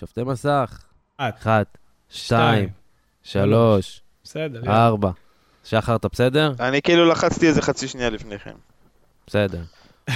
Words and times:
שופטי 0.00 0.22
מסך. 0.22 0.78
את. 1.16 1.34
אחת, 1.42 1.78
שתיים, 2.10 2.68
שלוש, 3.22 4.00
בסדר. 4.24 4.62
ארבע. 4.72 5.10
שחר, 5.64 5.96
אתה 5.96 6.08
בסדר? 6.08 6.52
אני 6.60 6.82
כאילו 6.82 7.08
לחצתי 7.08 7.48
איזה 7.48 7.62
חצי 7.62 7.88
שנייה 7.88 8.10
לפני 8.10 8.38
כן. 8.38 8.54
בסדר. 9.26 9.60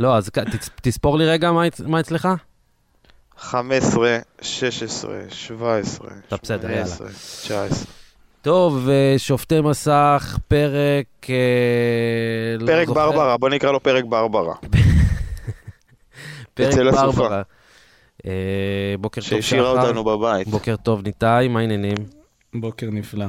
לא, 0.00 0.16
אז 0.16 0.30
תספור 0.82 1.18
לי 1.18 1.26
רגע 1.26 1.52
מה 1.52 1.66
אצ- 1.66 1.80
מה 1.86 2.00
אצלך. 2.00 2.28
15, 3.38 4.08
16, 4.42 5.16
17, 5.30 6.08
אתה 6.28 6.36
בסדר, 6.42 6.70
יאללה. 6.70 6.86
18, 6.86 7.08
19. 7.42 7.86
טוב, 8.42 8.88
אה, 8.88 9.14
שופטי 9.18 9.60
מסך, 9.60 10.38
פרק... 10.48 11.30
אה, 11.30 11.34
לא 12.58 12.66
פרק 12.66 12.86
זוכר. 12.88 13.10
ברברה, 13.10 13.36
בוא 13.36 13.48
נקרא 13.48 13.72
לו 13.72 13.82
פרק 13.82 14.04
ברברה. 14.04 14.54
פרק 16.54 16.74
הסופה. 16.94 17.40
אה, 18.26 18.32
בוקר 19.00 19.20
טוב, 19.20 19.30
שהשאירה 19.30 19.72
שחר. 19.74 19.86
אותנו 19.86 20.04
בבית. 20.04 20.48
בוקר 20.48 20.76
טוב, 20.76 21.02
ניתאי, 21.02 21.48
מה 21.48 21.60
העניינים? 21.60 21.96
בוקר 22.54 22.88
נפלא. 22.92 23.26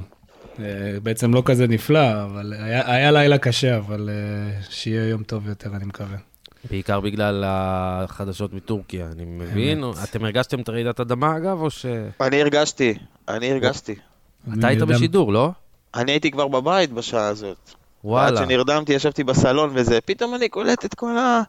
אה, 0.59 0.65
בעצם 1.03 1.33
לא 1.33 1.41
כזה 1.45 1.67
נפלא, 1.67 2.23
אבל 2.23 2.53
היה, 2.59 2.93
היה 2.95 3.11
לילה 3.11 3.38
קשה, 3.38 3.77
אבל 3.77 4.09
אה, 4.09 4.61
שיהיה 4.69 5.07
יום 5.07 5.23
טוב 5.23 5.47
יותר, 5.47 5.69
אני 5.75 5.85
מקווה. 5.85 6.17
בעיקר 6.69 6.99
בגלל 6.99 7.43
החדשות 7.47 8.53
מטורקיה, 8.53 9.07
אני 9.11 9.25
מבין. 9.25 9.83
אתם 10.03 10.25
הרגשתם 10.25 10.59
את 10.59 10.69
רעידת 10.69 10.99
אדמה, 10.99 11.38
אגב, 11.38 11.61
או 11.61 11.69
ש... 11.69 11.85
אני 12.21 12.41
הרגשתי, 12.41 12.93
אני 13.29 13.52
הרגשתי. 13.52 13.95
אתה 14.59 14.67
היית 14.67 14.81
בשידור, 14.81 15.33
לא? 15.33 15.52
אני 15.95 16.11
הייתי 16.11 16.31
כבר 16.31 16.47
בבית 16.47 16.91
בשעה 16.91 17.27
הזאת. 17.27 17.57
עד 17.69 17.75
וואלה. 18.03 18.38
שנרדמתי, 18.38 18.93
ישבתי 18.93 19.23
בסלון 19.23 19.69
וזה, 19.73 19.99
פתאום 20.05 20.35
אני 20.35 20.49
קולט 20.49 20.85
את 20.85 20.93
כל 20.93 21.17
ה... 21.17 21.41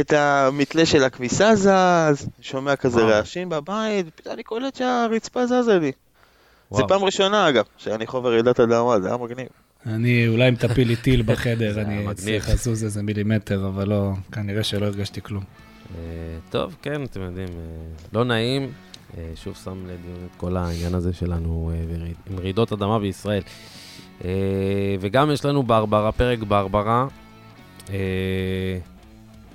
את 0.00 0.12
המתלה 0.12 0.86
של 0.86 1.04
הכביסה 1.04 1.56
זז, 1.56 2.28
שומע 2.40 2.76
כזה 2.76 3.00
וואו. 3.00 3.08
רעשים 3.08 3.48
בבית, 3.48 4.06
פתאום 4.14 4.34
אני 4.34 4.42
קולט 4.42 4.74
שהרצפה 4.74 5.46
זזה 5.46 5.78
לי. 5.78 5.92
זה 5.92 5.92
וואו. 6.70 6.88
פעם 6.88 7.04
ראשונה 7.04 7.48
אגב, 7.48 7.64
שאני 7.76 8.06
חווה 8.06 8.30
רעידת 8.30 8.60
אדמה, 8.60 9.00
זה 9.00 9.08
היה 9.08 9.16
מגניב. 9.16 9.48
אני, 9.86 10.28
אולי 10.28 10.48
אם 10.48 10.54
תפיל 10.54 10.88
לי 10.88 10.96
טיל 10.96 11.22
בחדר, 11.22 11.80
אני. 11.82 12.10
אצליח 12.10 12.48
לזוז 12.48 12.84
איזה 12.84 13.02
מילימטר, 13.02 13.66
אבל 13.66 13.88
לא, 13.88 14.10
כנראה 14.32 14.64
שלא 14.64 14.86
הרגשתי 14.86 15.22
כלום. 15.22 15.44
אה, 15.94 16.00
טוב, 16.50 16.76
כן, 16.82 17.04
אתם 17.04 17.20
יודעים, 17.20 17.48
אה, 17.48 18.06
לא 18.12 18.24
נעים. 18.24 18.72
אה, 19.18 19.32
שוב 19.34 19.58
שם 19.64 19.84
לדיון 19.84 20.26
את 20.26 20.36
כל 20.36 20.56
העניין 20.56 20.94
הזה 20.94 21.12
שלנו 21.12 21.70
עם 22.30 22.38
רעידות 22.38 22.72
אדמה 22.72 22.98
בישראל. 22.98 23.42
וגם 25.00 25.30
יש 25.30 25.44
לנו 25.44 25.62
ברברה, 25.62 26.12
פרק 26.12 26.38
ברברה. 26.38 27.06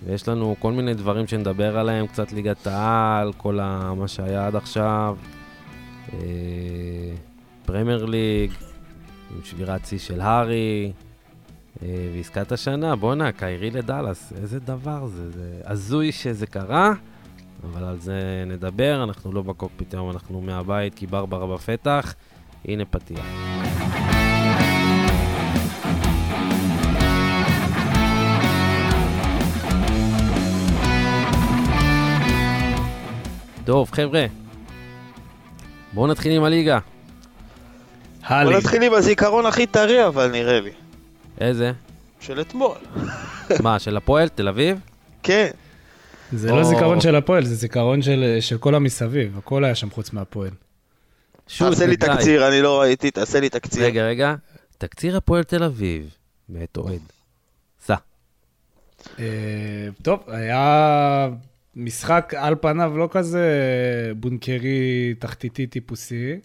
ויש 0.05 0.27
לנו 0.27 0.55
כל 0.59 0.71
מיני 0.71 0.93
דברים 0.93 1.27
שנדבר 1.27 1.77
עליהם, 1.77 2.07
קצת 2.07 2.31
ליגת 2.31 2.67
העל, 2.67 3.33
כל 3.33 3.59
ה- 3.59 3.93
מה 3.93 4.07
שהיה 4.07 4.47
עד 4.47 4.55
עכשיו. 4.55 5.17
אה, 6.13 6.19
Premier 7.65 8.05
League, 8.05 8.51
עם 9.35 9.41
שבירת 9.43 9.85
שיא 9.85 9.99
של 9.99 10.21
הארי. 10.21 10.91
אה, 11.83 11.87
ועסקת 12.15 12.51
השנה, 12.51 12.95
בואנה, 12.95 13.31
קיירי 13.31 13.71
לדאלאס, 13.71 14.33
איזה 14.41 14.59
דבר 14.59 15.05
זה, 15.07 15.31
זה 15.31 15.61
הזוי 15.65 16.11
שזה 16.11 16.47
קרה, 16.47 16.91
אבל 17.63 17.83
על 17.83 17.99
זה 17.99 18.19
נדבר, 18.47 19.03
אנחנו 19.03 19.31
לא 19.33 19.41
בקוקפיט 19.41 19.93
היום, 19.93 20.11
אנחנו 20.11 20.41
מהבית, 20.41 20.93
כי 20.95 21.07
ברברה 21.07 21.55
בפתח, 21.55 22.13
הנה 22.65 22.85
פתיח. 22.85 23.25
טוב, 33.65 33.91
חבר'ה, 33.91 34.25
בואו 35.93 36.07
נתחיל 36.07 36.31
עם 36.31 36.43
הליגה. 36.43 36.79
בוא 38.21 38.35
הלי, 38.35 38.57
נתחיל 38.57 38.83
עם 38.83 38.93
הזיכרון 38.93 39.45
הכי 39.45 39.67
טרי 39.67 40.07
אבל 40.07 40.31
נראה 40.31 40.59
לי. 40.61 40.71
איזה? 41.41 41.71
של 42.19 42.41
אתמול. 42.41 42.77
מה, 43.63 43.79
של 43.79 43.97
הפועל, 43.97 44.29
תל 44.29 44.47
אביב? 44.47 44.79
כן. 45.23 45.49
זה 46.31 46.51
או- 46.51 46.55
לא 46.55 46.63
זיכרון 46.63 47.01
של 47.01 47.15
הפועל, 47.15 47.45
זה 47.45 47.55
זיכרון 47.55 48.01
של 48.01 48.37
של 48.39 48.57
כל 48.57 48.75
המסביב, 48.75 49.37
הכל 49.37 49.63
היה 49.63 49.75
שם 49.75 49.89
חוץ 49.89 50.13
מהפועל. 50.13 50.51
תעשה 51.57 51.85
לי. 51.85 51.97
תקציר, 51.97 52.47
אני 52.47 52.61
לא 52.61 52.81
ראיתי, 52.81 53.11
תעשה 53.11 53.39
לי 53.39 53.49
תקציר. 53.49 53.85
רגע, 53.85 54.05
רגע. 54.07 54.35
תקציר 54.77 55.17
הפועל 55.17 55.43
תל 55.43 55.63
אביב, 55.63 56.09
מאת 56.49 56.77
אוהד. 56.77 56.99
סע. 57.85 57.95
אה, 59.19 59.25
טוב, 60.01 60.19
היה 60.27 61.27
משחק 61.75 62.33
על 62.37 62.55
פניו 62.61 62.97
לא 62.97 63.07
כזה 63.11 63.49
בונקרי 64.15 65.13
תחתיתי 65.19 65.67
טיפוסי, 65.67 66.35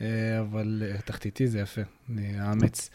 אה, 0.00 0.06
אבל 0.40 0.82
אה, 0.86 1.00
תחתיתי 1.04 1.46
זה 1.46 1.60
יפה, 1.60 1.80
אני 2.10 2.40
אאמץ. 2.40 2.90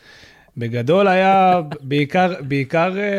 בגדול 0.57 1.07
היה 1.07 1.61
בעיקר, 1.81 2.33
בעיקר, 2.47 2.97
אה, 2.97 3.11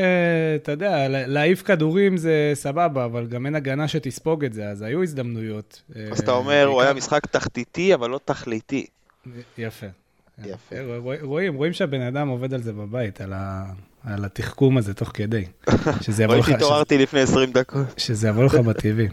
אתה 0.57 0.73
יודע, 0.73 1.09
לה- 1.09 1.27
להעיף 1.27 1.63
כדורים 1.63 2.17
זה 2.17 2.51
סבבה, 2.55 3.05
אבל 3.05 3.27
גם 3.27 3.47
אין 3.47 3.55
הגנה 3.55 3.89
שתספוג 3.89 4.45
את 4.45 4.53
זה, 4.53 4.69
אז 4.69 4.83
היו 4.83 5.03
הזדמנויות. 5.03 5.83
אז 6.13 6.21
אתה 6.21 6.33
אומר, 6.33 6.65
הוא 6.67 6.81
היה 6.83 6.93
בעיקר- 6.93 7.07
משחק 7.07 7.27
תחתיתי, 7.27 7.95
אבל 7.95 8.11
לא 8.11 8.21
תכליתי. 8.25 8.87
יפה. 9.59 9.87
יפה. 10.45 10.77
רוא- 10.99 11.15
רואים, 11.23 11.55
רואים 11.55 11.73
שהבן 11.73 12.01
אדם 12.01 12.29
עובד 12.29 12.55
על 12.55 12.63
זה 12.63 12.73
בבית, 12.73 13.21
על, 13.21 13.33
ה, 13.33 13.65
על 14.05 14.25
התחכום 14.25 14.79
הזה 14.79 14.95
תוך 14.95 15.11
כדי. 15.15 15.45
שזה 16.05 16.25
יבוא 16.25 16.37
לך, 16.37 16.49
ראיתי, 16.49 16.65
התעוררתי 16.65 16.99
לפני 16.99 17.21
20 17.21 17.53
דקות. 17.53 17.87
שזה 17.97 18.29
יבוא 18.29 18.45
לך 18.45 18.55
בטבעי. 18.55 19.09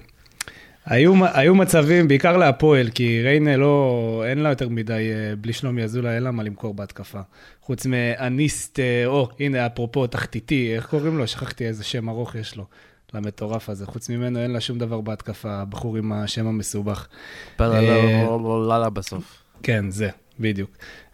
היו, 0.86 1.14
היו 1.34 1.56
מצבים, 1.56 2.08
בעיקר 2.08 2.38
להפועל, 2.38 2.90
כי 2.90 3.22
ריינה 3.24 3.58
לא, 3.58 4.24
אין 4.28 4.38
לה 4.38 4.50
יותר 4.50 4.70
מדי, 4.70 4.94
אה, 4.94 5.36
בלי 5.36 5.54
שלומי 5.54 5.84
אזולאי, 5.84 6.16
אין 6.16 6.24
לה 6.24 6.32
מה 6.32 6.44
למכור 6.44 6.74
בהתקפה. 6.74 7.20
חוץ 7.62 7.86
מאניסט, 7.86 8.80
אה, 8.80 9.06
או, 9.06 9.30
הנה, 9.40 9.66
אפרופו, 9.66 10.08
תחתיתי, 10.08 10.76
איך 10.76 10.86
קוראים 10.86 11.18
לו? 11.18 11.28
שכחתי 11.28 11.68
איזה 11.68 11.84
שם 11.84 12.10
ארוך 12.10 12.36
יש 12.36 12.56
לו, 12.56 12.66
למטורף 13.14 13.70
הזה. 13.70 13.86
חוץ 13.86 14.10
ממנו 14.10 14.40
אין 14.40 14.52
לה 14.52 14.60
שום 14.60 14.80
דבר 14.80 15.02
בהתקפה, 15.02 15.52
הבחור 15.52 15.98
עם 15.98 16.12
השם 16.12 16.48
המסובך. 16.48 17.08
פללה 17.56 18.90
בסוף. 18.90 19.44
כן, 19.64 19.92
זה, 19.92 20.10
בדיוק. 20.40 20.70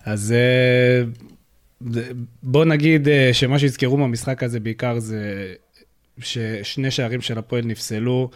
אז 0.05 0.31
אה, 0.31 1.03
בוא 2.43 2.65
נגיד 2.65 3.07
אה, 3.07 3.29
שמה 3.33 3.59
שיזכרו 3.59 3.97
מהמשחק 3.97 4.43
הזה 4.43 4.59
בעיקר 4.59 4.99
זה 4.99 5.53
ששני 6.19 6.91
שערים 6.91 7.21
של 7.21 7.37
הפועל 7.37 7.65
נפסלו, 7.65 8.29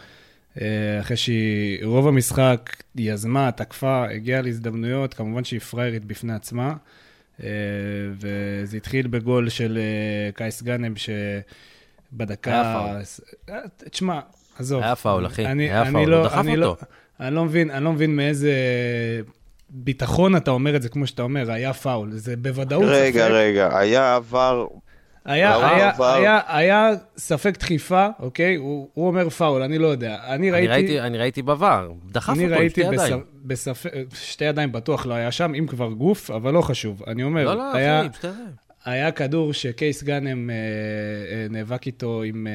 אה, 0.60 0.66
אחרי 1.00 1.16
שהיא 1.16 1.84
רוב 1.84 2.08
המשחק 2.08 2.76
יזמה, 2.96 3.50
תקפה, 3.52 4.04
הגיעה 4.10 4.42
להזדמנויות, 4.42 5.14
כמובן 5.14 5.44
שהיא 5.44 5.60
פריירית 5.60 6.04
בפני 6.04 6.32
עצמה. 6.32 6.74
אה, 7.42 7.48
וזה 8.16 8.76
התחיל 8.76 9.06
בגול 9.06 9.48
של 9.48 9.78
קייס 10.34 10.62
גאנם, 10.62 10.94
שבדקה... 10.96 12.60
היה 12.60 13.00
אה, 13.48 13.60
תשמע, 13.90 14.20
עזוב. 14.58 14.82
היה 14.82 14.96
פאול, 14.96 15.26
אחי. 15.26 15.46
אני- 15.46 15.70
היה 15.70 15.92
פאול, 15.92 16.10
לא- 16.10 16.16
הוא 16.16 16.24
דחף 16.26 16.38
אני 16.38 16.56
לא- 16.56 16.66
אותו. 16.66 16.86
אני 17.20 17.34
לא 17.34 17.44
מבין, 17.44 17.70
אני 17.70 17.84
לא 17.84 17.92
מבין 17.92 18.16
מאיזה 18.16 18.52
ביטחון 19.70 20.36
אתה 20.36 20.50
אומר 20.50 20.76
את 20.76 20.82
זה, 20.82 20.88
כמו 20.88 21.06
שאתה 21.06 21.22
אומר, 21.22 21.50
היה 21.50 21.72
פאול. 21.72 22.10
זה 22.12 22.36
בוודאות 22.36 22.84
רגע, 22.86 23.20
ספק. 23.24 23.30
רגע, 23.34 23.78
היה 23.78 24.14
עבר... 24.14 24.66
היה, 25.24 25.54
עבר, 25.54 25.64
היה, 25.66 25.88
עבר. 25.90 26.14
היה, 26.14 26.40
היה 26.46 26.90
ספק 27.16 27.58
דחיפה, 27.58 28.06
אוקיי? 28.18 28.54
הוא, 28.56 28.88
הוא 28.94 29.06
אומר 29.06 29.28
פאול, 29.30 29.62
אני 29.62 29.78
לא 29.78 29.86
יודע. 29.86 30.18
אני 30.26 30.34
אני 30.34 30.50
ראיתי... 30.50 30.68
ראיתי- 30.72 31.00
אני 31.00 31.18
ראיתי 31.18 31.42
בVAR, 31.42 32.10
דחף 32.12 32.32
אני 32.32 32.44
אותו 32.44 32.60
עם 32.62 32.68
שתי 32.68 32.80
ידיים. 32.80 33.20
בספק, 33.44 33.90
שתי 34.14 34.44
ידיים 34.44 34.72
בטוח 34.72 35.06
לא 35.06 35.14
היה 35.14 35.32
שם, 35.32 35.54
אם 35.54 35.66
כבר 35.66 35.88
גוף, 35.92 36.30
אבל 36.30 36.52
לא 36.54 36.60
חשוב. 36.62 37.02
אני 37.06 37.22
אומר, 37.22 37.44
לא, 37.44 37.54
לא, 37.56 37.72
היה, 37.74 37.98
אחי, 38.00 38.06
עם 38.06 38.12
שתי 38.12 38.26
ידיים. 38.26 38.46
היה 38.84 39.12
כדור 39.12 39.52
שקייס 39.52 40.02
גאנם 40.02 40.50
אה, 40.50 40.54
אה, 40.54 41.46
נאבק 41.50 41.86
איתו 41.86 42.22
עם, 42.22 42.46
אה, 42.46 42.52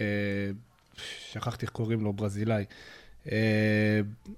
אה, 0.00 0.50
שכחתי 1.32 1.66
איך 1.66 1.70
קוראים 1.72 2.00
לו, 2.04 2.12
ברזילאי, 2.12 2.56
אה, 2.58 2.64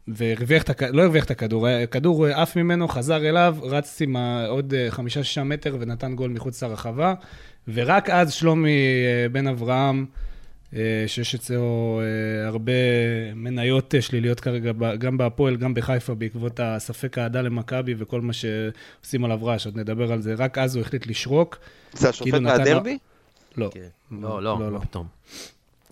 והרוויח 0.08 0.62
את 0.62 0.70
הכדור, 0.70 0.96
לא 0.96 1.02
הרוויח 1.02 1.25
את 1.25 1.31
הכדור, 1.31 1.69
הכדור 1.69 2.28
אה, 2.28 2.42
עף 2.42 2.56
ממנו, 2.56 2.88
חזר 2.88 3.28
אליו, 3.28 3.56
רץ 3.62 4.02
עם 4.02 4.16
עוד 4.48 4.75
אה, 4.75 4.90
חמישה-שישה 4.90 5.44
מטר 5.44 5.76
ונתן 5.81 6.14
גול 6.14 6.31
מחוץ 6.31 6.62
לרחבה, 6.62 7.14
ורק 7.69 8.10
אז 8.10 8.32
שלומי 8.32 8.70
אה, 8.70 9.28
בן 9.28 9.46
אברהם, 9.46 10.06
אה, 10.76 11.04
שיש 11.06 11.34
אצלו 11.34 12.00
אה, 12.02 12.48
הרבה 12.48 12.72
מניות 13.34 13.94
אה, 13.94 14.02
שליליות 14.02 14.40
כרגע, 14.40 14.72
גם 14.98 15.19
בהפועל, 15.19 15.56
גם 15.56 15.75
בחיפה, 15.75 16.14
בעקבות 16.14 16.60
הספק 16.62 17.19
האהדה 17.19 17.42
למכבי 17.42 17.94
וכל 17.98 18.20
מה 18.20 18.32
שעושים 18.32 19.25
עליו 19.25 19.44
רעש, 19.44 19.66
עוד 19.66 19.76
נדבר 19.78 20.12
על 20.12 20.22
זה. 20.22 20.34
רק 20.34 20.58
אז 20.58 20.76
הוא 20.76 20.82
החליט 20.82 21.06
לשרוק. 21.06 21.58
זה 21.92 22.08
השופט 22.08 22.30
כאילו 22.30 22.40
מהדרבי? 22.40 22.98
לא. 23.56 23.70
כן. 23.75 23.80
לא, 24.10 24.42
לא, 24.42 24.60
לא, 24.60 24.72
לא. 24.72 24.78
פתאום. 24.78 25.06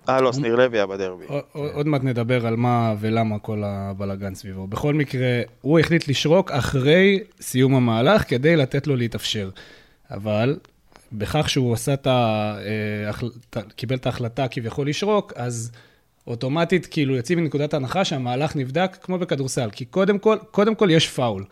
אה, 0.09 0.21
לא, 0.21 0.33
שניר 0.33 0.57
לוי 0.57 0.79
היה 0.79 0.87
בדרבי. 0.87 1.25
עוד- 1.29 1.43
עוד 1.75 1.87
מעט 1.87 2.05
נדבר 2.05 2.47
על 2.47 2.57
מה 2.57 2.95
ולמה 3.01 3.39
כל 3.39 3.63
הבלאגן 3.65 4.35
סביבו. 4.35 4.67
בכל 4.67 4.95
מקרה, 4.95 5.41
הוא 5.61 5.79
החליט 5.79 6.09
לשרוק 6.09 6.51
אחרי 6.51 7.21
סיום 7.41 7.75
המהלך 7.75 8.29
כדי 8.29 8.57
לתת 8.57 8.87
לו 8.87 8.97
להתאפשר. 8.97 9.51
אבל 10.11 10.57
בכך 11.13 11.49
שהוא 11.51 11.73
עשה 11.73 11.95
את 11.95 12.07
ה... 12.07 12.11
אה, 12.59 13.09
החל- 13.11 13.31
ת- 13.51 13.73
קיבל 13.77 13.97
את 13.97 14.07
ההחלטה 14.07 14.49
כביכול 14.49 14.89
לשרוק, 14.89 15.33
אז 15.37 15.73
אוטומטית 16.27 16.87
כאילו 16.87 17.17
יוצאים 17.17 17.39
מנקודת 17.39 17.75
הנחה 17.75 18.05
שהמהלך 18.05 18.57
נבדק 18.57 18.97
כמו 19.03 19.19
בכדורסל, 19.19 19.69
כי 19.73 19.85
קודם 19.85 20.19
כל, 20.19 20.37
קודם 20.51 20.75
כל 20.75 20.89
יש 20.91 21.09
פאול. 21.09 21.45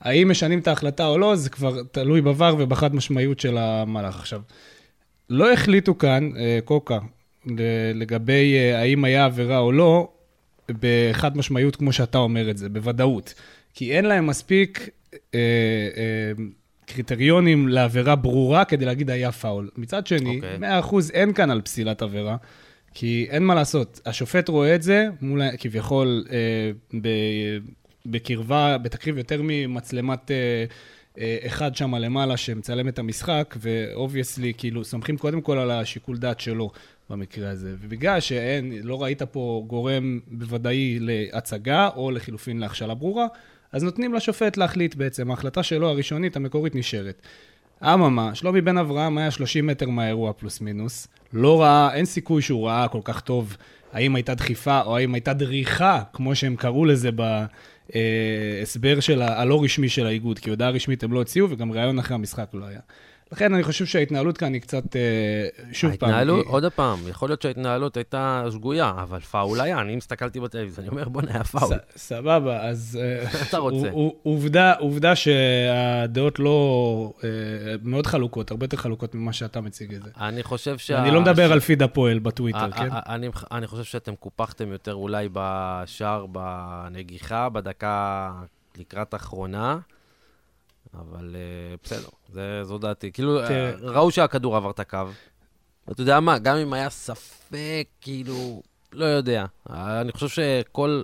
האם 0.00 0.30
משנים 0.30 0.58
את 0.58 0.68
ההחלטה 0.68 1.06
או 1.06 1.18
לא, 1.18 1.36
זה 1.36 1.50
כבר 1.50 1.82
תלוי 1.92 2.20
בVAR 2.20 2.54
ובחד 2.58 2.94
משמעיות 2.94 3.40
של 3.40 3.58
המהלך. 3.58 4.16
עכשיו, 4.20 4.40
לא 5.30 5.52
החליטו 5.52 5.98
כאן, 5.98 6.30
אה, 6.38 6.58
קוקה, 6.64 6.98
לגבי 7.94 8.56
אה, 8.56 8.80
האם 8.80 9.04
היה 9.04 9.24
עבירה 9.24 9.58
או 9.58 9.72
לא, 9.72 10.08
בחד 10.68 11.36
משמעיות 11.36 11.76
כמו 11.76 11.92
שאתה 11.92 12.18
אומר 12.18 12.50
את 12.50 12.58
זה, 12.58 12.68
בוודאות. 12.68 13.34
כי 13.74 13.92
אין 13.92 14.04
להם 14.04 14.26
מספיק 14.26 14.88
אה, 15.14 15.18
אה, 15.34 16.32
קריטריונים 16.86 17.68
לעבירה 17.68 18.16
ברורה 18.16 18.64
כדי 18.64 18.84
להגיד 18.84 19.10
היה 19.10 19.32
פאול. 19.32 19.70
מצד 19.76 20.06
שני, 20.06 20.40
okay. 20.42 20.54
אוקיי. 20.54 20.80
100% 21.08 21.14
אין 21.14 21.32
כאן 21.32 21.50
על 21.50 21.60
פסילת 21.60 22.02
עבירה, 22.02 22.36
כי 22.94 23.26
אין 23.30 23.42
מה 23.42 23.54
לעשות. 23.54 24.00
השופט 24.06 24.48
רואה 24.48 24.74
את 24.74 24.82
זה, 24.82 25.06
מול, 25.20 25.42
כביכול, 25.58 26.24
אה, 26.30 26.70
ב, 27.00 27.08
בקרבה, 28.06 28.78
בתקריב 28.78 29.18
יותר 29.18 29.40
ממצלמת... 29.42 30.30
אה, 30.30 30.64
אה, 31.20 31.36
אחד 31.46 31.76
שם 31.76 31.94
למעלה 31.94 32.36
שמצלם 32.36 32.88
את 32.88 32.98
המשחק, 32.98 33.54
ו 33.60 33.68
obviously, 33.68 34.52
כאילו, 34.58 34.84
סומכים 34.84 35.16
קודם 35.16 35.40
כל 35.40 35.58
על 35.58 35.70
השיקול 35.70 36.16
דעת 36.16 36.40
שלו 36.40 36.70
במקרה 37.10 37.50
הזה. 37.50 37.74
ובגלל 37.80 38.20
שאין, 38.20 38.72
לא 38.82 39.02
ראית 39.02 39.22
פה 39.22 39.64
גורם 39.66 40.20
בוודאי 40.26 40.98
להצגה, 41.00 41.88
או 41.96 42.10
לחילופין 42.10 42.58
להכשלה 42.58 42.94
ברורה, 42.94 43.26
אז 43.72 43.84
נותנים 43.84 44.14
לשופט 44.14 44.56
להחליט 44.56 44.94
בעצם, 44.94 45.30
ההחלטה 45.30 45.62
שלו 45.62 45.88
הראשונית, 45.88 46.36
המקורית, 46.36 46.74
נשארת. 46.74 47.22
אממה, 47.82 48.34
שלומי 48.34 48.60
בן 48.60 48.78
אברהם 48.78 49.18
היה 49.18 49.30
30 49.30 49.66
מטר 49.66 49.88
מהאירוע 49.88 50.32
פלוס 50.32 50.60
מינוס, 50.60 51.08
לא 51.32 51.62
ראה, 51.62 51.94
אין 51.94 52.04
סיכוי 52.04 52.42
שהוא 52.42 52.66
ראה 52.66 52.88
כל 52.88 53.00
כך 53.04 53.20
טוב 53.20 53.56
האם 53.92 54.16
הייתה 54.16 54.34
דחיפה 54.34 54.80
או 54.80 54.96
האם 54.96 55.14
הייתה 55.14 55.32
דריכה, 55.32 56.02
כמו 56.12 56.34
שהם 56.34 56.56
קראו 56.56 56.84
לזה 56.84 57.10
בהסבר 57.92 59.00
של 59.00 59.22
הלא 59.22 59.64
רשמי 59.64 59.88
של 59.88 60.06
האיגוד, 60.06 60.38
כי 60.38 60.50
הודעה 60.50 60.70
רשמית 60.70 61.02
הם 61.02 61.12
לא 61.12 61.18
הוציאו 61.18 61.50
וגם 61.50 61.72
ראיון 61.72 61.98
אחרי 61.98 62.14
המשחק 62.14 62.50
לא 62.54 62.64
היה. 62.64 62.80
לכן 63.32 63.54
אני 63.54 63.62
חושב 63.62 63.86
שההתנהלות 63.86 64.38
כאן 64.38 64.52
היא 64.52 64.60
קצת, 64.60 64.96
אה, 64.96 65.02
שוב 65.72 65.96
פעם... 65.96 66.10
ההתנהלות, 66.10 66.46
עוד 66.46 66.64
פעם, 66.66 66.98
יכול 67.08 67.28
להיות 67.28 67.42
שההתנהלות 67.42 67.96
הייתה 67.96 68.44
שגויה, 68.52 68.92
אבל 68.96 69.20
פאול 69.20 69.60
היה, 69.60 69.80
אני 69.80 69.96
הסתכלתי 69.96 70.40
בטלוויזיה, 70.40 70.82
אני 70.82 70.90
אומר, 70.90 71.08
בוא'נה, 71.08 71.30
היה 71.32 71.44
פאול. 71.44 71.76
סבבה, 71.96 72.68
אז... 72.68 72.98
אה, 73.02 73.42
אתה 73.48 73.58
רוצה. 73.58 73.90
עובדה, 74.22 74.72
עובדה 74.72 75.16
שהדעות 75.16 76.38
לא... 76.38 77.12
אה, 77.24 77.28
מאוד 77.82 78.06
חלוקות, 78.06 78.50
הרבה 78.50 78.64
יותר 78.64 78.76
חלוקות 78.76 79.14
ממה 79.14 79.32
שאתה 79.32 79.60
מציג 79.60 79.94
את 79.94 80.02
זה. 80.02 80.10
אני 80.20 80.42
חושב 80.42 80.78
שה... 80.78 81.02
אני 81.02 81.10
לא 81.10 81.20
מדבר 81.20 81.52
על 81.52 81.60
פיד 81.60 81.82
הפועל 81.82 82.18
בטוויטר, 82.18 82.70
כן? 82.70 82.88
אני 83.52 83.66
חושב 83.66 83.84
שאתם 83.84 84.16
קופחתם 84.16 84.72
יותר 84.72 84.94
אולי 84.94 85.28
בשער, 85.32 86.26
בנגיחה, 86.26 87.48
בדקה 87.48 88.30
לקראת 88.78 89.14
אחרונה. 89.14 89.78
אבל 90.94 91.36
uh, 91.36 91.80
בסדר, 91.84 92.08
זה, 92.32 92.64
זו 92.64 92.78
דעתי. 92.78 93.12
כאילו, 93.12 93.46
uh, 93.46 93.50
ראו 93.80 94.10
שהכדור 94.10 94.56
עבר 94.56 94.70
את 94.70 94.80
הקו. 94.80 94.98
אתה 95.90 96.02
יודע 96.02 96.20
מה, 96.20 96.38
גם 96.38 96.56
אם 96.56 96.72
היה 96.72 96.90
ספק, 96.90 97.86
כאילו, 98.00 98.62
לא 98.92 99.04
יודע. 99.04 99.44
אני 99.70 100.12
חושב 100.12 100.28
שכל... 100.28 101.02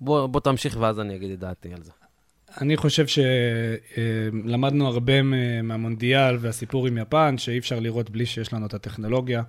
בוא, 0.00 0.26
בוא 0.26 0.40
תמשיך 0.40 0.76
ואז 0.80 1.00
אני 1.00 1.16
אגיד 1.16 1.30
את 1.30 1.38
דעתי 1.38 1.74
על 1.74 1.82
זה. 1.82 1.92
אני 2.60 2.76
חושב 2.76 3.04
שלמדנו 3.96 4.86
הרבה 4.86 5.22
מהמונדיאל 5.62 6.36
והסיפור 6.40 6.86
עם 6.86 6.98
יפן, 6.98 7.38
שאי 7.38 7.58
אפשר 7.58 7.80
לראות 7.80 8.10
בלי 8.10 8.26
שיש 8.26 8.52
לנו 8.52 8.66
את 8.66 8.74
הטכנולוגיה. 8.74 9.42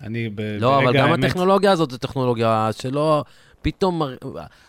אני 0.00 0.28
ב- 0.28 0.40
לא, 0.40 0.78
אבל 0.78 0.98
גם 0.98 1.10
האמת... 1.10 1.24
הטכנולוגיה 1.24 1.72
הזאת 1.72 1.90
זו 1.90 1.98
טכנולוגיה 1.98 2.70
שלא... 2.72 3.24
פתאום 3.64 4.02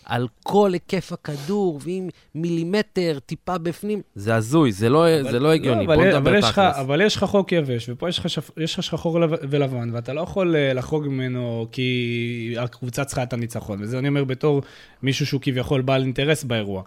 על 0.05 0.27
כל 0.43 0.73
היקף 0.73 1.11
הכדור, 1.11 1.79
ואם 1.83 2.09
מילימטר 2.35 3.17
טיפה 3.25 3.57
בפנים, 3.57 4.01
זה 4.15 4.35
הזוי, 4.35 4.71
זה 4.71 4.89
לא, 4.89 5.07
אבל, 5.07 5.31
זה 5.31 5.39
לא 5.39 5.51
הגיוני. 5.51 5.87
לא, 5.87 5.95
בוא 5.95 6.05
נדבר 6.05 6.41
תכלס. 6.41 6.75
אבל 6.77 7.01
יש 7.01 7.15
לך 7.15 7.23
חוק 7.23 7.51
יבש, 7.51 7.89
ופה 7.89 8.09
יש 8.09 8.19
לך, 8.19 8.29
שפ, 8.29 8.49
יש 8.57 8.73
לך 8.73 8.83
שחור 8.83 9.19
ולבן, 9.49 9.89
ואתה 9.93 10.13
לא 10.13 10.21
יכול 10.21 10.55
אה, 10.55 10.73
לחרוג 10.73 11.07
ממנו 11.07 11.67
כי 11.71 12.55
הקבוצה 12.59 13.05
צריכה 13.05 13.23
את 13.23 13.33
הניצחון. 13.33 13.81
וזה 13.81 13.99
אני 13.99 14.07
אומר 14.07 14.23
בתור 14.23 14.61
מישהו 15.03 15.25
שהוא 15.25 15.41
כביכול 15.41 15.81
בעל 15.81 16.01
אינטרס 16.01 16.43
באירוע. 16.43 16.83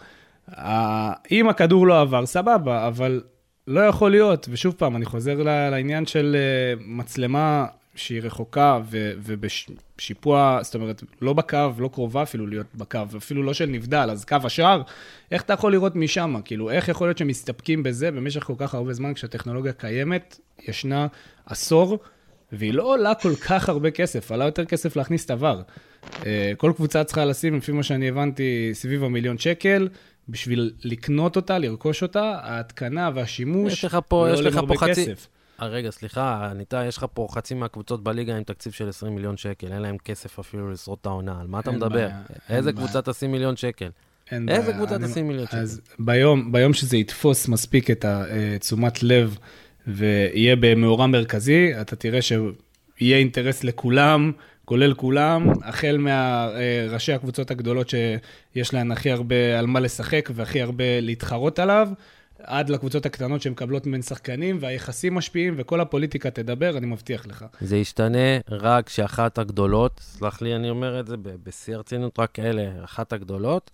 אם 1.30 1.48
הכדור 1.48 1.86
לא 1.86 2.00
עבר, 2.00 2.26
סבבה, 2.26 2.86
אבל 2.86 3.20
לא 3.66 3.80
יכול 3.80 4.10
להיות, 4.10 4.48
ושוב 4.50 4.74
פעם, 4.78 4.96
אני 4.96 5.04
חוזר 5.04 5.42
לעניין 5.42 6.06
של 6.06 6.36
אה, 6.38 6.82
מצלמה 6.86 7.66
שהיא 7.98 8.20
רחוקה 8.22 8.80
ו, 8.90 9.12
ובשיפוע, 9.22 10.58
זאת 10.62 10.74
אומרת, 10.74 11.02
לא 11.20 11.32
בקו, 11.32 11.70
לא 11.78 11.88
קרובה 11.92 12.22
אפילו 12.22 12.46
להיות 12.46 12.66
בקו, 12.74 12.98
אפילו 13.16 13.42
לא 13.42 13.54
של 13.54 13.66
נבדל, 13.66 14.08
אז 14.12 14.24
קו 14.24 14.36
השער, 14.44 14.82
איך 15.30 15.42
אתה 15.42 15.52
יכול 15.52 15.72
לראות 15.72 15.96
משם? 15.96 16.34
כאילו, 16.44 16.70
איך 16.70 16.88
יכול 16.88 17.08
להיות 17.08 17.18
שמסתפקים 17.18 17.82
בזה 17.82 18.10
במשך 18.10 18.44
כל 18.44 18.54
כך 18.58 18.74
הרבה 18.74 18.92
זמן 18.92 19.14
כשהטכנולוגיה 19.14 19.72
קיימת, 19.72 20.40
ישנה 20.68 21.06
עשור, 21.46 21.98
והיא 22.52 22.74
לא 22.74 22.82
עולה 22.82 23.14
כל 23.14 23.34
כך 23.34 23.68
הרבה 23.68 23.90
כסף, 23.90 24.32
עלה 24.32 24.44
יותר 24.44 24.64
כסף 24.64 24.96
להכניס 24.96 25.24
את 25.24 25.30
עבר. 25.30 25.62
אה, 26.26 26.52
כל 26.56 26.72
קבוצה 26.76 27.04
צריכה 27.04 27.24
לשים, 27.24 27.56
לפי 27.56 27.72
מה 27.72 27.82
שאני 27.82 28.08
הבנתי, 28.08 28.70
סביב 28.72 29.04
המיליון 29.04 29.38
שקל. 29.38 29.88
בשביל 30.28 30.72
לקנות 30.84 31.36
אותה, 31.36 31.58
לרכוש 31.58 32.02
אותה, 32.02 32.38
ההתקנה 32.42 33.10
והשימוש 33.14 33.72
יש 33.72 33.84
לך 33.84 33.98
פה, 34.08 34.28
לא 34.28 34.34
יש 34.34 34.40
לך 34.40 34.60
פה 34.68 34.74
חצי, 34.76 34.90
כסף. 34.90 35.28
אה, 35.62 35.66
רגע, 35.66 35.90
סליחה, 35.90 36.52
ניתן, 36.54 36.84
יש 36.88 36.96
לך 36.96 37.06
פה 37.14 37.26
חצי 37.30 37.54
מהקבוצות 37.54 38.02
בליגה 38.02 38.36
עם 38.36 38.42
תקציב 38.42 38.72
של 38.72 38.88
20 38.88 39.14
מיליון 39.14 39.36
שקל, 39.36 39.72
אין 39.72 39.82
להם 39.82 39.98
כסף 39.98 40.38
אפילו 40.38 40.70
לשרוד 40.70 40.98
את 41.00 41.06
העונה, 41.06 41.40
על 41.40 41.46
מה 41.46 41.60
אתה 41.60 41.70
מדבר? 41.70 41.88
בעיה, 41.88 42.22
איזה 42.48 42.72
קבוצה 42.72 43.02
תשים 43.02 43.32
מיליון 43.32 43.56
שקל? 43.56 43.88
איזה 44.48 44.72
קבוצה 44.72 44.98
תשים 44.98 45.28
מיליון 45.28 45.46
שקל? 45.46 45.56
אז 45.56 45.80
ביום, 45.98 46.52
ביום 46.52 46.74
שזה 46.74 46.96
יתפוס 46.96 47.48
מספיק 47.48 47.90
את 47.90 48.04
התשומת 48.04 49.02
לב 49.02 49.38
ויהיה 49.86 50.56
במאורע 50.60 51.06
מרכזי, 51.06 51.80
אתה 51.80 51.96
תראה 51.96 52.22
שיהיה 52.22 53.18
אינטרס 53.18 53.64
לכולם, 53.64 54.32
כולל 54.64 54.94
כולם, 54.94 55.50
החל 55.62 55.98
מראשי 55.98 57.12
הקבוצות 57.12 57.50
הגדולות 57.50 57.88
שיש 57.88 58.74
להן 58.74 58.92
הכי 58.92 59.10
הרבה 59.10 59.58
על 59.58 59.66
מה 59.66 59.80
לשחק 59.80 60.30
והכי 60.34 60.62
הרבה 60.62 61.00
להתחרות 61.00 61.58
עליו. 61.58 61.88
עד 62.42 62.70
לקבוצות 62.70 63.06
הקטנות 63.06 63.42
שמקבלות 63.42 63.86
ממן 63.86 64.02
שחקנים, 64.02 64.58
והיחסים 64.60 65.14
משפיעים, 65.14 65.54
וכל 65.56 65.80
הפוליטיקה 65.80 66.30
תדבר, 66.30 66.78
אני 66.78 66.86
מבטיח 66.86 67.26
לך. 67.26 67.44
זה 67.60 67.76
ישתנה 67.76 68.38
רק 68.50 68.86
כשאחת 68.86 69.38
הגדולות, 69.38 70.00
סלח 70.00 70.42
לי, 70.42 70.56
אני 70.56 70.70
אומר 70.70 71.00
את 71.00 71.06
זה 71.06 71.16
בשיא 71.22 71.74
הרצינות, 71.74 72.18
רק 72.18 72.38
אלה, 72.38 72.84
אחת 72.84 73.12
הגדולות, 73.12 73.70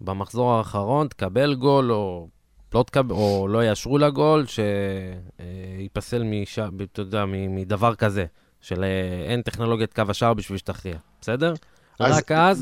במחזור 0.00 0.52
האחרון 0.52 1.08
תקבל 1.08 1.54
גול, 1.54 1.92
או 1.92 2.28
לא, 2.74 2.82
תקבל, 2.82 3.14
או 3.14 3.48
לא 3.48 3.64
יאשרו 3.64 3.98
לה 3.98 4.10
גול, 4.10 4.44
שייפסל 4.46 6.22
מש... 6.24 6.58
אתה 6.92 7.00
יודע, 7.00 7.24
מדבר 7.28 7.94
כזה, 7.94 8.26
של 8.60 8.84
אה, 8.84 9.30
אין 9.30 9.42
טכנולוגיית 9.42 9.94
קו 9.94 10.02
השער 10.08 10.34
בשביל 10.34 10.58
שתכריע, 10.58 10.96
בסדר? 11.20 11.54
אז 11.98 12.18
רק 12.18 12.32
אז... 12.32 12.60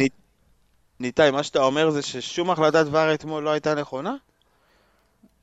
ניתאי, 1.01 1.31
מה 1.31 1.43
שאתה 1.43 1.59
אומר 1.59 1.91
זה 1.91 2.03
ששום 2.03 2.51
החלטת 2.51 2.87
דבר 2.87 3.15
אתמול 3.15 3.45
לא 3.45 3.51
הייתה 3.51 3.75
נכונה? 3.75 4.15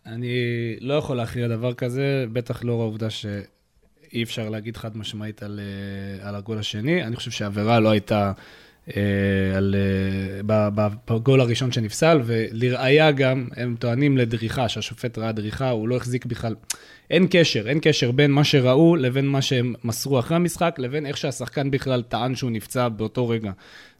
אני 0.06 0.36
לא 0.82 0.94
יכול 0.94 1.18
להכריע 1.18 1.48
דבר 1.48 1.74
כזה, 1.74 2.26
בטח 2.34 2.64
לאור 2.64 2.82
העובדה 2.82 3.10
שאי 3.10 4.24
אפשר 4.24 4.50
להגיד 4.50 4.78
חד 4.78 4.98
משמעית 4.98 5.44
על, 5.44 5.60
אה, 5.60 6.28
על 6.30 6.36
הגול 6.36 6.58
השני. 6.58 7.04
אני 7.04 7.16
חושב 7.16 7.32
שהעבירה 7.32 7.80
לא 7.80 7.90
הייתה 7.90 8.32
על, 9.56 9.75
אה, 10.48 10.72
בגול 11.08 11.42
הראשון 11.42 11.72
שנפסל, 11.72 12.22
ולראיה 12.25 13.12
גם, 13.12 13.48
הם 13.56 13.75
טוענים 13.80 14.18
לדריכה, 14.18 14.70
שהשופט 14.70 15.18
ראה 15.18 15.32
דריכה, 15.32 15.70
הוא 15.70 15.88
לא 15.88 15.96
החזיק 15.96 16.25
בכלל. 16.25 16.56
אין 17.10 17.27
קשר, 17.30 17.70
אין 17.70 17.80
קשר 17.82 18.12
בין 18.12 18.32
מה 18.32 18.44
שראו 18.44 18.96
לבין 18.96 19.27
מה 19.27 19.42
שהם 19.42 19.74
מסרו 19.84 20.20
אחרי 20.20 20.36
המשחק, 20.36 20.75
לבין 20.77 21.06
איך 21.06 21.18
שהשחקן 21.18 21.72
בכלל 21.72 22.01
טען 22.01 22.36
שהוא 22.36 22.51
נפצע 22.51 22.89
באותו 22.89 23.30
רגע. 23.30 23.51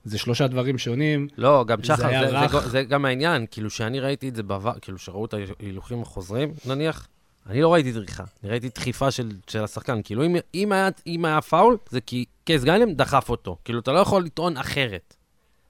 זה 0.04 0.18
שלושה 0.18 0.48
דברים 0.48 0.78
שונים. 0.78 1.28
לא, 1.38 1.66
גם 1.68 1.84
שחר, 1.84 2.26
זה, 2.26 2.30
זה, 2.30 2.60
זה, 2.60 2.70
זה 2.70 2.84
גם 2.84 3.06
העניין, 3.06 3.46
כאילו, 3.52 3.70
שאני 3.70 4.00
ראיתי 4.00 4.30
את 4.30 4.36
זה 4.36 4.44
בעבר, 4.44 4.74
כאילו, 4.82 4.98
שראו 4.98 5.26
את 5.26 5.34
ההילוכים 5.34 6.02
החוזרים, 6.02 6.54
נניח, 6.66 7.08
אני 7.50 7.62
לא 7.62 7.74
ראיתי 7.74 7.92
דריכה, 7.92 8.24
אני 8.44 8.52
ראיתי 8.52 8.70
דחיפה 8.70 9.12
של, 9.12 9.32
של 9.48 9.64
השחקן. 9.64 10.02
כאילו, 10.04 10.26
אם, 10.26 10.36
אם, 10.54 10.72
היה, 10.72 10.90
אם 11.08 11.26
היה 11.26 11.42
פאול, 11.42 11.78
זה 11.90 12.02
כי 12.02 12.26
קייס 12.44 12.64
גאנם 12.64 12.94
דחף 12.94 13.30
אותו. 13.30 13.58
כאילו, 13.66 13.80
אתה 13.80 13.92
לא 13.92 14.00
יכול 14.00 14.24
לטעון 14.24 14.58
אחרת. 14.58 15.16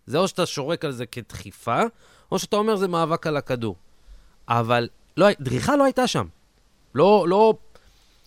זה 0.06 0.18
או 0.18 0.28
שאתה 0.28 0.46
שורק 0.46 0.86
על 0.86 0.92
זה 0.92 1.06
כדחיפה, 1.06 1.82
או 2.32 2.40
שאתה 2.40 2.56
אומר 2.56 2.76
זה 2.76 2.88
מאבק 2.88 3.28
על 3.28 3.38
הכדור. 3.38 3.76
אבל 4.48 4.90
לא, 5.18 5.28
דריכה 5.40 5.76
לא 5.76 5.84
הייתה 5.84 6.08
שם. 6.08 6.28
לא, 6.96 7.26
לא, 7.30 7.54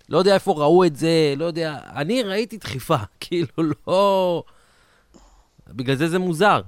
לא 0.09 0.19
יודע 0.19 0.35
איפה 0.35 0.53
ראו 0.53 0.85
את 0.85 0.97
זה, 0.97 1.35
לא 1.37 1.45
יודע. 1.45 1.79
אני 1.97 2.23
ראיתי 2.23 2.57
דחיפה, 2.57 2.97
כאילו, 3.21 3.49
לא... 3.87 4.43
בגלל 5.69 5.97
זה 5.97 6.09
זה 6.09 6.19
מוזר. 6.19 6.61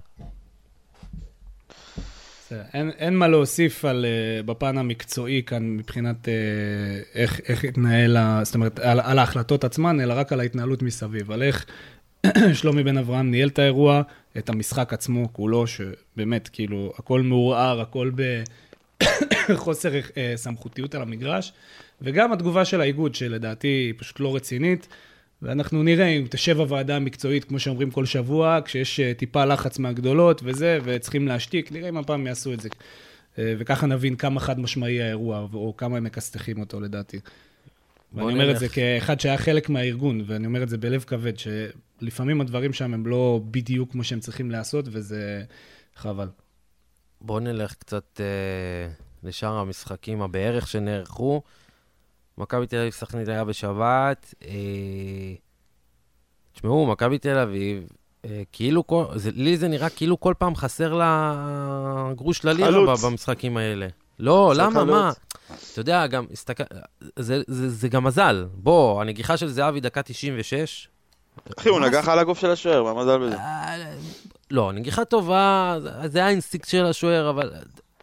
אין, 2.75 2.91
אין 2.99 3.17
מה 3.17 3.29
להוסיף 3.29 3.85
על, 3.85 4.05
uh, 4.05 4.47
בפן 4.47 4.79
המקצועי 4.79 5.43
כאן 5.47 5.77
מבחינת 5.77 6.25
uh, 6.25 6.29
איך, 7.15 7.41
איך 7.49 7.65
התנהל, 7.65 8.17
זאת 8.43 8.55
אומרת, 8.55 8.79
על, 8.79 9.01
על 9.01 9.19
ההחלטות 9.19 9.65
עצמן, 9.65 10.01
אלא 10.01 10.15
רק 10.17 10.33
על 10.33 10.41
ההתנהלות 10.41 10.83
מסביב, 10.83 11.31
על 11.31 11.43
איך 11.43 11.67
שלומי 12.59 12.83
בן 12.83 12.99
אברהם 12.99 13.31
ניהל 13.31 13.49
את 13.49 13.59
האירוע, 13.59 14.03
את 14.39 14.49
המשחק 14.49 14.93
עצמו 14.93 15.33
כולו, 15.33 15.65
שבאמת, 15.67 16.49
כאילו, 16.53 16.93
הכל 16.99 17.21
מעורער, 17.23 17.81
הכל 17.81 18.11
בחוסר 19.49 19.91
אה, 20.17 20.33
סמכותיות 20.37 20.95
על 20.95 21.03
המגרש, 21.03 21.53
וגם 22.03 22.33
התגובה 22.33 22.65
של 22.65 22.81
האיגוד, 22.81 23.15
שלדעתי 23.15 23.69
היא 23.69 23.95
פשוט 23.97 24.21
לא 24.21 24.37
רצינית. 24.37 24.89
ואנחנו 25.43 25.83
נראה 25.83 26.07
אם 26.07 26.27
תשב 26.31 26.61
הוועדה 26.61 26.97
המקצועית, 26.97 27.45
כמו 27.45 27.59
שאומרים 27.59 27.91
כל 27.91 28.07
שבוע, 28.07 28.59
כשיש 28.65 29.01
אה, 29.01 29.15
טיפה 29.15 29.45
לחץ 29.45 29.79
מהגדולות 29.79 30.41
וזה, 30.45 30.79
וצריכים 30.85 31.29
להשתיק, 31.29 31.73
נראה 31.73 31.89
אם 31.89 31.97
הפעם 31.97 32.27
יעשו 32.27 32.53
את 32.53 32.61
זה. 32.61 32.69
אה, 33.39 33.55
וככה 33.59 33.87
נבין 33.87 34.17
כמה 34.17 34.41
חד 34.41 34.61
משמעי 34.61 35.03
האירוע, 35.03 35.47
או 35.55 35.75
כמה 35.77 35.97
הם 35.97 36.05
מכסתחים 36.05 36.61
אותו 36.61 36.81
לדעתי. 36.81 37.21
ואני 38.13 38.33
אומר 38.33 38.51
את 38.51 38.59
זה 38.59 38.69
כאחד 38.69 39.21
שהיה 39.21 39.39
חלק 39.39 39.69
מהארגון, 39.69 40.25
ואני 40.27 40.47
אומר 40.47 40.63
את 40.63 40.69
זה 40.69 40.79
בלב 40.79 41.05
כבד, 41.07 41.33
שלפעמים 41.39 42.41
הדברים 42.41 42.73
שם 42.73 42.95
הם 42.95 43.07
לא 43.07 43.41
בדיוק 43.51 43.93
כמו 43.93 44.05
שהם 44.05 44.21
צריכים 44.21 44.51
לעשות, 44.51 44.85
וזה 44.89 45.45
חבל. 45.97 46.29
בואו 47.21 47.41
נלך 47.41 47.75
קצת 47.75 48.21
אה, 48.21 48.93
לשאר 49.29 49.59
המשחקים 49.59 50.23
הבערך 50.23 50.69
שנערכו. 50.69 51.43
מכבי 52.39 52.67
תל 52.67 52.77
אביב 52.77 52.93
סכנית 52.93 53.29
היה 53.29 53.45
בשבת. 53.45 54.35
אה, 54.45 54.51
תשמעו, 56.53 56.87
מכבי 56.87 57.19
תל 57.19 57.39
אביב, 57.39 57.89
אה, 58.25 58.43
כאילו, 58.53 58.87
כל, 58.87 59.05
זה, 59.15 59.31
לי 59.35 59.57
זה 59.57 59.69
נראה 59.69 59.89
כאילו 59.89 60.21
כל 60.21 60.35
פעם 60.39 60.57
חסר 60.57 60.95
לה 60.95 62.13
גרוש 62.17 62.45
ללירה 62.45 62.95
במשחקים 63.05 63.57
האלה. 63.57 63.89
לא, 64.19 64.53
למה, 64.57 64.85
מה? 64.85 65.13
אתה 65.73 65.81
יודע, 65.81 66.07
גם, 66.07 66.27
הסתכל... 66.33 66.65
זה, 67.17 67.43
זה, 67.47 67.69
זה 67.69 67.89
גם 67.89 68.05
מזל. 68.05 68.47
בוא, 68.55 69.01
הנגיחה 69.01 69.37
של 69.37 69.49
זהבי 69.49 69.81
דקה 69.81 70.03
96. 70.03 70.89
אחי, 71.59 71.69
הוא 71.69 71.81
נגח 71.81 72.09
על 72.09 72.19
הגוף 72.19 72.39
של 72.39 72.51
השוער, 72.51 72.83
מה 72.83 73.03
מזל 73.03 73.19
בזה? 73.19 73.37
לא, 74.51 74.73
נגיחה 74.73 75.05
טובה, 75.05 75.77
זה 76.07 76.19
היה 76.19 76.29
אינסטיקט 76.29 76.69
של 76.69 76.85
השוער, 76.85 77.31
אבל 77.31 77.53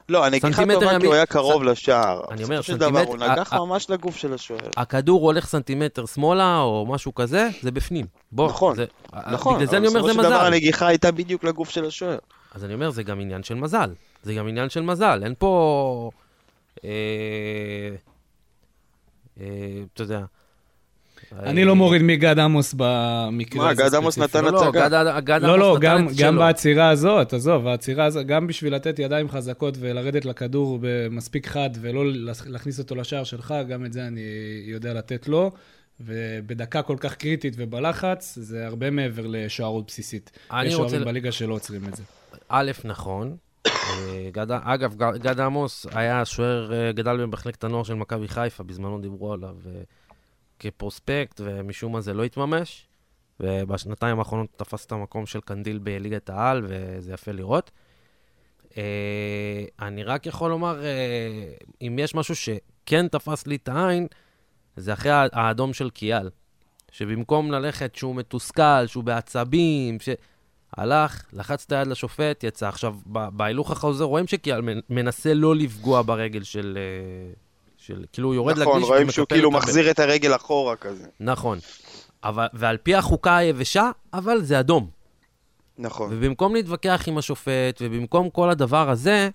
לא, 0.09 0.25
הנגיחה 0.25 0.63
טובה 0.73 0.99
כי 0.99 1.05
הוא 1.05 1.13
היה 1.13 1.25
קרוב 1.25 1.63
לשער. 1.63 2.21
אני 2.31 2.43
אומר, 2.43 2.61
סנטימטר... 2.61 3.07
הוא 3.07 3.17
נגח 3.17 3.53
ממש 3.53 3.89
לגוף 3.89 4.15
של 4.15 4.33
השוער. 4.33 4.69
הכדור 4.77 5.21
הולך 5.21 5.47
סנטימטר 5.47 6.05
שמאלה 6.05 6.59
או 6.59 6.85
משהו 6.89 7.15
כזה, 7.15 7.49
זה 7.61 7.71
בפנים. 7.71 8.05
בוא, 8.31 8.47
נכון, 8.49 8.77
נכון. 9.31 9.55
בגלל 9.55 9.67
זה 9.67 9.77
אני 9.77 9.87
אומר, 9.87 10.01
זה 10.01 10.07
מזל. 10.07 10.19
בסופו 10.19 10.23
של 10.23 10.35
דבר 10.35 10.45
הנגיחה 10.45 10.87
הייתה 10.87 11.11
בדיוק 11.11 11.43
לגוף 11.43 11.69
של 11.69 11.85
השוער. 11.85 12.17
אז 12.55 12.65
אני 12.65 12.73
אומר, 12.73 12.89
זה 12.89 13.03
גם 13.03 13.19
עניין 13.19 13.43
של 13.43 13.55
מזל. 13.55 13.93
זה 14.23 14.33
גם 14.33 14.47
עניין 14.47 14.69
של 14.69 14.81
מזל. 14.81 15.21
אין 15.23 15.33
פה... 15.37 16.11
אה, 16.83 16.89
אה, 19.39 19.45
אתה 19.93 20.03
יודע... 20.03 20.19
אני 21.35 21.65
לא 21.65 21.75
מוריד 21.75 22.01
מגד 22.01 22.39
עמוס 22.39 22.73
במקרה 22.77 23.69
הזה. 23.69 23.83
מה, 23.83 23.89
גד 23.89 23.95
עמוס 23.95 24.17
נתן 24.17 24.45
לא, 24.45 24.67
הצגה? 24.67 25.39
לא, 25.39 25.59
לא, 25.59 25.77
גם 26.17 26.37
בעצירה 26.37 26.89
הזאת, 26.89 27.33
עזוב, 27.33 27.67
העצירה 27.67 28.05
הזאת, 28.05 28.25
גם 28.25 28.47
בשביל 28.47 28.75
לתת 28.75 28.99
ידיים 28.99 29.29
חזקות 29.29 29.77
ולרדת 29.79 30.25
לכדור 30.25 30.79
במספיק 30.81 31.47
חד 31.47 31.69
ולא 31.81 32.03
להכניס 32.45 32.79
אותו 32.79 32.95
לשער 32.95 33.23
שלך, 33.23 33.53
גם 33.69 33.85
את 33.85 33.93
זה 33.93 34.07
אני 34.07 34.21
יודע 34.65 34.93
לתת 34.93 35.27
לו. 35.27 35.51
ובדקה 35.99 36.81
כל 36.81 36.97
כך 36.99 37.15
קריטית 37.15 37.53
ובלחץ, 37.57 38.37
זה 38.41 38.65
הרבה 38.65 38.89
מעבר 38.89 39.23
לשוערות 39.27 39.87
בסיסית. 39.87 40.31
יש 40.63 40.73
שוערים 40.73 41.05
בליגה 41.05 41.31
שלא 41.31 41.53
עוצרים 41.53 41.81
את 41.87 41.95
זה. 41.95 42.03
א', 42.49 42.71
נכון. 42.83 43.37
אה, 43.67 44.29
אגב, 44.63 44.95
גד 45.17 45.39
עמוס 45.39 45.85
היה 45.91 46.25
שוער, 46.25 46.73
אה, 46.73 46.91
גדל 46.91 47.17
במחלקת 47.21 47.63
הנוער 47.63 47.83
של 47.83 47.93
מכבי 47.93 48.27
חיפה, 48.27 48.63
בזמנו 48.63 49.01
דיברו 49.01 49.33
עליו. 49.33 49.55
כפרוספקט, 50.59 51.41
ומשום 51.43 51.91
מה 51.91 52.01
זה 52.01 52.13
לא 52.13 52.23
התממש. 52.23 52.87
ובשנתיים 53.39 54.19
האחרונות 54.19 54.49
תפס 54.55 54.85
את 54.85 54.91
המקום 54.91 55.25
של 55.25 55.41
קנדיל 55.41 55.77
בליגת 55.77 56.29
העל, 56.29 56.65
וזה 56.67 57.13
יפה 57.13 57.31
לראות. 57.31 57.71
Uh, 58.63 58.75
אני 59.79 60.03
רק 60.03 60.25
יכול 60.25 60.49
לומר, 60.49 60.81
uh, 60.81 61.65
אם 61.81 61.99
יש 61.99 62.15
משהו 62.15 62.35
שכן 62.35 63.07
תפס 63.07 63.47
לי 63.47 63.55
את 63.55 63.69
העין, 63.69 64.07
זה 64.75 64.93
אחרי 64.93 65.11
האדום 65.11 65.73
של 65.73 65.89
קיאל. 65.89 66.29
שבמקום 66.91 67.51
ללכת 67.51 67.95
שהוא 67.95 68.15
מתוסכל, 68.15 68.87
שהוא 68.87 69.03
בעצבים, 69.03 69.97
שהלך, 69.99 71.23
לחץ 71.33 71.65
את 71.65 71.71
היד 71.71 71.87
לשופט, 71.87 72.43
יצא. 72.43 72.67
עכשיו, 72.67 72.95
בהילוך 73.05 73.71
החוזר 73.71 74.05
רואים 74.05 74.27
שקיאל 74.27 74.61
מנסה 74.89 75.33
לא 75.33 75.55
לפגוע 75.55 76.01
ברגל 76.01 76.43
של, 76.43 76.77
uh, 76.77 77.46
של 77.87 78.03
כאילו 78.13 78.27
הוא 78.27 78.35
יורד 78.35 78.59
נכון, 78.59 78.67
לכביש 78.67 78.83
נכון, 78.83 78.93
רואים 78.93 79.11
שהוא 79.11 79.27
כאילו 79.27 79.51
מחזיר 79.51 79.91
את 79.91 79.99
הרגל 79.99 80.35
אחורה 80.35 80.75
כזה. 80.75 81.07
נכון. 81.19 81.59
אבל, 82.23 82.47
ועל 82.53 82.77
פי 82.77 82.95
החוקה 82.95 83.37
היבשה, 83.37 83.91
אבל 84.13 84.41
זה 84.41 84.59
אדום. 84.59 84.89
נכון. 85.77 86.09
ובמקום 86.11 86.55
להתווכח 86.55 87.03
עם 87.07 87.17
השופט, 87.17 87.81
ובמקום 87.81 88.29
כל 88.29 88.49
הדבר 88.49 88.89
הזה, 88.89 89.29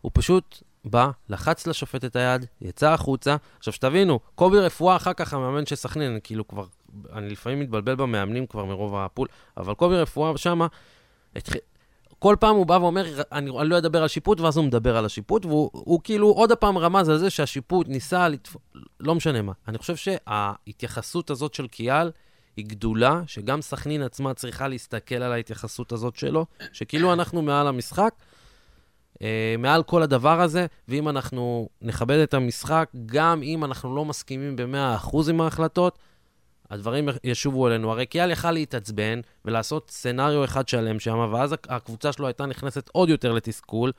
הוא 0.00 0.10
פשוט 0.14 0.62
בא, 0.84 1.10
לחץ 1.28 1.66
לשופט 1.66 2.04
את 2.04 2.16
היד, 2.16 2.46
יצא 2.60 2.90
החוצה. 2.90 3.36
עכשיו, 3.58 3.72
שתבינו, 3.72 4.20
קובי 4.34 4.58
רפואה 4.58 4.96
אחר 4.96 5.12
כך 5.12 5.34
המאמן 5.34 5.66
של 5.66 5.76
סכנין, 5.76 6.18
כאילו 6.22 6.48
כבר, 6.48 6.64
אני 7.12 7.30
לפעמים 7.30 7.60
מתבלבל 7.60 7.94
במאמנים 7.94 8.46
כבר 8.46 8.64
מרוב 8.64 8.96
הפול, 8.96 9.28
אבל 9.56 9.74
קובי 9.74 9.96
רפואה 9.96 10.38
שמה, 10.38 10.66
התחיל, 11.36 11.60
כל 12.20 12.36
פעם 12.40 12.56
הוא 12.56 12.66
בא 12.66 12.74
ואומר, 12.74 13.04
אני, 13.32 13.50
אני 13.60 13.68
לא 13.68 13.78
אדבר 13.78 14.02
על 14.02 14.08
שיפוט, 14.08 14.40
ואז 14.40 14.56
הוא 14.56 14.64
מדבר 14.64 14.96
על 14.96 15.04
השיפוט, 15.04 15.46
והוא 15.46 15.70
הוא 15.72 16.00
כאילו 16.04 16.28
עוד 16.28 16.52
פעם 16.52 16.78
רמז 16.78 17.08
על 17.08 17.18
זה 17.18 17.30
שהשיפוט 17.30 17.88
ניסה 17.88 18.28
לתפ... 18.28 18.56
לא 19.00 19.14
משנה 19.14 19.42
מה. 19.42 19.52
אני 19.68 19.78
חושב 19.78 19.96
שההתייחסות 19.96 21.30
הזאת 21.30 21.54
של 21.54 21.68
קיאל 21.68 22.10
היא 22.56 22.64
גדולה, 22.66 23.22
שגם 23.26 23.62
סכנין 23.62 24.02
עצמה 24.02 24.34
צריכה 24.34 24.68
להסתכל 24.68 25.14
על 25.14 25.32
ההתייחסות 25.32 25.92
הזאת 25.92 26.16
שלו, 26.16 26.46
שכאילו 26.72 27.12
אנחנו 27.12 27.42
מעל 27.42 27.66
המשחק, 27.66 28.14
אה, 29.22 29.54
מעל 29.58 29.82
כל 29.82 30.02
הדבר 30.02 30.40
הזה, 30.40 30.66
ואם 30.88 31.08
אנחנו 31.08 31.68
נכבד 31.82 32.18
את 32.18 32.34
המשחק, 32.34 32.90
גם 33.06 33.42
אם 33.42 33.64
אנחנו 33.64 33.96
לא 33.96 34.04
מסכימים 34.04 34.56
ב-100% 34.56 35.16
עם 35.30 35.40
ההחלטות, 35.40 35.98
הדברים 36.70 37.08
ישובו 37.24 37.68
אלינו. 37.68 37.90
הרי 37.90 38.06
קיאל 38.06 38.30
יכל 38.30 38.50
להתעצבן 38.50 39.20
ולעשות 39.44 39.90
סצנריו 39.90 40.44
אחד 40.44 40.68
שלם 40.68 41.00
שם, 41.00 41.30
ואז 41.32 41.54
הקבוצה 41.68 42.12
שלו 42.12 42.26
הייתה 42.26 42.46
נכנסת 42.46 42.90
עוד 42.92 43.08
יותר 43.08 43.32
לתסכול, 43.32 43.92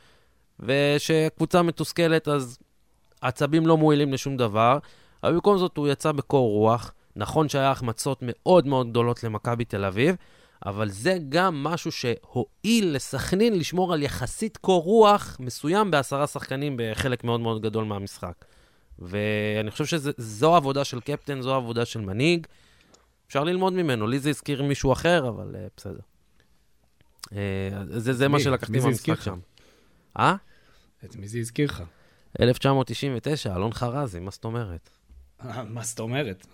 וכשקבוצה 0.59 1.61
מתוסכלת 1.61 2.27
אז 2.27 2.57
עצבים 3.21 3.67
לא 3.67 3.77
מועילים 3.77 4.13
לשום 4.13 4.37
דבר, 4.37 4.77
אבל 5.23 5.33
במקום 5.33 5.57
זאת 5.57 5.77
הוא 5.77 5.87
יצא 5.87 6.11
בקור 6.11 6.49
רוח. 6.49 6.93
נכון 7.15 7.49
שהיה 7.49 7.71
החמצות 7.71 8.19
מאוד 8.21 8.67
מאוד 8.67 8.89
גדולות 8.89 9.23
למכבי 9.23 9.65
תל 9.65 9.85
אביב, 9.85 10.15
אבל 10.65 10.89
זה 10.89 11.17
גם 11.29 11.63
משהו 11.63 11.91
שהועיל 11.91 12.95
לסכנין 12.95 13.59
לשמור 13.59 13.93
על 13.93 14.03
יחסית 14.03 14.57
קור 14.57 14.83
רוח 14.83 15.37
מסוים 15.39 15.91
בעשרה 15.91 16.27
שחקנים 16.27 16.75
בחלק 16.79 17.23
מאוד 17.23 17.39
מאוד 17.39 17.61
גדול 17.61 17.83
מהמשחק. 17.83 18.33
ואני 19.00 19.71
חושב 19.71 19.86
שזו 19.86 20.55
עבודה 20.55 20.83
של 20.83 21.00
קפטן, 21.00 21.41
זו 21.41 21.55
עבודה 21.55 21.86
של 21.86 22.01
מנהיג. 22.01 22.48
אפשר 23.27 23.43
ללמוד 23.43 23.74
ממנו. 23.74 24.07
לי 24.07 24.19
זה 24.19 24.29
הזכיר 24.29 24.63
מישהו 24.63 24.93
אחר, 24.93 25.29
אבל 25.29 25.55
uh, 25.55 25.69
בסדר. 25.77 26.00
אה, 27.23 27.33
זה, 27.88 28.13
זה 28.13 28.27
מי, 28.27 28.31
מה 28.31 28.39
שלקחתי 28.39 28.79
מהמשחק 28.79 29.21
שם. 29.21 29.39
אה? 30.19 30.36
את 31.05 31.15
מי 31.15 31.27
זה 31.27 31.39
הזכיר 31.39 31.69
לך? 31.69 31.83
1999, 32.39 33.55
אלון 33.55 33.74
חרזי, 33.74 34.19
מה 34.19 34.31
זאת 34.31 34.43
אומרת? 34.43 34.89
אה, 35.45 35.63
מה 35.63 35.83
זאת 35.83 36.00
אומרת? 36.00 36.48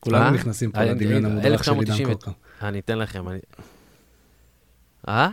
כולנו 0.00 0.30
נכנסים 0.30 0.72
פה 0.72 0.84
לדמיון 0.84 1.24
המודרך 1.24 1.64
של 1.64 1.72
עידן 1.72 2.04
קוקו. 2.04 2.30
אני 2.62 2.78
אתן 2.78 2.98
לכם, 2.98 3.28
אני... 3.28 3.38
אה? 5.08 5.28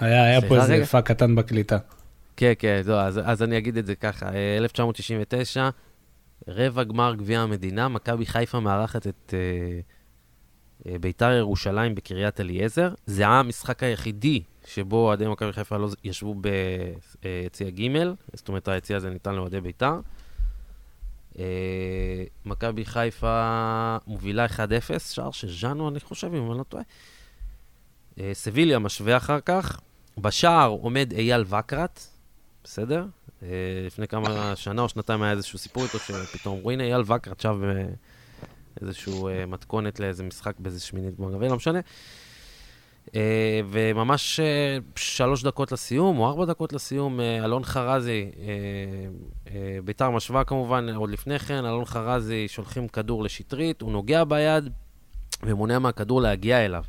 היה 0.00 0.40
פה 0.48 0.56
איזה 0.56 0.86
פאק 0.86 1.06
קטן 1.06 1.34
בקליטה. 1.34 1.78
כן, 2.36 2.52
כן, 2.58 2.82
זו, 2.82 3.00
אז, 3.00 3.20
אז 3.24 3.42
אני 3.42 3.58
אגיד 3.58 3.76
את 3.76 3.86
זה 3.86 3.94
ככה. 3.94 4.28
1999, 4.58 5.70
רבע 6.48 6.84
גמר 6.84 7.14
גביע 7.14 7.40
המדינה, 7.40 7.88
מכבי 7.88 8.26
חיפה 8.26 8.60
מארחת 8.60 9.06
את 9.06 9.34
אה, 9.34 10.86
אה, 10.86 10.98
ביתר 11.00 11.32
ירושלים 11.32 11.94
בקריית 11.94 12.40
אליעזר. 12.40 12.94
זה 13.06 13.22
היה 13.22 13.40
המשחק 13.40 13.82
היחידי 13.82 14.42
שבו 14.66 14.96
אוהדי 14.96 15.28
מכבי 15.28 15.52
חיפה 15.52 15.76
לא 15.76 15.88
ישבו 16.04 16.34
ביציע 16.34 17.70
ג', 17.70 18.12
זאת 18.34 18.48
אומרת 18.48 18.68
היציע 18.68 18.96
הזה 18.96 19.10
ניתן 19.10 19.34
לאוהדי 19.34 19.60
ביתר. 19.60 20.00
Uh, 21.32 21.36
מכבי 22.44 22.84
חיפה 22.84 23.96
מובילה 24.06 24.46
1-0, 24.46 24.50
שער 24.98 25.30
של 25.30 25.52
ז'אנו, 25.52 25.88
אני 25.88 26.00
חושב, 26.00 26.34
אם 26.34 26.50
אני 26.50 26.58
לא 26.58 26.62
טועה. 26.62 26.82
Uh, 28.14 28.20
סביליה 28.32 28.78
משווה 28.78 29.16
אחר 29.16 29.40
כך. 29.40 29.80
בשער 30.18 30.68
עומד 30.68 31.12
אייל 31.16 31.44
וקרת, 31.48 32.06
בסדר? 32.64 33.04
אה, 33.42 33.48
לפני 33.86 34.08
כמה 34.08 34.56
שנה 34.56 34.82
או 34.82 34.88
שנתיים 34.88 35.22
היה 35.22 35.32
איזשהו 35.32 35.58
סיפור 35.58 35.82
איתו, 35.82 35.98
שפתאום 35.98 36.58
אמרו, 36.58 36.70
הנה 36.70 36.84
אייל 36.84 37.02
וקר 37.06 37.32
עכשיו 37.32 37.58
באיזשהו 38.80 39.28
אה, 39.28 39.46
מתכונת 39.46 40.00
לאיזה 40.00 40.22
משחק 40.24 40.54
באיזה 40.58 40.80
שמינית 40.80 41.16
גמר 41.16 41.32
גביע, 41.32 41.48
לא 41.48 41.56
משנה. 41.56 41.80
אה, 43.14 43.60
וממש 43.70 44.40
שלוש 44.96 45.42
דקות 45.44 45.72
לסיום, 45.72 46.18
או 46.18 46.28
ארבע 46.28 46.44
דקות 46.44 46.72
לסיום, 46.72 47.20
אלון 47.20 47.64
חרזי, 47.64 48.30
ביתר 49.84 50.10
משווה 50.10 50.44
כמובן, 50.44 50.94
עוד 50.94 51.10
לפני 51.10 51.38
כן, 51.38 51.64
אלון 51.64 51.84
חרזי 51.84 52.48
שולחים 52.48 52.88
כדור 52.88 53.24
לשטרית, 53.24 53.82
הוא 53.82 53.92
נוגע 53.92 54.24
ביד, 54.24 54.68
ומונע 55.42 55.78
מהכדור 55.78 56.22
להגיע 56.22 56.64
אליו. 56.64 56.84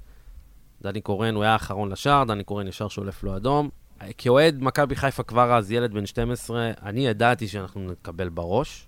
דני 0.81 1.01
קורן, 1.01 1.35
הוא 1.35 1.43
היה 1.43 1.53
האחרון 1.53 1.91
לשער, 1.91 2.23
דני 2.23 2.43
קורן 2.43 2.67
ישר 2.67 2.87
שולף 2.87 3.23
לו 3.23 3.35
אדום. 3.35 3.69
כאוהד 4.17 4.63
מכבי 4.63 4.95
חיפה 4.95 5.23
כבר 5.23 5.53
אז, 5.53 5.71
ילד 5.71 5.93
בן 5.93 6.05
12, 6.05 6.71
אני 6.81 7.07
ידעתי 7.07 7.47
שאנחנו 7.47 7.91
נקבל 7.91 8.29
בראש. 8.29 8.87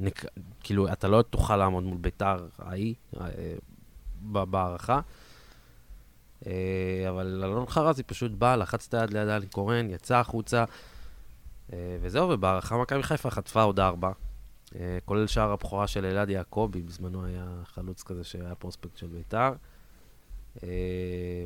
נק... 0.00 0.24
כאילו, 0.60 0.92
אתה 0.92 1.08
לא 1.08 1.22
תוכל 1.22 1.56
לעמוד 1.56 1.84
מול 1.84 1.98
ביתר 1.98 2.46
ההיא 2.58 2.94
אה, 3.20 3.26
בהערכה. 4.20 5.00
אה, 6.46 7.06
אבל 7.08 7.40
אלון 7.44 7.66
חרזי 7.66 8.02
פשוט 8.02 8.32
בא, 8.32 8.56
לחץ 8.56 8.86
את 8.88 8.94
היד 8.94 9.10
ליד 9.10 9.28
דני 9.28 9.46
קורן, 9.46 9.90
יצא 9.90 10.16
החוצה, 10.16 10.64
אה, 11.72 11.98
וזהו, 12.02 12.28
ובהערכה 12.28 12.76
מכבי 12.76 13.02
חיפה 13.02 13.30
חטפה 13.30 13.62
עוד 13.62 13.80
ארבע. 13.80 14.10
כולל 15.04 15.26
שער 15.26 15.52
הבכורה 15.52 15.86
של 15.86 16.04
אלעד 16.04 16.30
יעקבי, 16.30 16.82
בזמנו 16.82 17.24
היה 17.24 17.46
חלוץ 17.64 18.02
כזה 18.02 18.24
שהיה 18.24 18.54
פרוספקט 18.54 18.96
של 18.96 19.06
ביתר. 19.06 19.52
אה, 20.62 20.68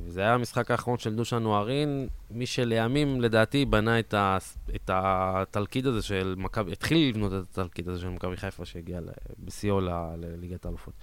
וזה 0.05 0.21
היה 0.21 0.35
המשחק 0.35 0.71
האחרון 0.71 0.99
של 0.99 1.15
דושן 1.15 1.37
נוהרין, 1.37 2.09
מי 2.31 2.47
שלימים, 2.47 3.21
לדעתי, 3.21 3.65
בנה 3.65 3.99
את, 3.99 4.15
ה, 4.15 4.39
את 4.75 4.91
התלכיד 4.93 5.87
הזה 5.87 6.03
של 6.03 6.35
מכבי, 6.39 6.73
התחיל 6.73 7.09
לבנות 7.09 7.33
את 7.33 7.59
התלכיד 7.59 7.89
הזה 7.89 8.01
של 8.01 8.09
מכבי 8.09 8.37
חיפה, 8.37 8.65
שהגיע 8.65 9.01
בשיאו 9.39 9.81
לליגת 10.19 10.65
האלופות. 10.65 10.95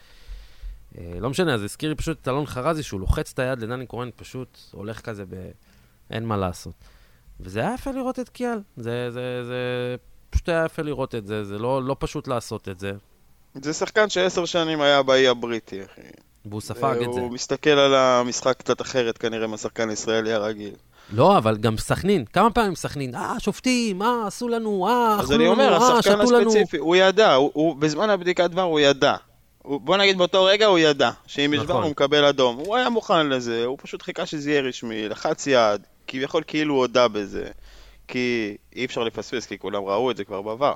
אה, 0.98 1.20
לא 1.20 1.30
משנה, 1.30 1.54
אז 1.54 1.64
הזכיר 1.64 1.90
לי 1.90 1.96
פשוט 1.96 2.22
את 2.22 2.28
אלון 2.28 2.46
חרזי, 2.46 2.84
שהוא 2.84 3.00
לוחץ 3.00 3.32
את 3.34 3.40
היד 3.40 3.60
לדני 3.60 3.86
קורן, 3.86 4.10
פשוט 4.16 4.60
הולך 4.72 5.02
כזה 5.02 5.26
ב... 5.26 5.50
אין 6.10 6.26
מה 6.26 6.38
לעשות. 6.38 6.74
וזה 7.40 7.60
היה 7.60 7.74
יפה 7.74 7.92
לראות 7.92 8.20
את 8.20 8.30
קיאל. 8.30 8.60
זה, 8.78 9.12
זה, 9.12 9.44
זה 9.46 9.96
פשוט 10.30 10.50
היה 10.50 10.66
יפה 10.66 10.82
לראות 10.82 11.16
את 11.16 11.28
זה, 11.28 11.44
זה 11.44 11.58
לא, 11.58 11.84
לא 11.84 11.96
פשוט 12.00 12.28
לעשות 12.28 12.70
את 12.70 12.80
זה. 12.80 12.92
זה 13.62 13.74
שחקן 13.74 14.10
שעשר 14.10 14.46
שנים 14.46 14.82
היה 14.82 15.04
באי 15.04 15.28
הבריטי, 15.28 15.86
אחי. 15.86 16.02
והוא 16.50 16.62
ספג 16.62 16.96
את 17.04 17.14
זה. 17.14 17.20
הוא 17.20 17.32
מסתכל 17.32 17.70
על 17.70 17.96
המשחק 17.96 18.58
קצת 18.58 18.82
אחרת 18.82 19.18
כנראה 19.18 19.48
מהשחקן 19.48 19.90
הישראלי 19.90 20.34
הרגיל. 20.34 20.74
לא, 21.14 21.38
אבל 21.38 21.58
גם 21.58 21.78
סכנין, 21.78 22.26
כמה 22.34 22.50
פעמים 22.50 22.76
סכנין, 22.76 23.16
אה, 23.16 23.40
שופטים, 23.40 24.02
אה, 24.02 24.28
עשו 24.28 24.48
לנו, 24.48 24.88
אה, 24.88 25.18
אכלו 25.20 25.22
לנו, 25.22 25.22
אה, 25.22 25.22
שתו 25.22 25.34
לנו. 25.34 25.54
אז 25.54 25.58
אני 25.62 25.82
אומר, 25.82 25.98
השחקן 25.98 26.22
הספציפי, 26.22 26.78
הוא 26.78 26.96
ידע, 26.96 27.34
הוא, 27.34 27.52
הוא 27.54 27.76
בזמן 27.76 28.10
הבדיקת 28.10 28.50
דבר 28.50 28.62
הוא 28.62 28.80
ידע. 28.80 29.16
הוא, 29.64 29.82
בוא 29.82 29.98
נגיד 29.98 30.18
באותו 30.18 30.44
רגע 30.44 30.66
הוא 30.66 30.80
ידע, 30.80 31.12
שאם 31.28 31.54
יש 31.54 31.60
דבר 31.60 31.74
נכון. 31.74 31.84
הוא 31.84 31.92
מקבל 31.92 32.26
אדום. 32.26 32.56
הוא 32.56 32.76
היה 32.76 32.90
מוכן 32.90 33.28
לזה, 33.28 33.66
הוא 33.66 33.78
פשוט 33.82 34.02
חיכה 34.02 34.26
שזה 34.26 34.52
יהיה 34.52 34.62
רשמי, 34.62 35.10
לחץ 35.10 35.48
יד, 35.48 35.82
כביכול 36.08 36.44
כאילו 36.48 36.74
הוא 36.74 36.82
הודה 36.82 37.08
בזה. 37.08 37.48
כי 38.08 38.58
אי 38.76 38.86
אפשר 38.86 39.04
לפספס, 39.04 39.46
כי 39.46 39.60
כולם 39.60 39.84
ראו 39.84 40.12
את 40.12 40.18
זה 40.18 40.24
כבר 40.24 40.42
בעבר. 40.42 40.74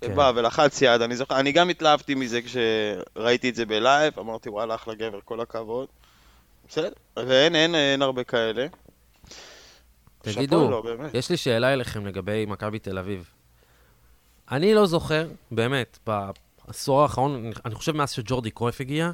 כן. 0.00 0.14
בא 0.14 0.32
ולחץ 0.34 0.82
יד, 0.82 1.02
אני 1.02 1.16
זוכר, 1.16 1.40
אני 1.40 1.52
גם 1.52 1.68
התלהבתי 1.68 2.14
מזה 2.14 2.40
כשראיתי 2.42 3.50
את 3.50 3.54
זה 3.54 3.66
בלייב, 3.66 4.18
אמרתי 4.18 4.48
וואלה 4.48 4.74
אחלה 4.74 4.94
גבר, 4.94 5.18
כל 5.24 5.40
הכבוד. 5.40 5.88
בסדר, 6.68 6.92
ואין, 7.16 7.56
אין, 7.56 7.74
אין 7.74 8.02
הרבה 8.02 8.24
כאלה. 8.24 8.66
תגידו, 10.22 10.70
לא, 10.70 10.82
יש 11.14 11.30
לי 11.30 11.36
שאלה 11.36 11.72
אליכם 11.72 12.06
לגבי 12.06 12.46
מכבי 12.46 12.78
תל 12.78 12.98
אביב. 12.98 13.30
אני 14.50 14.74
לא 14.74 14.86
זוכר, 14.86 15.28
באמת, 15.50 15.98
בעשור 16.06 17.02
האחרון, 17.02 17.50
אני 17.64 17.74
חושב 17.74 17.92
מאז 17.96 18.10
שג'ורדי 18.10 18.50
קרויף 18.50 18.80
הגיע, 18.80 19.10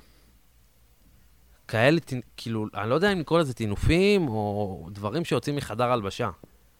כאלה, 1.69 2.01
כאילו, 2.37 2.67
אני 2.75 2.91
לא 2.91 2.95
יודע 2.95 3.13
אם 3.13 3.21
לקרוא 3.21 3.39
לזה 3.39 3.55
טינופים, 3.55 4.29
או 4.29 4.87
דברים 4.93 5.25
שיוצאים 5.25 5.57
מחדר 5.57 5.93
הלבשה. 5.93 6.31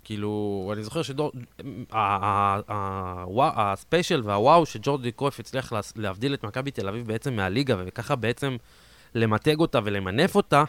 כאילו, 0.07 0.71
אני 0.73 0.83
זוכר 0.83 1.03
שהספיישל 3.43 4.23
והוואו 4.25 4.67
שג'ורדי 4.67 5.13
קרויף 5.13 5.41
הצליח 5.41 5.73
להבדיל 5.97 6.35
את 6.35 6.45
מכבי 6.45 6.71
תל 6.71 6.89
אביב 6.89 7.07
בעצם 7.07 7.35
מהליגה, 7.35 7.77
וככה 7.79 8.17
בעצם 8.17 8.57
למתג 9.15 9.61
אותה 9.61 9.79
ולמנף 9.85 10.35
אותה, 10.35 10.65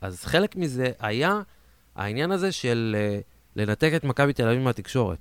אז 0.00 0.24
חלק 0.24 0.56
מזה 0.56 0.90
היה 0.98 1.40
העניין 1.96 2.30
הזה 2.30 2.52
של 2.52 2.96
אה, 2.98 3.18
לנתק 3.56 3.92
את 3.96 4.04
מכבי 4.04 4.32
תל 4.32 4.48
אביב 4.48 4.60
מהתקשורת. 4.62 5.18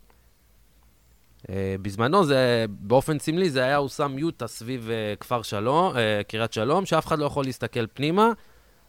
אה, 1.49 1.75
בזמנו 1.81 2.25
זה, 2.25 2.65
באופן 2.69 3.19
סמלי, 3.19 3.49
זה 3.49 3.63
היה 3.63 3.75
הוא 3.75 3.89
שם 3.89 4.19
יוטה 4.19 4.47
סביב 4.47 4.89
אה, 4.89 5.13
כפר 5.19 5.41
שלום, 5.41 5.93
קריית 6.27 6.53
שלום, 6.53 6.85
שאף 6.85 7.07
אחד 7.07 7.19
לא 7.19 7.25
יכול 7.25 7.45
להסתכל 7.45 7.87
פנימה. 7.93 8.31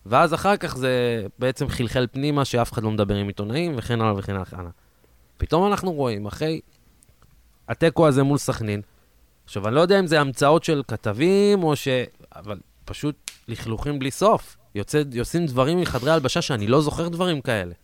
ואז 0.06 0.34
אחר 0.34 0.56
כך 0.56 0.76
זה 0.76 1.26
בעצם 1.38 1.68
חלחל 1.68 2.06
פנימה 2.12 2.44
שאף 2.44 2.72
אחד 2.72 2.82
לא 2.82 2.90
מדבר 2.90 3.14
עם 3.14 3.26
עיתונאים, 3.26 3.74
וכן 3.76 4.00
הלאה 4.00 4.14
וכן 4.16 4.36
הלאה. 4.52 4.70
פתאום 5.36 5.66
אנחנו 5.66 5.92
רואים, 5.92 6.26
אחרי 6.26 6.60
התיקו 7.68 8.08
הזה 8.08 8.22
מול 8.22 8.38
סכנין, 8.38 8.82
עכשיו, 9.48 9.68
אני 9.68 9.74
לא 9.74 9.80
יודע 9.80 9.98
אם 9.98 10.06
זה 10.06 10.20
המצאות 10.20 10.64
של 10.64 10.82
כתבים, 10.88 11.62
או 11.62 11.76
ש... 11.76 11.88
אבל 12.36 12.58
פשוט 12.84 13.30
לכלוכים 13.48 13.98
בלי 13.98 14.10
סוף. 14.10 14.56
יוצא, 14.74 15.02
יוצאים 15.12 15.46
דברים 15.46 15.80
מחדרי 15.80 16.10
הלבשה 16.10 16.42
שאני 16.42 16.66
לא 16.66 16.80
זוכר 16.80 17.08
דברים 17.08 17.40
כאלה. 17.40 17.74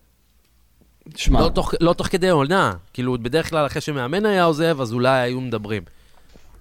שמע... 1.16 1.40
לא 1.40 1.48
תוך, 1.48 1.74
לא 1.81 1.92
תוך 1.92 2.07
כדי 2.07 2.29
עונה. 2.29 2.72
כאילו, 2.92 3.18
בדרך 3.18 3.50
כלל 3.50 3.66
אחרי 3.66 3.81
שמאמן 3.81 4.27
היה 4.27 4.44
עוזב, 4.44 4.81
אז 4.81 4.92
אולי 4.92 5.18
היו 5.18 5.40
מדברים. 5.40 5.83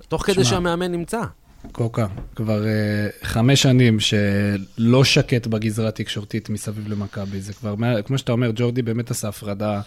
תוך 0.08 0.26
כדי 0.26 0.44
שהמאמן 0.44 0.92
נמצא. 0.92 1.22
קוקה, 1.72 2.08
כבר 2.36 2.64
uh, 2.64 3.26
חמש 3.26 3.62
שנים 3.62 4.00
שלא 4.00 5.04
שקט 5.04 5.48
בגזרה 5.48 5.88
התקשורתית 5.88 6.50
מסביב 6.50 6.88
למכבי. 6.88 7.42
זה 7.42 7.54
כבר, 7.54 7.76
כמו 8.06 8.18
שאתה 8.18 8.32
אומר, 8.32 8.52
ג'ורדי 8.56 8.82
באמת 8.82 9.12
עשה 9.12 9.28
הפרדה 9.28 9.82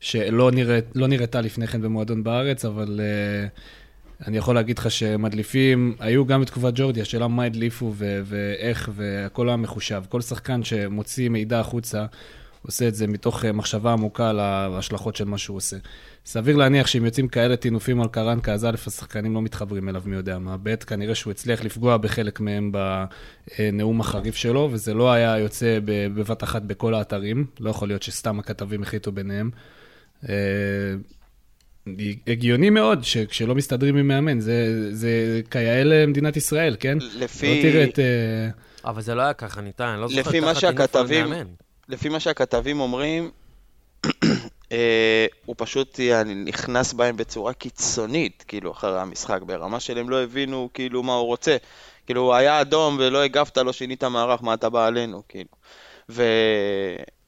שלא 0.00 0.50
נראית, 0.50 0.84
לא 0.94 1.08
נראתה 1.08 1.40
לפני 1.40 1.66
כן 1.66 1.82
במועדון 1.82 2.24
בארץ, 2.24 2.64
אבל 2.64 3.00
uh, 3.00 4.26
אני 4.28 4.36
יכול 4.36 4.54
להגיד 4.54 4.78
לך 4.78 4.90
שמדליפים, 4.90 5.96
היו 5.98 6.26
גם 6.26 6.40
בתקופת 6.40 6.72
ג'ורדי, 6.74 7.00
השאלה 7.00 7.28
מה 7.28 7.44
הדליפו 7.44 7.94
ואיך, 8.24 8.90
והכל 8.94 9.48
היה 9.48 9.56
מחושב. 9.56 10.02
כל 10.08 10.20
שחקן 10.20 10.64
שמוציא 10.64 11.28
מידע 11.28 11.60
החוצה, 11.60 12.06
עושה 12.66 12.88
את 12.88 12.94
זה 12.94 13.06
מתוך 13.06 13.44
אה, 13.44 13.52
מחשבה 13.52 13.92
עמוקה 13.92 14.30
על 14.30 14.40
ההשלכות 14.40 15.16
של 15.16 15.24
מה 15.24 15.38
שהוא 15.38 15.56
עושה. 15.56 15.76
סביר 16.26 16.56
להניח 16.56 16.86
שאם 16.86 17.04
יוצאים 17.04 17.28
כאלה 17.28 17.56
טינופים 17.56 18.00
על 18.00 18.08
קרנקה, 18.08 18.52
אז 18.52 18.64
א', 18.64 18.74
השחקנים 18.86 19.34
לא 19.34 19.42
מתחברים 19.42 19.88
אליו 19.88 20.02
מי 20.04 20.16
יודע 20.16 20.38
מה. 20.38 20.56
ב', 20.62 20.74
כנראה 20.74 21.14
שהוא 21.14 21.30
הצליח 21.30 21.64
לפגוע 21.64 21.96
בחלק 21.96 22.40
מהם 22.40 22.72
בנאום 22.72 24.00
החריף 24.00 24.36
שלו, 24.36 24.68
וזה 24.72 24.94
לא 24.94 25.12
היה 25.12 25.38
יוצא 25.38 25.78
בבת 25.84 26.42
אחת 26.42 26.62
בכל 26.62 26.94
האתרים. 26.94 27.46
לא 27.60 27.70
יכול 27.70 27.88
להיות 27.88 28.02
שסתם 28.02 28.38
הכתבים 28.38 28.82
החליטו 28.82 29.12
ביניהם. 29.12 29.50
אה, 30.28 30.34
הגיוני 32.26 32.70
מאוד 32.70 33.04
שכשלא 33.04 33.54
מסתדרים 33.54 33.96
עם 33.96 34.08
מאמן, 34.08 34.40
זה, 34.40 34.88
זה 34.94 35.40
כיאה 35.50 35.84
למדינת 35.84 36.36
ישראל, 36.36 36.76
כן? 36.80 36.98
לפי... 37.14 37.56
לא 37.56 37.62
תראה 37.62 37.84
את... 37.84 37.98
אבל 38.84 39.02
זה 39.02 39.14
לא 39.14 39.22
היה 39.22 39.32
ככה, 39.32 39.60
ניתן, 39.60 39.84
אני 39.84 40.00
לא 40.00 40.08
זוכר 40.08 40.22
ככה 40.22 40.60
טינוף 40.60 40.94
על 40.94 41.26
מאמן. 41.26 41.46
לפי 41.90 42.08
מה 42.08 42.20
שהכתבים 42.20 42.80
אומרים, 42.80 43.30
אה, 44.72 45.26
הוא 45.46 45.54
פשוט 45.58 46.00
נכנס 46.46 46.92
בהם 46.92 47.16
בצורה 47.16 47.52
קיצונית, 47.52 48.44
כאילו, 48.48 48.72
אחרי 48.72 49.00
המשחק, 49.00 49.42
ברמה 49.42 49.80
שהם 49.80 50.10
לא 50.10 50.22
הבינו, 50.22 50.68
כאילו, 50.74 51.02
מה 51.02 51.14
הוא 51.14 51.26
רוצה. 51.26 51.56
כאילו, 52.06 52.20
הוא 52.20 52.34
היה 52.34 52.60
אדום 52.60 52.96
ולא 53.00 53.22
הגבת, 53.22 53.58
לא 53.58 53.72
שינית 53.72 54.04
מערך, 54.04 54.42
מה 54.42 54.54
אתה 54.54 54.68
בא 54.68 54.86
עלינו, 54.86 55.22
כאילו. 55.28 55.50
ו... 56.08 56.22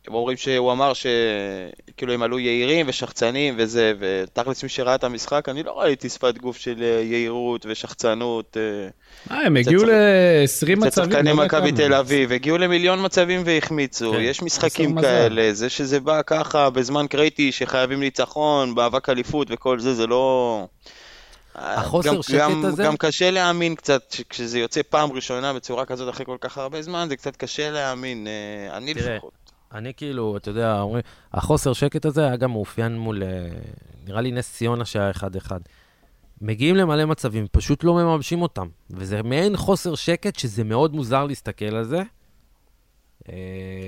הם 0.06 0.14
אומרים 0.14 0.36
שהוא 0.36 0.72
אמר 0.72 0.92
שכאילו 0.92 2.12
הם 2.12 2.22
עלו 2.22 2.38
יהירים 2.38 2.86
ושחצנים 2.88 3.54
וזה, 3.58 3.92
ותכלס 3.98 4.62
מי 4.62 4.68
שראה 4.68 4.94
את 4.94 5.04
המשחק, 5.04 5.48
אני 5.48 5.62
לא 5.62 5.80
ראיתי 5.80 6.08
שפת 6.08 6.38
גוף 6.38 6.56
של 6.56 6.82
אה, 6.82 7.00
יהירות 7.02 7.66
ושחצנות. 7.68 8.56
אה, 9.30 9.46
הם 9.46 9.56
הגיעו 9.56 9.84
ל-20 9.84 10.76
מצבים. 10.76 10.80
זה 10.80 10.90
שחקני 10.90 11.32
מכבי 11.32 11.72
תל 11.72 11.94
אביב, 11.94 12.32
הגיעו 12.32 12.58
למיליון 12.58 13.04
מצבים 13.04 13.42
והחמיצו, 13.44 14.12
כן. 14.12 14.20
יש 14.20 14.42
משחקים 14.42 15.00
כאלה, 15.00 15.52
זה 15.52 15.68
שזה 15.68 16.00
בא 16.00 16.20
ככה 16.26 16.70
בזמן 16.70 17.06
קריטי 17.06 17.52
שחייבים 17.52 18.00
ניצחון, 18.00 18.74
באבק 18.74 19.08
אליפות 19.08 19.48
וכל 19.50 19.78
זה, 19.78 19.94
זה 19.94 20.06
לא... 20.06 20.66
החוסר 21.54 22.14
גם, 22.14 22.22
שקט 22.22 22.38
גם, 22.38 22.64
הזה? 22.64 22.82
גם 22.82 22.96
קשה 22.96 23.30
להאמין 23.30 23.74
קצת, 23.74 24.16
כשזה 24.28 24.58
יוצא 24.58 24.80
פעם 24.88 25.12
ראשונה 25.12 25.52
בצורה 25.52 25.84
כזאת 25.84 26.14
אחרי 26.14 26.26
כל 26.26 26.36
כך 26.40 26.58
הרבה 26.58 26.82
זמן, 26.82 27.06
זה 27.08 27.16
קצת 27.16 27.36
קשה 27.36 27.70
להאמין, 27.70 28.26
אה, 28.26 28.76
אני 28.76 28.94
לפחות. 28.94 29.41
אני 29.74 29.94
כאילו, 29.94 30.36
אתה 30.36 30.50
יודע, 30.50 30.80
אומרים, 30.80 31.02
החוסר 31.32 31.72
שקט 31.72 32.04
הזה 32.04 32.26
היה 32.26 32.36
גם 32.36 32.50
מאופיין 32.50 32.98
מול, 32.98 33.22
אה, 33.22 33.48
נראה 34.04 34.20
לי 34.20 34.32
נס 34.32 34.52
ציונה 34.52 34.84
שהיה 34.84 35.10
אחד-אחד. 35.10 35.60
מגיעים 36.40 36.76
למלא 36.76 37.04
מצבים, 37.04 37.46
פשוט 37.52 37.84
לא 37.84 37.94
מממשים 37.94 38.42
אותם. 38.42 38.68
וזה 38.90 39.22
מעין 39.22 39.56
חוסר 39.56 39.94
שקט 39.94 40.38
שזה 40.38 40.64
מאוד 40.64 40.94
מוזר 40.94 41.24
להסתכל 41.24 41.64
על 41.76 41.84
זה. 41.84 42.02
Uh, 43.22 43.24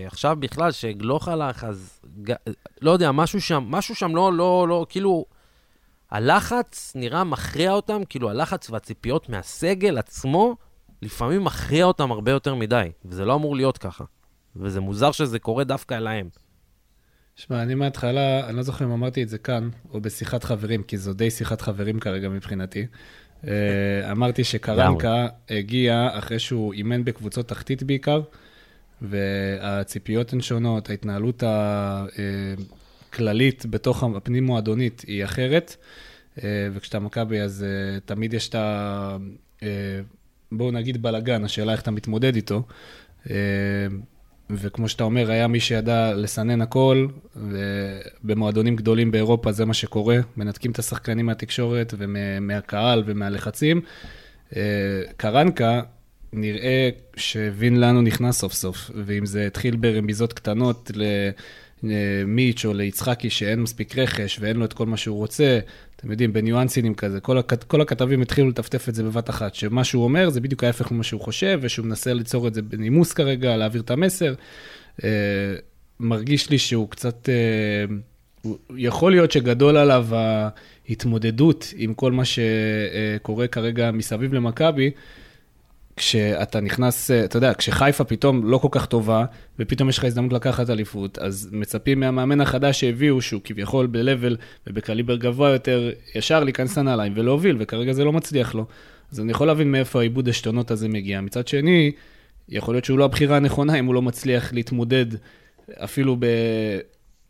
עכשיו 0.07 0.37
בכלל, 0.41 0.73
שגלוך 0.73 1.29
הלך, 1.29 1.65
אז 1.65 2.01
לא 2.81 2.91
יודע, 2.91 3.13
משהו 3.13 3.41
שם, 3.41 3.65
משהו 3.69 3.95
שם 3.95 4.17
לא, 4.17 4.33
לא, 4.33 4.67
לא, 4.69 4.87
כאילו, 4.89 5.25
הלחץ 6.11 6.93
נראה 6.95 7.25
מכריע 7.25 7.73
אותם, 7.73 8.05
כאילו 8.09 8.31
הלחץ 8.31 8.71
והציפיות 8.71 9.29
מהסגל 9.29 9.99
עצמו, 9.99 10.57
לפעמים 11.03 11.45
מכריע 11.45 11.85
אותם 11.85 12.13
הרבה 12.13 12.31
יותר 12.31 12.55
מדי, 12.55 12.89
וזה 13.05 13.25
לא 13.25 13.35
אמור 13.35 13.57
להיות 13.57 13.79
ככה. 13.79 14.05
וזה 14.57 14.81
מוזר 14.81 15.13
שזה 15.13 15.39
קורה 15.39 15.65
דווקא 15.65 15.95
להם. 15.95 16.29
שמע, 17.37 17.63
אני 17.63 17.75
מההתחלה, 17.75 18.49
אני 18.49 18.57
לא 18.57 18.63
זוכר 18.63 18.85
אם 18.85 18.91
אמרתי 18.91 19.23
את 19.23 19.29
זה 19.29 19.39
כאן, 19.39 19.69
או 19.91 20.01
בשיחת 20.01 20.45
חברים, 20.45 20.83
כי 20.83 20.99
זו 20.99 21.13
די 21.13 21.31
שיחת 21.31 21.61
חברים 21.61 22.01
כרגע 22.01 22.29
מבחינתי. 22.29 22.87
אה, 23.47 24.13
אמרתי 24.13 24.45
שקרנקה 24.45 25.27
הגיע 25.51 26.09
אחרי 26.13 26.39
שהוא 26.39 26.73
אימן 26.73 27.05
בקבוצות 27.05 27.49
תחתית 27.49 27.83
בעיקר, 27.83 28.21
והציפיות 29.03 30.33
הן 30.33 30.41
שונות, 30.41 30.91
ההתנהלות 30.91 31.43
הכללית 33.11 33.67
בתוך 33.67 34.05
הפנים-מועדונית 34.17 35.05
היא 35.07 35.25
אחרת, 35.25 35.77
אה, 36.43 36.69
וכשאתה 36.73 36.99
מכבי 36.99 37.41
אז 37.41 37.65
אה, 37.65 38.01
תמיד 38.01 38.35
יש 38.35 38.49
את 38.49 38.55
ה... 38.55 39.17
בואו 40.53 40.71
נגיד 40.71 41.03
בלאגן, 41.03 41.45
השאלה 41.45 41.73
איך 41.73 41.83
אתה 41.83 41.91
מתמודד 41.91 42.35
איתו. 42.37 42.63
וכמו 44.51 44.89
שאתה 44.89 45.05
אומר, 45.05 45.31
היה 45.31 45.47
מי 45.47 45.61
שידע 45.61 46.15
לסנן 46.15 46.61
הכל, 46.61 47.07
ובמועדונים 47.37 48.77
גדולים 48.77 49.11
באירופה 49.11 49.53
זה 49.53 49.65
מה 49.65 49.75
שקורה, 49.75 50.19
מנתקים 50.37 50.71
את 50.71 50.79
השחקנים 50.79 51.27
מהתקשורת 51.27 51.95
ומהקהל 51.99 53.03
ומהלחצים. 53.07 53.81
אה, 54.57 54.63
קרנקה, 55.17 55.83
נראה 56.33 56.89
שהבין 57.17 57.81
לאן 57.81 57.95
הוא 57.95 58.03
נכנס 58.03 58.39
סוף 58.39 58.53
סוף, 58.53 58.91
ואם 59.07 59.27
זה 59.27 59.47
התחיל 59.47 59.77
ברמיזות 59.77 60.33
קטנות 60.33 60.91
למיץ' 61.83 62.65
או 62.65 62.75
ליצחקי 62.75 63.31
שאין 63.31 63.61
מספיק 63.61 63.99
רכש 63.99 64.39
ואין 64.41 64.57
לו 64.57 64.65
את 64.65 64.73
כל 64.73 64.87
מה 64.87 64.97
שהוא 64.97 65.17
רוצה, 65.17 65.59
אתם 66.05 66.13
יודעים, 66.13 66.33
בניואנסינים 66.33 66.95
כזה, 66.95 67.21
כל, 67.21 67.39
הכת, 67.39 67.65
כל 67.65 67.81
הכתבים 67.81 68.23
התחילו 68.23 68.49
לטפטף 68.49 68.89
את 68.89 68.95
זה 68.95 69.03
בבת 69.03 69.31
אחת, 69.31 69.55
שמה 69.55 69.85
שהוא 69.85 70.05
אומר 70.05 70.31
זה 70.31 70.41
בדיוק 70.41 70.65
ההפך 70.65 70.91
ממה 70.93 71.03
שהוא 71.03 71.21
חושב, 71.21 71.59
ושהוא 71.63 71.87
מנסה 71.87 72.13
ליצור 72.13 72.49
את 72.49 72.55
זה 72.55 72.63
בנימוס 72.63 73.13
כרגע, 73.13 73.57
להעביר 73.57 73.83
את 73.83 73.91
המסר. 73.91 74.35
אה, 75.05 75.09
מרגיש 76.01 76.51
לי 76.51 76.59
שהוא 76.59 76.91
קצת, 76.91 77.29
אה, 77.29 78.51
יכול 78.77 79.13
להיות 79.13 79.33
שגדול 79.33 79.77
עליו 79.77 80.07
ההתמודדות 80.89 81.75
עם 81.77 81.95
כל 81.95 82.13
מה 82.13 82.23
שקורה 82.25 83.47
כרגע 83.47 83.91
מסביב 83.91 84.35
למכבי, 84.35 84.91
כשאתה 85.97 86.61
נכנס, 86.61 87.11
אה, 87.11 87.25
אתה 87.25 87.37
יודע, 87.37 87.53
כשחיפה 87.55 88.05
פתאום 88.05 88.45
לא 88.45 88.59
כל 88.59 88.69
כך 88.71 88.87
טובה, 88.87 89.25
ופתאום 89.59 89.89
יש 89.89 89.99
לך 89.99 90.05
הזדמנות 90.05 90.33
לקחת 90.33 90.71
אליפות, 90.71 91.19
אז 91.19 91.49
מצפים 91.53 92.01
מהמאמן 92.01 92.41
החדש 92.41 92.81
שהביאו, 92.81 93.23
שהוא 93.23 93.41
כביכול 93.45 93.87
ב-level 93.87 94.37
ובקליבר 94.67 95.17
גבוה 95.17 95.51
יותר, 95.51 95.91
ישר 96.15 96.45
להיכנס 96.45 96.79
לנעליים 96.79 97.13
ולהוביל, 97.17 97.57
וכרגע 97.61 97.93
זה 97.93 98.05
לא 98.05 98.13
מצליח 98.13 98.55
לו. 98.55 98.67
אז 99.13 99.21
אני 99.21 99.31
יכול 99.31 99.47
להבין 99.47 99.73
מאיפה 99.73 99.99
העיבוד 99.99 100.29
עשתונות 100.29 100.71
הזה 100.71 100.89
מגיע. 100.89 101.21
מצד 101.21 101.49
שני, 101.49 101.93
יכול 102.49 102.75
להיות 102.75 102.85
שהוא 102.85 102.99
לא 102.99 103.05
הבחירה 103.05 103.37
הנכונה 103.37 103.79
אם 103.79 103.87
הוא 103.87 103.95
לא 103.95 104.03
מצליח 104.03 104.53
להתמודד 104.53 105.07
אפילו 105.71 106.17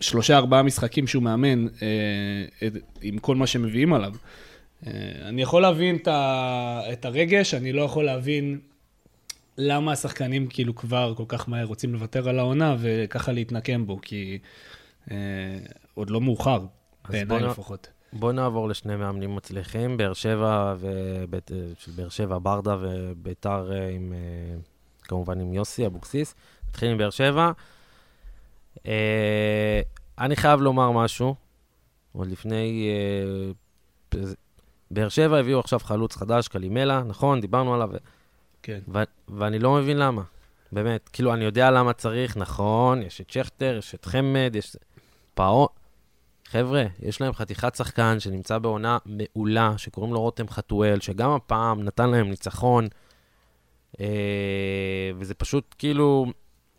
בשלושה, 0.00 0.36
ארבעה 0.36 0.62
משחקים 0.62 1.06
שהוא 1.06 1.22
מאמן, 1.22 1.66
אה, 1.66 2.68
עם 3.02 3.18
כל 3.18 3.36
מה 3.36 3.46
שמביאים 3.46 3.92
עליו. 3.92 4.12
אה, 4.86 4.90
אני 5.22 5.42
יכול 5.42 5.62
להבין 5.62 5.98
את, 6.92 7.04
הרגש, 7.04 7.54
אני 7.54 7.72
לא 7.72 7.82
יכול 7.82 8.04
להבין 8.04 8.60
למה 9.58 9.92
השחקנים 9.92 10.46
כאילו 10.46 10.74
כבר 10.74 11.14
כל 11.16 11.24
כך 11.28 11.48
מהר 11.48 11.64
רוצים 11.64 11.92
לוותר 11.92 12.28
על 12.28 12.38
העונה 12.38 12.76
וככה 12.78 13.32
להתנקם 13.32 13.86
בו, 13.86 13.98
כי 14.02 14.38
אה, 15.10 15.16
עוד 15.94 16.10
לא 16.10 16.20
מאוחר, 16.20 16.64
בעיניי 17.08 17.42
לפחות. 17.42 17.88
בוא 18.12 18.32
נעבור 18.32 18.68
לשני 18.68 18.96
מאמנים 18.96 19.36
מצליחים, 19.36 19.96
באר 19.96 20.12
שבע, 20.12 20.74
ובית, 20.78 21.52
אה, 21.52 21.56
באר 21.96 22.08
שבע 22.08 22.38
ברדה 22.42 22.76
וביתר 22.80 23.72
אה, 23.72 23.88
עם, 23.88 24.12
כמובן 25.02 25.40
עם 25.40 25.52
יוסי 25.52 25.86
אבוקסיס. 25.86 26.34
נתחיל 26.68 26.90
עם 26.90 26.98
באר 26.98 27.10
שבע. 27.10 27.52
אני 30.18 30.36
חייב 30.36 30.60
לומר 30.60 30.90
משהו, 30.90 31.34
עוד 32.12 32.26
לפני 32.26 32.88
באר 34.94 35.08
שבע 35.08 35.38
הביאו 35.38 35.60
עכשיו 35.60 35.78
חלוץ 35.78 36.16
חדש, 36.16 36.48
קלימלה, 36.48 37.02
נכון? 37.02 37.40
דיברנו 37.40 37.74
עליו. 37.74 37.90
כן. 38.62 38.78
ו- 38.88 39.02
ואני 39.28 39.58
לא 39.58 39.74
מבין 39.74 39.96
למה. 39.96 40.22
באמת, 40.72 41.08
כאילו, 41.12 41.34
אני 41.34 41.44
יודע 41.44 41.70
למה 41.70 41.92
צריך, 41.92 42.36
נכון, 42.36 43.02
יש 43.02 43.20
את 43.20 43.30
שכטר, 43.30 43.76
יש 43.78 43.94
את 43.94 44.04
חמד, 44.04 44.52
יש... 44.54 44.76
פאו... 45.34 45.68
חבר'ה, 46.46 46.84
יש 47.02 47.20
להם 47.20 47.32
חתיכת 47.32 47.74
שחקן 47.74 48.20
שנמצא 48.20 48.58
בעונה 48.58 48.98
מעולה, 49.06 49.74
שקוראים 49.76 50.12
לו 50.12 50.20
רותם 50.20 50.48
חתואל, 50.48 51.00
שגם 51.00 51.30
הפעם 51.30 51.82
נתן 51.82 52.10
להם 52.10 52.30
ניצחון, 52.30 52.88
אה, 54.00 54.06
וזה 55.16 55.34
פשוט 55.34 55.74
כאילו... 55.78 56.26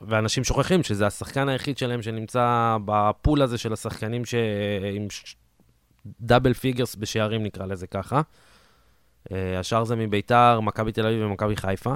ואנשים 0.01 0.43
שוכחים 0.43 0.84
שזה 0.84 1.08
השחקן 1.08 1.49
היחיד 1.49 1.78
שלהם 1.78 2.01
שנמצא 2.01 2.78
בפול 2.86 3.41
הזה 3.41 3.58
של 3.58 3.73
השחקנים 3.73 4.25
ש... 4.25 4.36
עם 4.93 5.08
double 6.21 6.53
figures 6.53 6.95
בשערים, 6.95 7.43
נקרא 7.43 7.65
לזה 7.65 7.87
ככה. 7.87 8.21
אה, 9.31 9.59
השאר 9.59 9.83
זה 9.83 9.95
מביתר, 9.95 10.59
מכבי 10.59 10.91
תל 10.91 11.07
אביב 11.07 11.21
ומכבי 11.25 11.55
חיפה. 11.55 11.93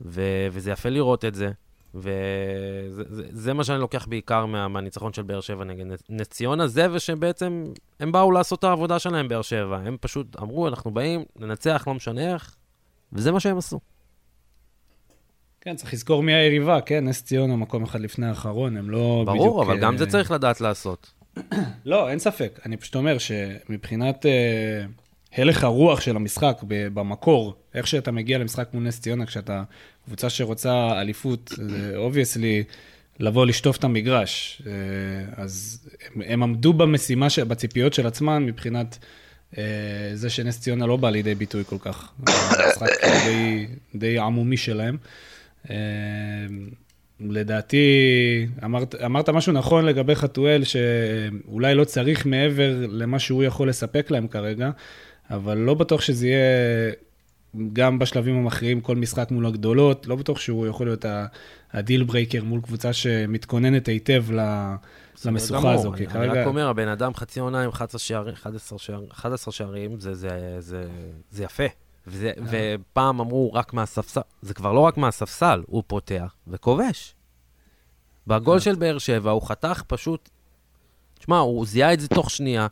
ו- 0.00 0.46
וזה 0.50 0.70
יפה 0.70 0.88
לראות 0.88 1.24
את 1.24 1.34
זה. 1.34 1.50
וזה 1.94 3.02
זה, 3.08 3.22
זה 3.30 3.52
מה 3.52 3.64
שאני 3.64 3.78
לוקח 3.78 4.06
בעיקר 4.06 4.46
מה, 4.46 4.68
מהניצחון 4.68 5.12
של 5.12 5.22
באר 5.22 5.40
שבע 5.40 5.64
נגד 5.64 5.84
נס 6.08 6.28
ציונה, 6.28 6.66
זה 6.66 6.86
ושבעצם 6.92 7.64
הם 8.00 8.12
באו 8.12 8.30
לעשות 8.30 8.58
את 8.58 8.64
העבודה 8.64 8.98
שלהם, 8.98 9.28
באר 9.28 9.42
שבע. 9.42 9.76
הם 9.76 9.96
פשוט 10.00 10.36
אמרו, 10.42 10.68
אנחנו 10.68 10.90
באים, 10.90 11.24
ננצח, 11.38 11.84
לא 11.86 11.94
משנה 11.94 12.32
איך, 12.32 12.56
וזה 13.12 13.32
מה 13.32 13.40
שהם 13.40 13.58
עשו. 13.58 13.80
כן, 15.60 15.76
צריך 15.76 15.92
לזכור 15.92 16.22
מי 16.22 16.34
היריבה, 16.34 16.80
כן, 16.80 17.08
נס 17.08 17.24
ציונה 17.24 17.56
מקום 17.56 17.82
אחד 17.82 18.00
לפני 18.00 18.26
האחרון, 18.26 18.76
הם 18.76 18.90
לא 18.90 18.98
ברור, 18.98 19.24
בדיוק... 19.24 19.46
ברור, 19.46 19.62
אבל 19.62 19.80
גם 19.80 19.96
זה 19.96 20.04
אה, 20.04 20.10
צריך 20.10 20.30
לדעת 20.30 20.60
לעשות. 20.60 21.12
לא, 21.84 22.10
אין 22.10 22.18
ספק. 22.18 22.60
אני 22.66 22.76
פשוט 22.76 22.94
אומר 22.94 23.16
שמבחינת 23.18 24.26
אה, 24.26 24.84
הלך 25.36 25.64
הרוח 25.64 26.00
של 26.00 26.16
המשחק 26.16 26.58
במקור, 26.68 27.54
איך 27.74 27.86
שאתה 27.86 28.10
מגיע 28.10 28.38
למשחק 28.38 28.68
מול 28.72 28.82
נס 28.82 29.00
ציונה, 29.00 29.26
כשאתה 29.26 29.62
קבוצה 30.06 30.30
שרוצה 30.30 31.00
אליפות, 31.00 31.52
זה 31.56 31.92
obviously 31.96 32.64
לבוא 33.20 33.46
לשטוף 33.46 33.76
את 33.76 33.84
המגרש. 33.84 34.62
אה, 34.66 34.72
אז 35.42 35.86
הם, 36.14 36.22
הם 36.26 36.42
עמדו 36.42 36.72
במשימה, 36.72 37.30
ש... 37.30 37.38
בציפיות 37.38 37.94
של 37.94 38.06
עצמם 38.06 38.46
מבחינת 38.46 38.98
אה, 39.58 39.62
זה 40.14 40.30
שנס 40.30 40.60
ציונה 40.60 40.86
לא 40.86 40.96
בא 40.96 41.10
לידי 41.10 41.34
ביטוי 41.34 41.64
כל 41.64 41.78
כך. 41.80 42.12
המשחק 42.26 42.88
די, 43.26 43.66
די 43.94 44.18
אנמי 44.18 44.56
שלהם. 44.56 44.96
לדעתי, 47.20 47.86
אמרת, 48.64 48.94
אמרת 48.94 49.28
משהו 49.28 49.52
נכון 49.52 49.84
לגבי 49.84 50.14
חתואל, 50.14 50.62
שאולי 50.64 51.74
לא 51.74 51.84
צריך 51.84 52.26
מעבר 52.26 52.86
למה 52.88 53.18
שהוא 53.18 53.44
יכול 53.44 53.68
לספק 53.68 54.10
להם 54.10 54.28
כרגע, 54.28 54.70
אבל 55.30 55.58
לא 55.58 55.74
בטוח 55.74 56.00
שזה 56.00 56.26
יהיה 56.26 56.92
גם 57.72 57.98
בשלבים 57.98 58.36
המכריעים, 58.36 58.80
כל 58.80 58.96
משחק 58.96 59.30
מול 59.30 59.46
הגדולות, 59.46 60.06
לא 60.06 60.16
בטוח 60.16 60.40
שהוא 60.40 60.66
יכול 60.66 60.86
להיות 60.86 61.04
ה 61.72 61.78
deal 61.78 62.02
breaker 62.02 62.44
מול 62.44 62.60
קבוצה 62.60 62.92
שמתכוננת 62.92 63.88
היטב 63.88 64.24
למשוכה 65.24 65.72
הזו. 65.72 65.94
אני, 65.94 66.06
כרגע... 66.06 66.32
אני 66.32 66.40
רק 66.40 66.46
אומר, 66.46 66.68
הבן 66.68 66.88
אדם 66.88 67.14
חצי 67.14 67.40
עונה 67.40 67.62
עם 67.62 67.70
11 67.70 67.98
שערים, 67.98 68.34
11 68.34 68.78
שערים, 68.78 69.08
11 69.10 69.52
שערים 69.52 70.00
זה, 70.00 70.14
זה, 70.14 70.56
זה, 70.58 70.84
זה 71.30 71.44
יפה. 71.44 71.64
וזה, 72.06 72.32
אה. 72.38 72.74
ופעם 72.80 73.20
אמרו 73.20 73.52
רק 73.52 73.72
מהספסל, 73.72 74.20
זה 74.42 74.54
כבר 74.54 74.72
לא 74.72 74.80
רק 74.80 74.96
מהספסל, 74.96 75.62
הוא 75.66 75.82
פותח 75.86 76.34
וכובש. 76.46 77.14
בגול 78.26 78.54
אה. 78.54 78.60
של 78.60 78.74
באר 78.74 78.98
שבע 78.98 79.30
הוא 79.30 79.42
חתך 79.42 79.82
פשוט, 79.86 80.30
תשמע, 81.18 81.38
הוא 81.38 81.66
זיהה 81.66 81.92
את 81.92 82.00
זה 82.00 82.08
תוך 82.08 82.30
שנייה, 82.30 82.66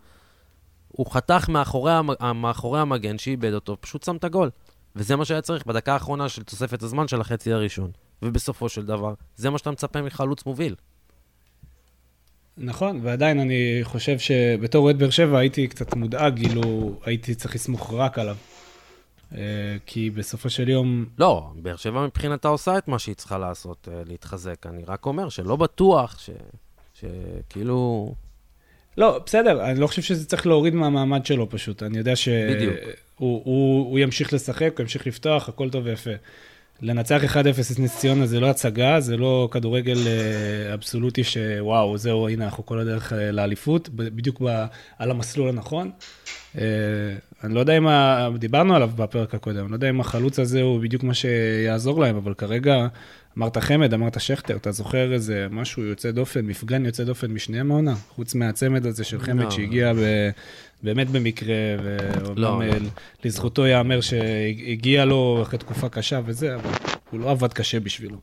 הוא 0.89 1.07
חתך 1.11 1.49
מאחורי, 1.49 1.93
מאחורי 2.35 2.81
המגן 2.81 3.19
שאיבד 3.19 3.53
אותו, 3.53 3.77
פשוט 3.81 4.03
שם 4.03 4.17
את 4.17 4.25
הגול. 4.25 4.51
וזה 4.97 5.17
מה 5.17 5.25
שהיה 5.25 5.41
צריך 5.41 5.67
בדקה 5.67 5.93
האחרונה 5.93 6.29
של 6.29 6.43
תוספת 6.43 6.83
הזמן 6.83 7.09
של 7.09 7.21
החצי 7.21 7.53
הראשון. 7.53 7.91
ובסופו 8.23 8.69
של 8.69 8.87
דבר, 8.87 9.15
זה 9.37 9.51
מה 9.51 9.59
שאתה 9.59 9.71
מצפה 9.71 10.03
מחלוץ 10.03 10.47
מוביל. 10.47 10.75
נכון, 12.57 13.01
ועדיין 13.03 13.41
אני 13.41 13.81
חושב 13.83 14.19
שבתור 14.19 14.85
אוהד 14.85 14.99
באר 14.99 15.11
שבע 15.11 15.39
הייתי 15.39 15.67
קצת 15.67 15.95
מודאג, 15.95 16.39
כאילו 16.39 16.95
הייתי 17.05 17.35
צריך 17.35 17.55
לסמוך 17.55 17.93
רק 17.93 18.19
עליו. 18.19 18.37
אה, 19.35 19.77
כי 19.87 20.11
בסופו 20.11 20.51
של 20.51 20.69
יום... 20.69 21.05
לא, 21.19 21.51
באר 21.57 21.77
שבע 21.77 22.07
מבחינתה 22.07 22.49
עושה 22.49 22.79
את 22.79 22.89
מה 22.89 22.99
שהיא 22.99 23.15
צריכה 23.15 23.39
לעשות, 23.39 23.89
אה, 23.93 24.03
להתחזק. 24.07 24.67
אני 24.67 24.83
רק 24.85 25.07
אומר 25.07 25.29
שלא 25.29 25.57
בטוח 25.57 26.19
ש... 26.19 26.31
שכאילו... 26.95 28.15
לא, 28.97 29.21
בסדר, 29.27 29.65
אני 29.65 29.81
לא 29.81 29.87
חושב 29.87 30.03
שזה 30.03 30.27
צריך 30.27 30.47
להוריד 30.47 30.75
מהמעמד 30.75 31.27
שלו 31.27 31.51
פשוט. 31.51 31.83
אני 31.83 31.99
יודע 31.99 32.17
שהוא 32.17 32.35
הוא, 33.17 33.43
הוא, 33.45 33.91
הוא 33.91 33.99
ימשיך 33.99 34.33
לשחק, 34.33 34.73
הוא 34.77 34.81
ימשיך 34.83 35.07
לפתוח, 35.07 35.49
הכל 35.49 35.71
טוב 35.71 35.87
ויפה. 35.87 36.11
לנצח 36.83 37.23
1-0 37.25 37.37
את 37.73 37.79
נס 37.79 37.99
ציונה 37.99 38.27
זה 38.27 38.41
לא 38.41 38.47
הצגה, 38.51 39.01
זה 39.01 39.17
לא 39.17 39.49
כדורגל 39.51 39.99
אה, 40.07 40.75
אבסולוטי 40.75 41.25
שוואו, 41.25 41.99
זהו, 41.99 42.29
הנה, 42.29 42.45
אנחנו 42.45 42.67
כל 42.67 42.79
הדרך 42.79 43.13
לאליפות, 43.33 43.89
בדיוק 43.89 44.43
ב, 44.43 44.65
על 44.99 45.11
המסלול 45.11 45.49
הנכון. 45.49 45.91
אני 47.45 47.55
לא 47.55 47.61
יודע 47.61 47.77
אם, 47.77 47.87
ה... 47.87 48.29
דיברנו 48.39 48.77
עליו 48.77 48.91
בפרק 48.97 49.35
הקודם, 49.35 49.61
אני 49.61 49.71
לא 49.71 49.77
יודע 49.77 49.91
אם 49.91 50.01
החלוץ 50.01 50.39
הזה 50.39 50.63
הוא 50.63 50.81
בדיוק 50.81 51.03
מה 51.03 51.15
שיעזור 51.15 52.01
להם, 52.01 52.17
אבל 52.17 52.35
כרגע 52.35 52.87
אמרת 53.39 53.59
חמד, 53.59 53.95
אמרת 53.95 54.21
שכטר, 54.21 54.57
אתה 54.57 54.73
זוכר 54.73 55.13
איזה 55.13 55.47
משהו 55.51 55.83
יוצא 55.83 56.11
דופן, 56.11 56.47
מפגן 56.47 56.87
יוצא 56.87 57.05
דופן 57.05 57.31
משניהם 57.31 57.71
העונה? 57.71 57.95
חוץ 57.95 58.35
מהצמד 58.35 58.87
הזה 58.87 59.05
של 59.05 59.21
חמד 59.21 59.45
לא. 59.45 59.51
שהגיע 59.51 59.93
ב, 59.93 60.31
באמת 60.83 61.11
במקרה, 61.11 61.55
ואומנם 61.83 62.37
לא, 62.37 62.65
לא. 62.65 62.89
לזכותו 63.25 63.67
ייאמר 63.67 64.01
שהגיע 64.01 65.05
לו 65.05 65.39
אחרי 65.43 65.59
תקופה 65.59 65.89
קשה 65.89 66.21
וזה, 66.25 66.55
אבל 66.55 66.71
הוא 67.11 67.21
לא 67.21 67.31
עבד 67.31 67.53
קשה 67.53 67.81
בשבילו. 67.81 68.17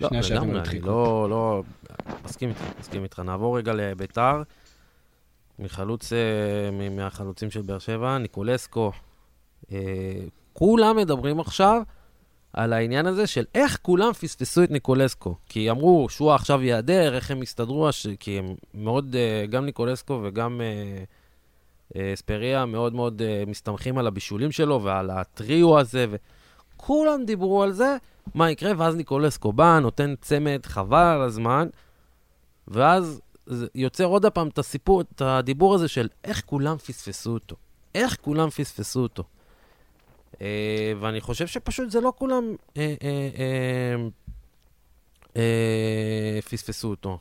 לא, 0.00 0.08
שני 0.08 0.18
השערים 0.18 0.50
אני 0.50 0.58
הדחיקו. 0.58 0.86
לא, 0.86 1.26
לא, 1.30 1.62
מסכים 2.24 2.48
איתך, 2.48 2.60
מסכים 2.80 3.02
איתך. 3.02 3.18
נעבור 3.18 3.58
רגע 3.58 3.72
לביתר, 3.72 4.42
מחלוץ, 5.58 6.12
אה, 6.12 6.88
מהחלוצים 6.90 7.50
של 7.50 7.62
באר 7.62 7.78
שבע, 7.78 8.18
ניקולסקו. 8.18 8.92
אה, 9.72 9.78
כולם 10.52 10.96
מדברים 10.96 11.40
עכשיו 11.40 11.82
על 12.54 12.72
העניין 12.72 13.06
הזה 13.06 13.26
של 13.26 13.44
איך 13.54 13.78
כולם 13.82 14.12
פספסו 14.12 14.62
את 14.62 14.70
ניקולסקו. 14.70 15.34
כי 15.48 15.70
אמרו, 15.70 16.08
שועה 16.08 16.34
עכשיו 16.34 16.62
ייעדר, 16.62 17.14
איך 17.14 17.30
הם 17.30 17.42
יסתדרו, 17.42 17.88
הש- 17.88 18.06
כי 18.20 18.38
הם 18.38 18.54
מאוד, 18.74 19.16
אה, 19.16 19.46
גם 19.46 19.64
ניקולסקו 19.64 20.20
וגם 20.24 20.60
אה, 20.60 21.04
אה, 21.96 22.12
אספריה 22.14 22.66
מאוד 22.66 22.94
מאוד 22.94 23.22
אה, 23.22 23.42
מסתמכים 23.46 23.98
על 23.98 24.06
הבישולים 24.06 24.52
שלו 24.52 24.82
ועל 24.82 25.10
הטריו 25.10 25.78
הזה, 25.78 26.06
וכולם 26.76 27.24
דיברו 27.24 27.62
על 27.62 27.72
זה. 27.72 27.96
מה 28.34 28.50
יקרה, 28.50 28.72
ואז 28.76 28.96
ניקולסקו 28.96 29.52
בא, 29.52 29.78
נותן 29.82 30.14
צמד, 30.20 30.60
חבל 30.66 30.98
על 30.98 31.22
הזמן, 31.22 31.68
ואז 32.68 33.20
יוצר 33.74 34.04
עוד 34.04 34.26
פעם 34.26 34.48
את 34.48 34.58
הסיפור, 34.58 35.00
את 35.00 35.22
הדיבור 35.22 35.74
הזה 35.74 35.88
של 35.88 36.08
איך 36.24 36.42
כולם 36.46 36.78
פספסו 36.78 37.30
אותו. 37.30 37.56
איך 37.94 38.16
כולם 38.20 38.50
פספסו 38.50 39.00
אותו. 39.00 39.24
אה, 40.40 40.92
ואני 41.00 41.20
חושב 41.20 41.46
שפשוט 41.46 41.90
זה 41.90 42.00
לא 42.00 42.12
כולם 42.18 42.54
אה, 42.76 42.94
אה, 43.02 43.28
אה, 43.38 44.06
אה, 45.36 46.42
פספסו 46.42 46.90
אותו. 46.90 47.18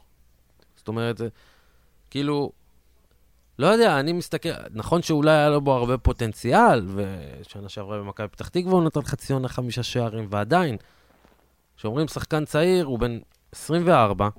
זאת 0.76 0.88
אומרת, 0.88 1.21
כאילו, 2.10 2.52
לא 3.60 3.67
יודע, 3.67 3.99
אני 3.99 4.13
מסתכל, 4.13 4.49
נכון 4.71 5.02
שאולי 5.02 5.32
היה 5.32 5.49
לו 5.49 5.62
בו 5.62 5.73
הרבה 5.73 5.97
פוטנציאל, 5.97 6.86
ושנה 6.95 7.69
שעברה 7.69 7.97
במכבי 7.97 8.28
פתח 8.28 8.47
תקווה 8.47 8.73
הוא 8.73 8.84
נתן 8.84 9.02
חצי 9.02 9.34
עונה 9.34 9.47
חמישה 9.47 9.84
שערים, 9.84 10.28
ועדיין, 10.30 10.78
כשאומרים 11.78 12.08
שחקן 12.08 12.45
צעיר, 12.45 12.86
הוא 12.86 12.99
בן 12.99 13.19
24. 13.52 14.30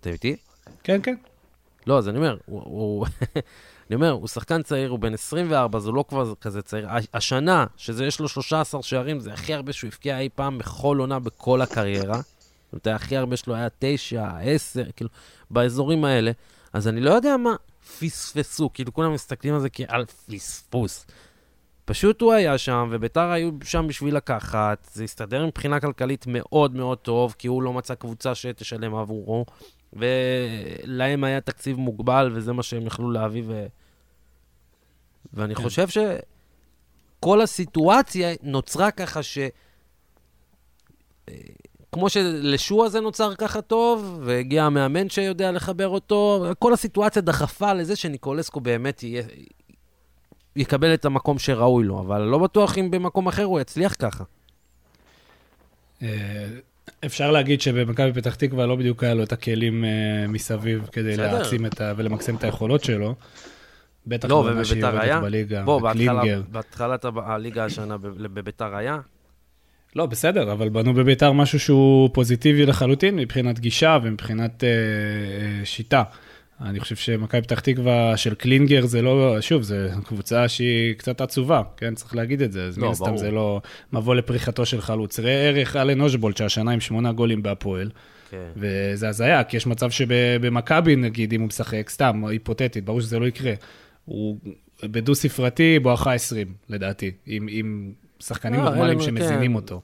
אתה 0.00 0.10
איתי? 0.10 0.36
כן, 0.82 1.02
כן. 1.02 1.14
לא, 1.86 1.98
אז 1.98 2.08
אני 2.08 2.18
אומר, 2.18 2.36
הוא, 2.46 2.62
הוא 2.62 3.06
אני 3.92 3.96
אומר, 3.96 4.10
הוא 4.10 4.28
שחקן 4.28 4.62
צעיר, 4.62 4.90
הוא 4.90 4.98
בן 4.98 5.14
24, 5.14 5.78
זה 5.78 5.90
לא 5.90 6.04
כבר 6.08 6.34
כזה 6.40 6.62
צעיר. 6.62 6.88
הש- 6.90 7.06
השנה, 7.14 7.66
שזה 7.76 8.04
יש 8.06 8.20
לו 8.20 8.28
13 8.28 8.82
שערים, 8.82 9.20
זה 9.20 9.32
הכי 9.32 9.54
הרבה 9.54 9.72
שהוא 9.72 9.88
הבקיע 9.88 10.18
אי 10.18 10.28
פעם 10.34 10.58
בכל 10.58 10.96
עונה, 11.00 11.18
בכל 11.18 11.62
הקריירה. 11.62 12.14
זאת 12.72 12.86
אומרת, 12.86 13.00
הכי 13.00 13.16
הרבה 13.16 13.36
שלו 13.36 13.54
היה 13.54 13.68
9, 13.78 14.28
10, 14.42 14.84
כאילו, 14.96 15.10
באזורים 15.50 16.04
האלה. 16.04 16.30
אז 16.72 16.88
אני 16.88 17.00
לא 17.00 17.10
יודע 17.10 17.36
מה 17.36 17.54
פספסו, 18.00 18.70
כאילו, 18.74 18.92
כולם 18.92 19.12
מסתכלים 19.14 19.54
על 19.54 19.60
זה 19.60 19.70
כעל 19.70 20.04
פספוס. 20.30 21.06
פשוט 21.84 22.20
הוא 22.20 22.32
היה 22.32 22.58
שם, 22.58 22.88
וביתר 22.90 23.30
היו 23.30 23.50
שם 23.64 23.86
בשביל 23.88 24.16
לקחת. 24.16 24.86
זה 24.92 25.04
הסתדר 25.04 25.46
מבחינה 25.46 25.80
כלכלית 25.80 26.24
מאוד 26.28 26.74
מאוד 26.74 26.98
טוב, 26.98 27.34
כי 27.38 27.48
הוא 27.48 27.62
לא 27.62 27.72
מצא 27.72 27.94
קבוצה 27.94 28.34
שתשלם 28.34 28.94
עבורו. 28.94 29.46
ולהם 29.92 31.24
היה 31.24 31.40
תקציב 31.40 31.76
מוגבל, 31.76 32.30
וזה 32.34 32.52
מה 32.52 32.62
שהם 32.62 32.86
יכלו 32.86 33.10
להביא. 33.10 33.42
ו... 33.46 33.66
ואני 35.32 35.54
כן. 35.54 35.62
חושב 35.62 35.88
שכל 35.88 37.40
הסיטואציה 37.40 38.34
נוצרה 38.42 38.90
ככה 38.90 39.22
ש... 39.22 39.38
כמו 41.92 42.08
שלשועה 42.08 42.88
זה 42.88 43.00
נוצר 43.00 43.34
ככה 43.34 43.62
טוב, 43.62 44.20
והגיע 44.22 44.64
המאמן 44.64 45.08
שיודע 45.08 45.52
לחבר 45.52 45.88
אותו, 45.88 46.46
כל 46.58 46.72
הסיטואציה 46.72 47.22
דחפה 47.22 47.72
לזה 47.72 47.96
שניקולסקו 47.96 48.60
באמת 48.60 49.02
יהיה... 49.02 49.22
יקבל 50.56 50.94
את 50.94 51.04
המקום 51.04 51.38
שראוי 51.38 51.84
לו, 51.84 52.00
אבל 52.00 52.22
לא 52.22 52.38
בטוח 52.38 52.78
אם 52.78 52.90
במקום 52.90 53.26
אחר 53.26 53.44
הוא 53.44 53.60
יצליח 53.60 53.94
ככה. 53.98 54.24
אה, 56.02 56.46
אפשר 57.06 57.30
להגיד 57.30 57.60
שבמכבי 57.60 58.12
פתח 58.12 58.34
תקווה 58.34 58.66
לא 58.66 58.76
בדיוק 58.76 59.04
היה 59.04 59.14
לו 59.14 59.22
את 59.22 59.32
הכלים 59.32 59.84
אה, 59.84 59.90
מסביב 60.28 60.88
כדי. 60.92 61.16
להעצים 61.16 61.66
את 61.66 61.80
ה... 61.80 61.92
ולמקסם 61.96 62.36
את 62.36 62.44
היכולות 62.44 62.84
שלו. 62.84 63.14
בטח 64.06 64.28
לא, 64.28 64.44
שהיא 64.64 64.84
ובביתר 64.84 65.00
היה? 65.00 65.20
בליגה. 65.20 65.62
בוא, 65.62 65.90
וקלינגר. 65.90 66.42
בהתחלת 66.48 67.06
הליגה 67.16 67.64
השנה 67.64 67.98
בב- 67.98 68.26
בביתר 68.26 68.76
היה? 68.76 68.98
לא, 69.96 70.06
בסדר, 70.06 70.52
אבל 70.52 70.68
בנו 70.68 70.94
בביתר 70.94 71.32
משהו 71.32 71.60
שהוא 71.60 72.10
פוזיטיבי 72.12 72.66
לחלוטין 72.66 73.16
מבחינת 73.16 73.58
גישה 73.58 73.98
ומבחינת 74.02 74.64
אה, 74.64 74.68
אה, 74.68 75.64
שיטה. 75.64 76.02
אני 76.62 76.80
חושב 76.80 76.96
שמכבי 76.96 77.42
פתח 77.42 77.60
תקווה 77.60 78.16
של 78.16 78.34
קלינגר 78.34 78.86
זה 78.86 79.02
לא, 79.02 79.36
שוב, 79.40 79.62
זו 79.62 79.74
קבוצה 80.06 80.48
שהיא 80.48 80.94
קצת 80.94 81.20
עצובה, 81.20 81.62
כן? 81.76 81.94
צריך 81.94 82.16
להגיד 82.16 82.42
את 82.42 82.52
זה. 82.52 82.64
אז 82.64 82.78
לא, 82.78 82.86
מן 82.86 82.92
הסתם. 82.92 83.16
זה 83.16 83.30
לא 83.30 83.60
מבוא 83.92 84.14
לפריחתו 84.14 84.66
של 84.66 84.80
חלוץ. 84.80 85.20
ראה 85.20 85.48
ערך 85.48 85.76
אלן 85.76 86.00
אושבולט, 86.00 86.36
שהשנה 86.36 86.70
עם 86.70 86.80
שמונה 86.80 87.12
גולים 87.12 87.42
בהפועל, 87.42 87.90
כן. 88.30 88.36
וזה 88.56 89.08
הזיה, 89.08 89.44
כי 89.44 89.56
יש 89.56 89.66
מצב 89.66 89.90
שבמכבי, 89.90 90.96
נגיד, 90.96 91.32
אם 91.32 91.40
הוא 91.40 91.48
משחק, 91.48 91.90
סתם, 91.90 92.24
היפותטית, 92.24 92.84
ברור 92.84 93.00
שזה 93.00 93.18
לא 93.18 93.26
יקרה. 93.26 93.52
הוא 94.04 94.38
בדו-ספרתי 94.82 95.78
בואכה 95.78 96.12
20, 96.14 96.46
לדעתי, 96.68 97.10
עם, 97.26 97.46
עם 97.50 97.92
שחקנים 98.20 98.60
לא, 98.60 98.64
נורמליים 98.70 98.98
אלה- 98.98 99.06
שמזינים 99.06 99.50
כן. 99.50 99.56
אותו. 99.56 99.82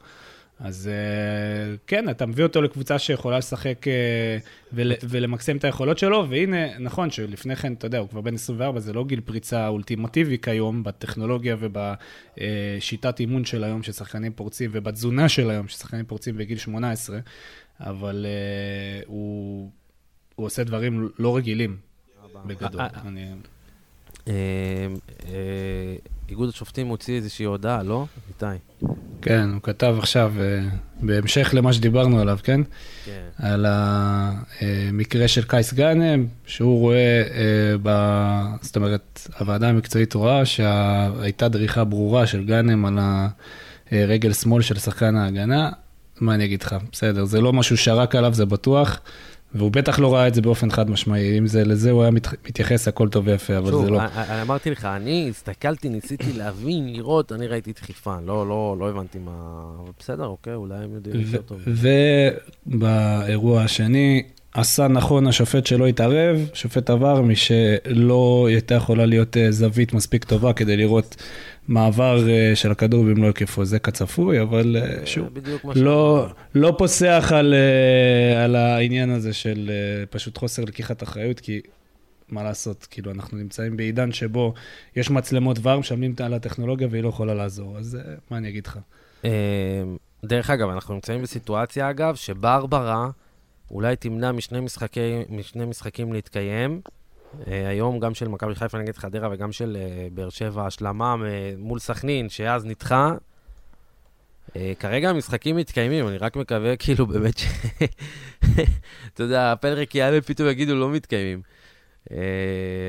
אז 0.61 0.89
אה, 0.89 1.77
כן, 1.87 2.11
אתה 2.11 2.27
מביא 2.27 2.45
אותו 2.45 2.63
לקבוצה 2.63 2.99
שיכולה 2.99 3.39
לשחק 3.39 3.89
אה, 3.89 4.39
ול, 4.73 4.93
ולמקסם 5.03 5.57
את 5.57 5.65
היכולות 5.65 5.99
שלו, 5.99 6.27
והנה, 6.29 6.79
נכון 6.79 7.11
שלפני 7.11 7.57
כן, 7.57 7.73
אתה 7.73 7.87
יודע, 7.87 7.99
הוא 7.99 8.09
כבר 8.09 8.21
בן 8.21 8.35
24, 8.35 8.81
זה 8.81 8.93
לא 8.93 9.05
גיל 9.05 9.21
פריצה 9.21 9.69
אולטימטיבי 9.69 10.39
כיום, 10.39 10.83
בטכנולוגיה 10.83 11.57
ובשיטת 11.61 13.21
אימון 13.21 13.45
של 13.45 13.65
היום 13.65 13.83
ששחקנים 13.83 14.33
פורצים, 14.33 14.71
ובתזונה 14.73 15.29
של 15.29 15.51
היום 15.51 15.69
ששחקנים 15.69 16.05
פורצים 16.05 16.37
בגיל 16.37 16.59
18, 16.59 17.19
אבל 17.81 18.27
אה, 18.29 19.03
הוא, 19.07 19.71
הוא 20.35 20.47
עושה 20.47 20.65
דברים 20.65 21.09
לא 21.19 21.37
רגילים, 21.37 21.77
בגדול. 22.47 22.81
אה, 22.81 22.89
אני... 23.07 23.27
אה, 24.29 24.35
אה, 25.29 25.97
איגוד 26.29 26.49
השופטים 26.49 26.87
הוציא 26.87 27.17
איזושהי 27.17 27.45
הודעה, 27.45 27.83
לא? 27.83 28.07
איתי. 28.29 28.47
כן, 29.23 29.49
הוא 29.55 29.63
כתב 29.63 29.97
עכשיו, 29.99 30.33
אה, 30.41 30.61
בהמשך 31.01 31.51
למה 31.53 31.73
שדיברנו 31.73 32.21
עליו, 32.21 32.39
כן? 32.43 32.61
כן. 33.05 33.29
על 33.39 33.67
המקרה 33.69 35.29
של 35.29 35.43
קייס 35.43 35.73
גאנם, 35.73 36.27
שהוא 36.47 36.81
רואה, 36.81 37.23
אה, 37.23 37.77
ב... 37.83 37.91
זאת 38.63 38.77
אומרת, 38.77 39.29
הוועדה 39.39 39.69
המקצועית 39.69 40.15
רואה 40.15 40.47
שהייתה 40.47 41.49
דריכה 41.49 41.85
ברורה 41.85 42.27
של 42.27 42.45
גאנם 42.45 42.85
על 42.85 42.99
הרגל 43.91 44.33
שמאל 44.33 44.63
של 44.63 44.79
שחקן 44.79 45.17
ההגנה. 45.17 45.71
מה 46.21 46.35
אני 46.35 46.45
אגיד 46.45 46.63
לך? 46.63 46.77
בסדר, 46.93 47.25
זה 47.25 47.41
לא 47.41 47.53
משהו 47.53 47.77
שרק 47.77 48.15
עליו, 48.15 48.35
זה 48.35 48.47
בטוח, 48.47 49.01
והוא 49.55 49.71
בטח 49.73 49.99
לא 49.99 50.15
ראה 50.15 50.29
את 50.29 50.35
זה 50.35 50.43
באופן 50.43 50.71
חד 50.71 50.91
משמעי. 50.91 51.39
אם 51.39 51.47
זה 51.47 51.65
לזה, 51.65 51.91
הוא 51.91 52.03
היה 52.03 52.11
מת... 52.11 52.27
מתייחס, 52.49 52.89
הכל 52.89 53.09
טוב 53.09 53.27
ויפה, 53.27 53.59
אבל 53.59 53.71
שוב, 53.71 53.85
זה 53.85 53.91
לא. 53.91 54.01
אני- 54.01 54.09
אני 54.17 54.43
אמרתי 54.43 54.71
לך, 54.71 54.85
אני 54.85 55.27
הסתכלתי, 55.31 55.89
ניסיתי 55.89 56.33
להבין, 56.33 56.93
לראות, 56.93 57.33
אני 57.33 57.47
ראיתי 57.47 57.73
דחיפה, 57.73 58.17
לא, 58.27 58.49
לא, 58.49 58.77
לא 58.79 58.91
הבנתי 58.91 59.19
מה... 59.19 59.33
אבל 59.83 59.91
בסדר, 59.99 60.27
אוקיי, 60.27 60.55
אולי 60.55 60.75
הם 60.85 60.95
יודעים 60.95 61.21
יותר 61.21 61.43
טוב. 61.43 61.61
ובאירוע 62.67 63.63
השני, 63.63 64.23
עשה 64.59 64.89
נכון 64.89 65.27
השופט 65.27 65.67
שלא 65.67 65.87
התערב, 65.87 66.37
שופט 66.55 66.91
עבר, 66.91 67.23
מי 67.23 67.37
שלא 67.37 68.47
הייתה 68.49 68.75
יכולה 68.75 69.07
להיות 69.07 69.37
אה, 69.37 69.53
זווית 69.53 69.93
מספיק 69.93 70.25
טובה 70.25 70.53
כדי 70.53 70.77
לראות 70.77 71.17
מעבר 71.69 72.29
אה, 72.29 72.57
של 72.57 72.71
הכדור 72.71 73.05
במלוא 73.05 73.27
היקפו, 73.27 73.65
זה 73.65 73.79
כצפוי, 73.79 74.43
אבל 74.43 74.77
אה, 74.77 75.07
שוב, 75.07 75.29
לא. 75.75 76.29
לא 76.55 76.75
פוסח 76.79 77.33
על, 77.35 77.55
על 78.45 78.57
העניין 78.57 79.11
הזה 79.11 79.33
של 79.33 79.71
פשוט 80.11 80.37
חוסר 80.37 80.65
לקיחת 80.65 81.03
אחריות, 81.03 81.41
כי 81.41 81.61
מה 82.29 82.43
לעשות, 82.43 82.87
כאילו, 82.91 83.11
אנחנו 83.11 83.39
נמצאים 83.39 83.77
בעידן 83.77 84.13
שבו 84.13 84.55
יש 84.97 85.11
מצלמות 85.11 85.59
ור, 85.63 85.77
משלמים 85.79 86.15
על 86.25 86.35
הטכנולוגיה 86.35 86.89
והיא 86.91 87.03
לא 87.03 87.09
יכולה 87.09 87.35
לעזור, 87.35 87.79
אז 87.79 87.99
מה 88.31 88.37
אני 88.37 88.49
אגיד 88.49 88.67
לך? 88.67 88.79
דרך 90.25 90.51
אגב, 90.51 90.69
אנחנו 90.69 90.95
נמצאים 90.95 91.23
בסיטואציה, 91.23 91.91
אגב, 91.91 92.15
שברברה 92.15 93.11
אולי 93.71 93.97
תמנע 93.97 94.33
משני, 94.33 94.61
משחקי, 94.61 95.23
משני 95.29 95.65
משחקים 95.65 96.13
להתקיים. 96.13 96.81
אה, 97.47 97.69
היום 97.69 97.99
גם 97.99 98.15
של 98.15 98.29
מכבי 98.29 98.55
חיפה 98.55 98.79
נגד 98.79 98.97
חדרה 98.97 99.29
וגם 99.33 99.53
של 99.53 99.77
אה, 99.81 100.09
באר 100.13 100.29
שבע, 100.29 100.67
השלמה 100.67 101.17
מ- 101.17 101.23
מול 101.59 101.79
סכנין, 101.79 102.29
שאז 102.29 102.65
נדחה. 102.65 103.15
אה, 104.57 104.73
כרגע 104.79 105.11
המשחקים 105.11 105.57
מתקיימים, 105.57 106.09
אני 106.09 106.19
רק 106.19 106.37
מקווה, 106.37 106.77
כאילו, 106.83 107.07
באמת 107.07 107.39
ש... 107.39 107.45
אתה 109.15 109.23
יודע, 109.23 109.53
הפלריק 109.53 109.95
יעלה, 109.95 110.21
פתאום 110.21 110.49
יגידו, 110.49 110.75
לא 110.75 110.91
מתקיימים. 110.91 111.43
אה, 112.11 112.17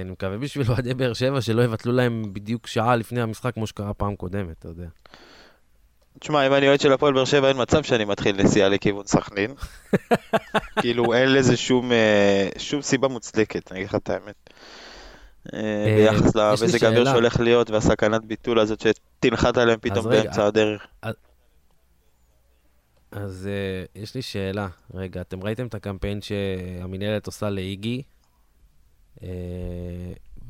אני 0.04 0.12
מקווה 0.12 0.38
בשביל 0.38 0.68
אוהדי 0.70 0.94
באר 0.94 1.14
שבע 1.14 1.42
שלא 1.42 1.62
יבטלו 1.62 1.92
להם 1.92 2.24
בדיוק 2.34 2.68
שעה 2.68 2.96
לפני 2.96 3.22
המשחק, 3.22 3.54
כמו 3.54 3.68
שקרה 3.68 3.94
פעם 3.94 4.16
קודמת, 4.16 4.56
אתה 4.60 4.68
יודע. 4.68 4.88
תשמע, 6.20 6.48
אם 6.48 6.54
אני 6.54 6.68
אוהד 6.68 6.80
של 6.80 6.94
הפועל 6.94 7.14
באר 7.14 7.26
שבע, 7.26 7.48
אין 7.48 7.62
מצב 7.62 7.84
שאני 7.84 8.06
מתחיל 8.06 8.44
נסיעה 8.44 8.70
לכיוון 8.70 9.06
סכנין. 9.06 9.54
כאילו, 10.82 11.14
אין 11.14 11.34
לזה 11.34 11.58
שום, 11.58 11.92
אה, 11.92 12.50
שום 12.58 12.82
סיבה 12.82 13.08
מוצדקת, 13.08 13.72
אני 13.72 13.80
אגיד 13.80 13.90
לך 13.90 13.96
את 13.96 14.10
האמת. 14.10 14.50
אה, 15.54 15.60
אה, 15.60 15.96
ביחס 15.96 16.36
למזג 16.36 16.84
האוויר. 16.86 17.06
שהולך 17.06 17.40
להיות 17.40 17.70
והסכנת 17.70 18.26
ביטול 18.26 18.60
הזאת 18.60 18.80
שתנחת 18.80 19.58
עליהם 19.58 19.80
פתאום 19.82 20.08
רגע, 20.08 20.24
באמצע 20.24 20.46
הדרך. 20.46 20.88
אז 23.12 23.50
uh, 23.50 24.00
יש 24.02 24.16
לי 24.16 24.22
שאלה. 24.22 24.68
רגע, 24.94 25.22
אתם 25.22 25.44
ראיתם 25.44 25.68
את 25.68 25.76
הקמפיין 25.76 26.22
שהמינהלת 26.22 27.26
עושה 27.26 27.50
לאיגי? 27.50 28.02
Uh, 29.18 29.22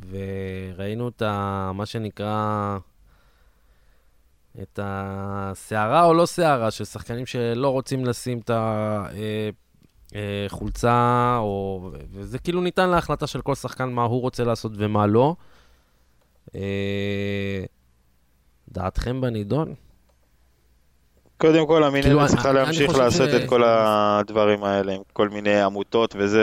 וראינו 0.10 1.10
את 1.10 1.21
ה... 1.21 1.71
מה 1.73 1.86
שנקרא... 1.86 2.77
את 4.62 4.80
הסערה 4.84 6.06
או 6.06 6.13
לא 6.13 6.26
סערה 6.26 6.72
של 6.72 6.86
שחקנים 6.86 7.26
שלא 7.26 7.69
רוצים 7.69 8.06
לשים 8.06 8.39
את 8.39 8.52
החולצה, 10.15 11.38
או... 11.39 11.91
וזה 12.12 12.39
כאילו 12.39 12.62
ניתן 12.62 12.89
להחלטה 12.89 13.28
של 13.28 13.41
כל 13.41 13.56
שחקן 13.56 13.89
מה 13.89 14.04
הוא 14.04 14.22
רוצה 14.22 14.43
לעשות 14.43 14.72
ומה 14.76 15.08
לא. 15.08 15.36
אה, 16.56 17.63
דעתכם 18.69 19.22
בנידון? 19.22 19.76
קודם 21.41 21.67
כל, 21.67 21.73
כאילו, 21.73 21.86
המינהלת 21.88 22.30
צריכה 22.30 22.49
אני- 22.49 22.58
אני 22.60 22.65
להמשיך 22.65 22.88
חושב 22.91 23.02
לעשות 23.04 23.30
ש- 23.30 23.34
את 23.34 23.49
כל 23.49 23.63
הדברים 23.65 24.63
האלה 24.63 24.91
עם 24.93 25.02
כל 25.13 25.30
מיני 25.30 25.62
עמותות, 25.62 26.15
וזה 26.17 26.41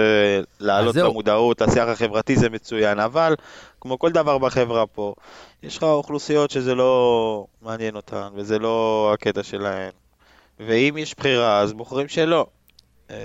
להעלות 0.60 0.94
את. 0.94 1.06
המודעות, 1.06 1.62
השיח 1.62 1.88
החברתי 1.88 2.36
זה 2.36 2.50
מצוין, 2.50 2.98
אבל 3.00 3.34
כמו 3.80 3.98
כל 3.98 4.10
דבר 4.12 4.38
בחברה 4.38 4.86
פה, 4.86 5.14
יש 5.62 5.76
לך 5.76 5.82
אוכלוסיות 5.82 6.50
שזה 6.50 6.74
לא 6.74 7.46
מעניין 7.62 7.96
אותן, 7.96 8.28
וזה 8.34 8.58
לא 8.58 8.74
הקטע 9.14 9.42
שלהן. 9.42 9.90
ואם 10.60 10.94
יש 10.98 11.14
בחירה, 11.14 11.60
אז 11.60 11.72
בוחרים 11.72 12.08
שלא. 12.08 12.46
אה, 13.10 13.16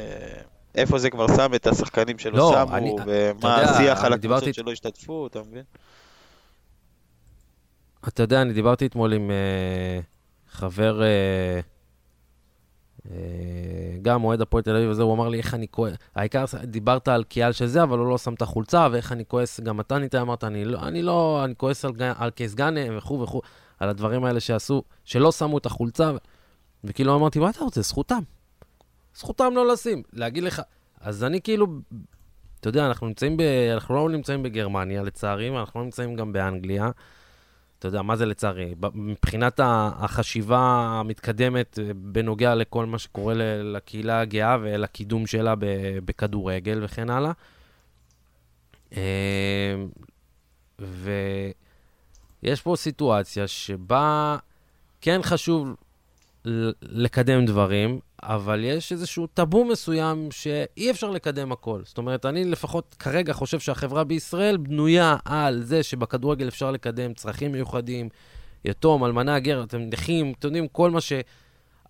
איפה 0.76 0.98
זה 0.98 1.10
כבר 1.10 1.28
שם 1.36 1.52
את 1.56 1.68
השחקנים 1.68 2.20
שלא 2.20 2.38
לא, 2.38 2.56
שמו, 2.66 2.76
אני- 2.76 2.96
ומה 3.06 3.58
יודע, 3.60 3.72
השיח 3.72 4.04
על 4.04 4.14
אני 4.14 4.22
דיברתי- 4.22 4.46
הקבוצות 4.46 4.66
שלא 4.66 4.72
השתתפו, 4.72 5.28
אתה 5.28 5.40
מבין? 5.40 5.64
אתה 8.08 8.24
יודע, 8.24 8.42
אני 8.42 8.54
דיברתי 8.54 8.86
אתמול 8.86 9.14
עם 9.14 9.32
uh, 9.32 10.04
חבר, 10.52 11.02
uh, 11.02 11.64
uh, 13.08 13.10
גם 14.02 14.24
אוהד 14.24 14.42
הפועל 14.42 14.64
תל 14.64 14.76
אביב 14.76 14.90
וזה, 14.90 15.04
הוא 15.04 15.14
אמר 15.14 15.30
לי 15.30 15.38
איך 15.38 15.54
אני 15.54 15.68
כועס, 15.72 15.94
העיקר 16.16 16.46
דיברת 16.64 17.08
על 17.08 17.24
קיאל 17.24 17.52
של 17.52 17.66
זה, 17.66 17.84
אבל 17.84 18.00
הוא 18.00 18.08
לא 18.08 18.18
שם 18.18 18.34
את 18.34 18.42
החולצה, 18.42 18.88
ואיך 18.92 19.12
אני 19.12 19.24
כועס, 19.28 19.60
גם 19.60 19.80
אתה 19.80 19.98
ניתן, 19.98 20.20
אמרת, 20.20 20.44
אני 20.44 20.66
לא, 20.66 20.80
אני 20.88 21.02
לא, 21.02 21.42
אני 21.46 21.54
כועס 21.58 21.86
על, 21.86 21.92
על 22.16 22.30
קייס 22.30 22.56
גאנם 22.56 22.98
וכו' 22.98 23.22
וכו', 23.22 23.42
על 23.80 23.90
הדברים 23.90 24.26
האלה 24.26 24.40
שעשו, 24.40 24.84
שלא 25.06 25.32
שמו 25.32 25.58
את 25.58 25.66
החולצה, 25.66 26.12
ו- 26.16 26.18
וכאילו 26.84 27.16
אמרתי, 27.16 27.40
מה 27.40 27.50
אתה 27.50 27.64
רוצה? 27.64 27.82
זכותם. 27.82 28.22
זכותם 29.16 29.52
לא 29.56 29.68
לשים, 29.68 30.04
להגיד 30.14 30.44
לך, 30.44 30.62
אז 31.02 31.24
אני 31.24 31.42
כאילו, 31.42 31.68
אתה 32.60 32.70
יודע, 32.70 32.86
אנחנו 32.86 33.08
נמצאים 33.08 33.38
ב... 33.38 33.42
אנחנו 33.74 33.96
לא 33.96 34.10
נמצאים 34.10 34.44
בגרמניה, 34.44 35.04
לצערי, 35.04 35.50
ואנחנו 35.50 35.80
לא 35.80 35.84
נמצאים 35.84 36.16
גם 36.16 36.34
באנגליה. 36.34 36.90
אתה 37.82 37.88
יודע, 37.88 38.02
מה 38.02 38.16
זה 38.16 38.26
לצערי? 38.26 38.76
מבחינת 38.94 39.60
החשיבה 39.64 40.60
המתקדמת 41.00 41.80
אה, 41.80 41.92
בנוגע 41.96 42.56
לכל 42.56 42.86
מה 42.86 43.00
שקורה 43.00 43.34
לקהילה 43.64 44.20
הגאה 44.20 44.58
ולקידום 44.62 45.28
שלה 45.28 45.54
בכדורגל 46.06 46.80
וכן 46.84 47.10
הלאה. 47.10 47.32
אה, 48.94 49.76
ויש 50.80 52.62
פה 52.62 52.76
סיטואציה 52.76 53.48
שבה 53.48 54.38
כן 55.02 55.20
חשוב 55.24 55.76
לקדם 56.82 57.46
דברים, 57.46 58.00
אבל 58.24 58.64
יש 58.64 58.92
איזשהו 58.92 59.28
טאבו 59.28 59.66
מסוים 59.66 60.28
שאי 60.32 60.92
אפשר 60.92 61.10
לקדם 61.10 61.52
הכל. 61.52 61.82
זאת 61.86 61.98
אומרת, 61.98 62.26
אני 62.26 62.44
לפחות 62.46 62.96
כרגע 63.00 63.34
חושב 63.34 63.60
שהחברה 63.60 64.04
בישראל 64.04 64.58
בנויה 64.58 65.18
על 65.26 65.62
זה 65.64 65.84
שבכדורגל 65.84 66.48
אפשר 66.48 66.72
לקדם 66.72 67.14
צרכים 67.14 67.52
מיוחדים, 67.52 68.10
יתום, 68.66 69.06
אלמנה, 69.06 69.40
גר, 69.40 69.64
אתם 69.64 69.82
נכים, 69.82 70.34
אתם 70.40 70.48
יודעים, 70.48 70.68
כל 70.68 70.92
מה 70.92 71.02
ש... 71.02 71.14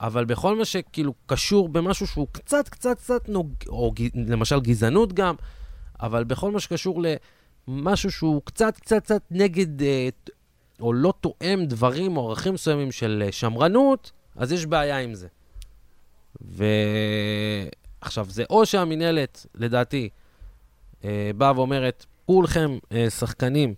אבל 0.02 0.26
בכל 0.26 0.56
מה 0.56 0.66
שכאילו 0.66 1.14
קשור 1.26 1.70
במשהו 1.70 2.08
שהוא 2.08 2.28
קצת, 2.32 2.70
קצת, 2.70 2.98
קצת 2.98 3.30
נוג... 3.30 3.54
או 3.68 3.92
ג... 3.96 4.08
למשל 4.28 4.60
גזענות 4.60 5.14
גם, 5.14 5.36
אבל 6.02 6.24
בכל 6.24 6.52
מה 6.52 6.60
שקשור 6.60 7.04
למשהו 7.68 8.12
שהוא 8.12 8.42
קצת, 8.46 8.78
קצת, 8.78 9.04
קצת 9.04 9.22
נגד, 9.32 9.82
אה, 9.82 10.10
או 10.80 10.94
לא 10.94 11.14
תואם 11.22 11.66
דברים 11.66 12.18
או 12.18 12.30
ערכים 12.30 12.54
מסוימים 12.54 12.92
של 12.92 13.24
אה, 13.26 13.32
שמרנות, 13.32 14.12
אז 14.36 14.52
יש 14.52 14.66
בעיה 14.66 15.00
עם 15.00 15.14
זה. 15.14 15.28
ועכשיו, 18.02 18.26
זה 18.30 18.44
או 18.50 18.66
שהמינהלת, 18.66 19.46
לדעתי, 19.56 20.10
אה, 21.06 21.32
באה 21.38 21.52
ואומרת, 21.56 22.06
כולכם 22.26 22.78
אה, 22.92 23.10
שחקנים 23.10 23.74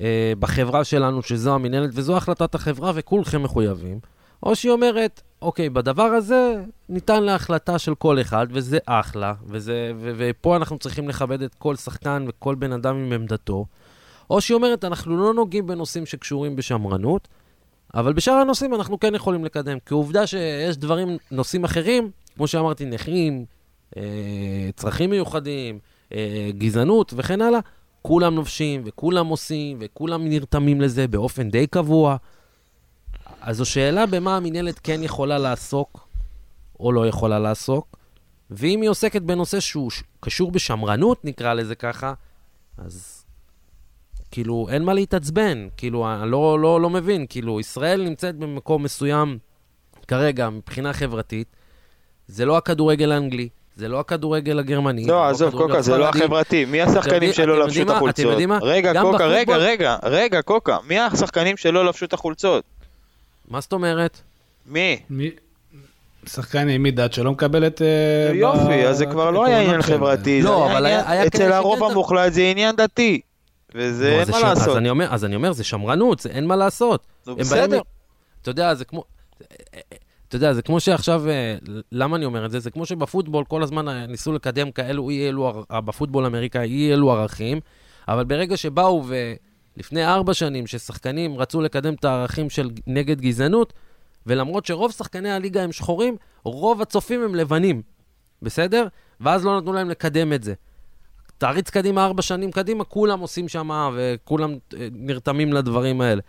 אה, 0.00 0.32
בחברה 0.38 0.84
שלנו, 0.84 1.22
שזו 1.22 1.54
המינהלת, 1.54 1.90
וזו 1.92 2.16
החלטת 2.16 2.54
החברה, 2.54 2.92
וכולכם 2.94 3.42
מחויבים, 3.42 3.98
או 4.42 4.56
שהיא 4.56 4.72
אומרת, 4.72 5.22
אוקיי, 5.42 5.70
בדבר 5.70 6.02
הזה 6.02 6.64
ניתן 6.88 7.22
להחלטה 7.22 7.78
של 7.78 7.94
כל 7.94 8.20
אחד, 8.20 8.46
וזה 8.50 8.78
אחלה, 8.86 9.34
וזה, 9.46 9.92
ו- 9.96 10.12
ופה 10.16 10.56
אנחנו 10.56 10.78
צריכים 10.78 11.08
לכבד 11.08 11.42
את 11.42 11.54
כל 11.54 11.76
שחקן 11.76 12.24
וכל 12.28 12.54
בן 12.54 12.72
אדם 12.72 12.96
עם 12.96 13.12
עמדתו, 13.12 13.66
או 14.30 14.40
שהיא 14.40 14.54
אומרת, 14.54 14.84
אנחנו 14.84 15.16
לא 15.16 15.34
נוגעים 15.34 15.66
בנושאים 15.66 16.06
שקשורים 16.06 16.56
בשמרנות, 16.56 17.28
אבל 17.94 18.12
בשאר 18.12 18.34
הנושאים 18.34 18.74
אנחנו 18.74 19.00
כן 19.00 19.14
יכולים 19.14 19.44
לקדם. 19.44 19.78
כי 19.86 19.94
עובדה 19.94 20.26
שיש 20.26 20.76
דברים, 20.76 21.16
נושאים 21.30 21.64
אחרים, 21.64 22.10
כמו 22.34 22.46
שאמרתי, 22.46 22.84
נכים, 22.84 23.44
אה, 23.96 24.70
צרכים 24.76 25.10
מיוחדים, 25.10 25.78
אה, 26.12 26.50
גזענות 26.58 27.12
וכן 27.16 27.40
הלאה, 27.40 27.60
כולם 28.02 28.34
נובשים 28.34 28.82
וכולם 28.84 29.26
עושים 29.26 29.78
וכולם 29.80 30.28
נרתמים 30.28 30.80
לזה 30.80 31.08
באופן 31.08 31.50
די 31.50 31.66
קבוע. 31.66 32.16
אז 33.40 33.56
זו 33.56 33.64
שאלה 33.64 34.06
במה 34.06 34.36
המינהלת 34.36 34.78
כן 34.78 35.02
יכולה 35.02 35.38
לעסוק 35.38 36.08
או 36.80 36.92
לא 36.92 37.06
יכולה 37.06 37.38
לעסוק, 37.38 37.96
ואם 38.50 38.80
היא 38.80 38.90
עוסקת 38.90 39.22
בנושא 39.22 39.60
שהוא 39.60 39.90
קשור 40.20 40.50
בשמרנות, 40.50 41.24
נקרא 41.24 41.54
לזה 41.54 41.74
ככה, 41.74 42.14
אז 42.78 43.21
כאילו, 44.32 44.66
אין 44.70 44.82
מה 44.82 44.94
להתעצבן. 44.94 45.68
כאילו, 45.76 46.06
אני 46.14 46.30
לא, 46.30 46.58
לא, 46.60 46.80
לא 46.80 46.90
מבין. 46.90 47.26
כאילו, 47.28 47.60
ישראל 47.60 48.02
נמצאת 48.04 48.36
במקום 48.36 48.82
מסוים 48.82 49.38
כרגע, 50.08 50.50
מבחינה 50.50 50.92
חברתית. 50.92 51.46
זה 52.28 52.44
לא 52.44 52.56
הכדורגל 52.56 53.12
האנגלי, 53.12 53.48
זה 53.76 53.88
לא 53.88 54.00
הכדורגל 54.00 54.58
הגרמני. 54.58 55.06
לא, 55.06 55.24
עזוב, 55.28 55.48
הכדורגל 55.48 55.68
קוקה, 55.72 55.82
זה 55.82 55.98
לא. 55.98 56.08
החברתי. 56.08 56.64
מי 56.64 56.82
השחקנים 56.82 57.32
שלא 57.32 57.54
אתם 57.54 57.62
לבשו 57.62 57.82
את? 57.82 57.86
אתם 57.86 57.96
החולצות? 57.96 58.24
יודעים 58.26 58.48
מה? 58.48 58.58
רגע, 58.62 59.02
קוקה, 59.02 59.26
רגע, 59.26 59.56
רגע, 59.56 59.96
רגע, 60.02 60.42
קוקה. 60.42 60.76
מי 60.88 60.98
השחקנים 60.98 61.56
שלא 61.56 61.84
לבשו 61.84 62.04
את 62.04 62.12
החולצות? 62.12 62.64
מה 63.48 63.60
זאת 63.60 63.72
אומרת? 63.72 64.20
מי? 64.66 64.98
מי... 65.10 65.30
שחקן 66.26 66.68
עם 66.68 66.88
דת 66.88 67.12
שלא 67.12 67.32
מקבלת... 67.32 67.82
אה, 67.82 67.86
יופי, 68.34 68.86
אז 68.86 68.96
זה 68.98 69.06
כבר 69.06 69.30
לא 69.30 69.44
היה 69.46 69.60
עניין. 69.60 69.82
חברתי, 69.82 70.42
לא, 70.42 70.72
אבל 70.72 70.86
היה- 70.86 71.26
אצל 71.26 71.52
הרוב 71.52 71.84
המוחלט 71.84 72.32
זה 72.32 72.42
עניין 72.42 72.76
דתי. 72.76 73.20
וזה 73.74 74.08
אין 74.12 74.24
זה 74.24 74.32
מה 74.32 74.38
ש- 74.38 74.42
לעשות. 74.42 74.68
אז 74.68 74.76
אני 74.76 74.90
אומר, 74.90 75.06
אז 75.14 75.24
אני 75.24 75.36
אומר, 75.36 75.52
זה 75.52 75.64
שמרנות, 75.64 76.18
זה 76.20 76.28
אין 76.28 76.46
מה 76.46 76.56
לעשות. 76.56 77.06
נו, 77.26 77.32
הם 77.32 77.38
בסדר. 77.38 77.68
באים- 77.68 77.82
אתה 78.42 78.50
יודע, 78.50 78.74
זה 78.74 78.84
כמו... 78.84 79.04
אתה 80.28 80.36
יודע, 80.36 80.52
זה 80.54 80.62
כמו 80.62 80.80
שעכשיו, 80.80 81.28
אה, 81.28 81.56
למה 81.92 82.16
אני 82.16 82.24
אומר 82.24 82.46
את 82.46 82.50
זה? 82.50 82.58
זה 82.60 82.70
כמו 82.70 82.86
שבפוטבול 82.86 83.44
כל 83.44 83.62
הזמן 83.62 83.88
אה, 83.88 84.06
ניסו 84.06 84.32
לקדם 84.32 84.70
כאלו, 84.70 85.10
אי 85.10 85.28
אלו, 85.28 85.64
אה, 85.70 85.80
בפוטבול 85.80 86.24
האמריקאי, 86.24 86.68
אי 86.70 86.92
אלו 86.92 87.12
ערכים, 87.12 87.60
אבל 88.08 88.24
ברגע 88.24 88.56
שבאו 88.56 89.04
ולפני 89.76 90.06
ארבע 90.06 90.34
שנים, 90.34 90.66
ששחקנים 90.66 91.38
רצו 91.38 91.60
לקדם 91.60 91.94
את 91.94 92.04
הערכים 92.04 92.50
של 92.50 92.70
נגד 92.86 93.20
גזענות, 93.20 93.72
ולמרות 94.26 94.66
שרוב 94.66 94.92
שחקני 94.92 95.30
הליגה 95.32 95.62
הם 95.62 95.72
שחורים, 95.72 96.16
רוב 96.44 96.82
הצופים 96.82 97.22
הם 97.22 97.34
לבנים, 97.34 97.82
בסדר? 98.42 98.86
ואז 99.20 99.44
לא 99.44 99.58
נתנו 99.60 99.72
להם 99.72 99.90
לקדם 99.90 100.32
את 100.32 100.42
זה. 100.42 100.54
תריץ 101.42 101.70
קדימה 101.70 102.04
ארבע 102.04 102.22
שנים 102.22 102.50
קדימה, 102.50 102.84
כולם 102.84 103.20
עושים 103.20 103.48
שם 103.48 103.90
וכולם 103.94 104.52
אה, 104.52 104.88
נרתמים 104.92 105.52
לדברים 105.52 106.00
האלה. 106.00 106.22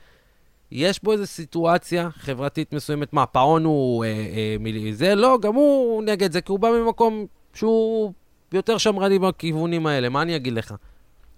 יש 0.71 0.99
פה 0.99 1.13
איזו 1.13 1.25
סיטואציה 1.25 2.09
חברתית 2.11 2.73
מסוימת, 2.73 3.13
מה, 3.13 3.25
פאון 3.25 3.65
הוא 3.65 4.05
אה, 4.05 4.09
אה, 4.09 4.55
מילי, 4.59 4.93
זה 4.93 5.15
לא, 5.15 5.37
גם 5.41 5.55
הוא 5.55 6.03
נגד 6.03 6.31
זה, 6.31 6.41
כי 6.41 6.51
הוא 6.51 6.59
בא 6.59 6.69
ממקום 6.71 7.25
שהוא 7.53 8.13
יותר 8.51 8.77
שמרני 8.77 9.19
בכיוונים 9.19 9.87
האלה, 9.87 10.09
מה 10.09 10.21
אני 10.21 10.35
אגיד 10.35 10.53
לך? 10.53 10.73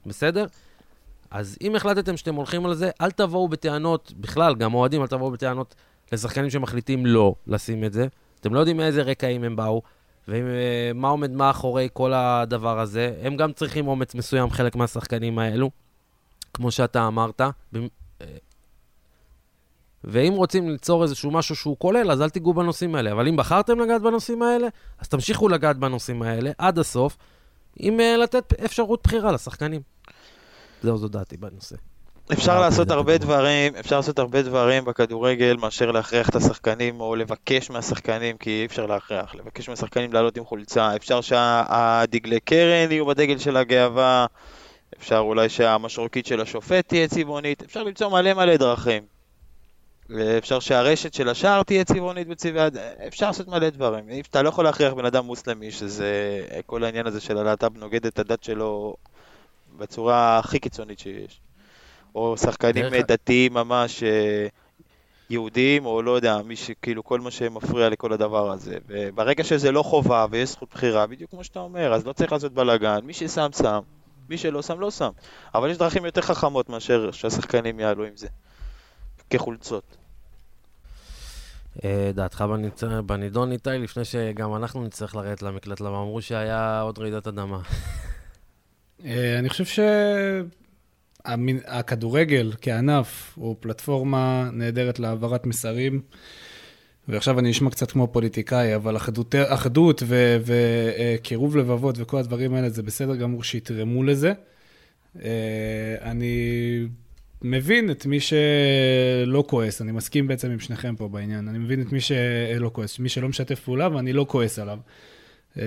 בסדר? 0.06 0.46
אז 1.32 1.58
אם 1.62 1.76
החלטתם 1.76 2.18
שאתם 2.18 2.36
הולכים 2.36 2.66
על 2.66 2.74
זה, 2.74 2.90
אל 3.02 3.12
תבואו 3.12 3.48
בטענות, 3.48 4.14
בכלל, 4.18 4.56
גם 4.56 4.74
אוהדים, 4.74 5.02
אל 5.02 5.08
תבואו 5.08 5.32
בטענות 5.32 5.76
לשחקנים 6.12 6.50
שמחליטים 6.50 7.06
לא 7.06 7.36
לשים 7.48 7.84
את 7.84 7.94
זה. 7.94 8.08
אתם 8.40 8.54
לא 8.54 8.60
יודעים 8.60 8.78
מאיזה 8.78 9.02
רקעים 9.02 9.44
הם 9.44 9.56
באו, 9.56 9.82
ומה 10.28 11.08
עומד 11.08 11.32
מאחורי 11.32 11.90
כל 11.94 12.14
הדבר 12.14 12.80
הזה. 12.80 13.16
הם 13.22 13.38
גם 13.38 13.54
צריכים 13.54 13.88
אומץ 13.88 14.16
מסוים, 14.16 14.50
חלק 14.50 14.76
מהשחקנים 14.76 15.40
האלו, 15.40 15.72
כמו 16.54 16.72
שאתה 16.72 17.08
אמרת. 17.08 17.42
אה, 17.42 18.28
ואם 20.04 20.34
רוצים 20.34 20.70
ליצור 20.70 21.04
איזשהו 21.04 21.32
משהו 21.32 21.56
שהוא 21.56 21.78
כולל, 21.80 22.12
אז 22.12 22.22
אל 22.22 22.30
תיגעו 22.30 22.54
בנושאים 22.54 22.96
האלה. 22.96 23.12
אבל 23.12 23.28
אם 23.28 23.36
בחרתם 23.36 23.80
לגעת 23.80 24.02
בנושאים 24.02 24.42
האלה, 24.42 24.68
אז 25.00 25.08
תמשיכו 25.08 25.48
לגעת 25.48 25.78
בנושאים 25.78 26.22
האלה 26.22 26.52
עד 26.58 26.80
הסוף, 26.80 27.18
עם 27.76 28.00
uh, 28.00 28.18
לתת 28.18 28.54
אפשרות 28.54 29.00
בחירה 29.04 29.32
לשחקנים. 29.32 29.82
זהו, 30.84 30.98
זו 30.98 31.08
דעתי 31.08 31.38
בנושא. 31.38 31.76
אפשר 32.34 32.60
לעשות 32.60 32.92
הרבה 32.92 33.18
דברים, 33.18 33.76
אפשר 33.76 33.96
לעשות 33.96 34.20
הרבה 34.20 34.42
דברים 34.42 34.86
בכדורגל 34.86 35.58
מאשר 35.60 35.92
להכריח 35.92 36.30
את 36.30 36.36
השחקנים 36.36 37.02
או 37.02 37.16
לבקש 37.16 37.70
מהשחקנים, 37.70 38.38
כי 38.38 38.50
אי 38.50 38.66
אפשר 38.66 38.86
להכריח, 38.86 39.36
לבקש 39.36 39.70
מהשחקנים 39.70 40.14
לעלות 40.14 40.38
עם 40.38 40.46
חולצה, 40.46 40.96
אפשר 40.96 41.22
שהדגלי 41.22 42.40
קרן 42.40 42.92
יהיו 42.92 43.06
בדגל 43.06 43.38
של 43.38 43.58
הגאווה, 43.58 44.26
אפשר 45.00 45.18
אולי 45.18 45.50
שהמשרוקית 45.50 46.26
של 46.26 46.42
השופט 46.42 46.88
תהיה 46.88 47.08
צבעונית, 47.08 47.64
אפשר 47.64 47.84
למצוא 47.84 48.10
מלא 48.10 48.34
מלא 48.34 48.58
דרכים. 48.58 49.04
אפשר 50.38 50.60
שהרשת 50.60 51.14
של 51.14 51.30
השער 51.30 51.64
תהיה 51.64 51.84
צבעונית 51.84 52.28
בצבעי... 52.28 52.70
אפשר 53.08 53.28
לעשות 53.28 53.48
מלא 53.48 53.70
דברים. 53.70 54.04
אתה 54.30 54.42
לא 54.42 54.50
יכול 54.50 54.64
להכריח 54.64 54.94
בן 54.94 55.06
אדם 55.06 55.26
מוסלמי 55.26 55.72
שזה... 55.72 56.42
כל 56.66 56.84
העניין 56.84 57.08
הזה 57.08 57.22
של 57.22 57.38
הלהט"ב 57.38 57.78
נוגד 57.78 58.06
את 58.06 58.20
הדת 58.20 58.44
שלו 58.44 58.96
בצורה 59.78 60.40
הכי 60.40 60.60
קיצונית 60.60 61.00
שיש. 61.00 61.40
או 62.16 62.38
שחקנים 62.38 62.90
דרך... 62.90 63.06
דתיים 63.08 63.54
ממש 63.54 64.04
אה, 64.04 64.48
יהודים, 65.30 65.86
או 65.86 66.02
לא 66.02 66.12
יודע, 66.12 66.42
מי 66.46 66.56
שכאילו 66.56 67.04
כל 67.04 67.20
מה 67.20 67.32
שמפריע 67.32 67.90
לכל 67.90 68.14
הדבר 68.14 68.52
הזה. 68.52 68.78
וברגע 68.88 69.44
שזה 69.44 69.72
לא 69.72 69.84
חובה 69.84 70.26
ויש 70.32 70.50
זכות 70.50 70.70
בחירה, 70.74 71.08
בדיוק 71.08 71.32
כמו 71.32 71.44
שאתה 71.44 71.60
אומר, 71.60 71.94
אז 71.94 72.06
לא 72.06 72.14
צריך 72.14 72.32
לעשות 72.32 72.54
בלאגן, 72.54 73.00
מי 73.04 73.14
ששם 73.14 73.50
שם, 73.58 73.80
מי 74.30 74.38
שלא 74.38 74.62
שם 74.62 74.80
לא 74.80 74.92
שם. 74.92 75.10
אבל 75.56 75.70
יש 75.70 75.78
דרכים 75.78 76.06
יותר 76.06 76.22
חכמות 76.22 76.70
מאשר 76.70 77.12
שהשחקנים 77.12 77.80
יעלו 77.80 78.06
עם 78.06 78.18
זה, 78.18 78.28
כחולצות. 79.30 79.98
אה, 81.84 82.12
דעתך 82.14 82.44
בנידון 83.06 83.52
איתי, 83.52 83.70
לפני 83.70 84.06
שגם 84.06 84.56
אנחנו 84.56 84.84
נצטרך 84.84 85.16
לרדת 85.16 85.42
למקלט, 85.42 85.82
למה 85.82 86.02
אמרו 86.02 86.22
שהיה 86.22 86.82
עוד 86.82 87.00
רעידת 87.00 87.28
אדמה. 87.28 87.60
אה, 89.06 89.40
אני 89.40 89.50
חושב 89.50 89.66
שהכדורגל 91.26 92.54
כענף 92.62 93.34
הוא 93.36 93.56
פלטפורמה 93.60 94.50
נהדרת 94.54 95.00
להעברת 95.00 95.46
מסרים. 95.46 96.02
ועכשיו 97.08 97.40
אני 97.40 97.50
נשמע 97.50 97.70
קצת 97.70 97.92
כמו 97.92 98.08
פוליטיקאי, 98.08 98.76
אבל 98.76 98.98
אחדות, 98.98 99.36
אחדות 99.48 100.04
וקירוב 100.46 101.58
לבבות 101.58 101.96
וכל 102.00 102.18
הדברים 102.18 102.54
האלה, 102.54 102.70
זה 102.70 102.84
בסדר 102.84 103.16
גמור 103.16 103.44
שיתרמו 103.44 104.04
לזה. 104.04 104.34
אה, 105.24 105.96
אני 106.02 106.88
מבין 107.42 107.92
את 107.92 108.06
מי 108.06 108.20
שלא 108.20 109.44
כועס, 109.48 109.82
אני 109.82 109.92
מסכים 109.92 110.28
בעצם 110.28 110.52
עם 110.52 110.60
שניכם 110.60 110.96
פה 110.96 111.08
בעניין. 111.08 111.48
אני 111.48 111.58
מבין 111.58 111.82
את 111.82 111.92
מי 111.92 112.00
שלא 112.02 112.70
כועס, 112.74 113.00
מי 113.00 113.10
שלא 113.10 113.30
משתף 113.30 113.60
פעולה 113.60 113.96
ואני 113.96 114.14
לא 114.14 114.26
כועס 114.30 114.60
עליו. 114.60 114.80
אה, 115.60 115.64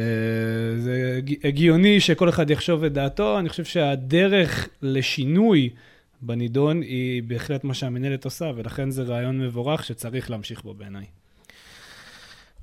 זה 0.77 1.21
הגיוני 1.45 2.01
שכל 2.01 2.29
אחד 2.29 2.51
יחשוב 2.51 2.85
את 2.85 2.93
דעתו, 2.93 3.39
אני 3.39 3.49
חושב 3.49 3.65
שהדרך 3.65 4.69
לשינוי 4.83 5.71
בנידון 6.21 6.83
היא 6.83 7.23
בהחלט 7.23 7.65
מה 7.65 7.75
שהמנהלת 7.75 8.25
עושה, 8.25 8.51
ולכן 8.57 8.91
זה 8.91 9.03
רעיון 9.03 9.41
מבורך 9.41 9.85
שצריך 9.85 10.31
להמשיך 10.31 10.63
בו 10.63 10.75
בעיניי. 10.75 11.05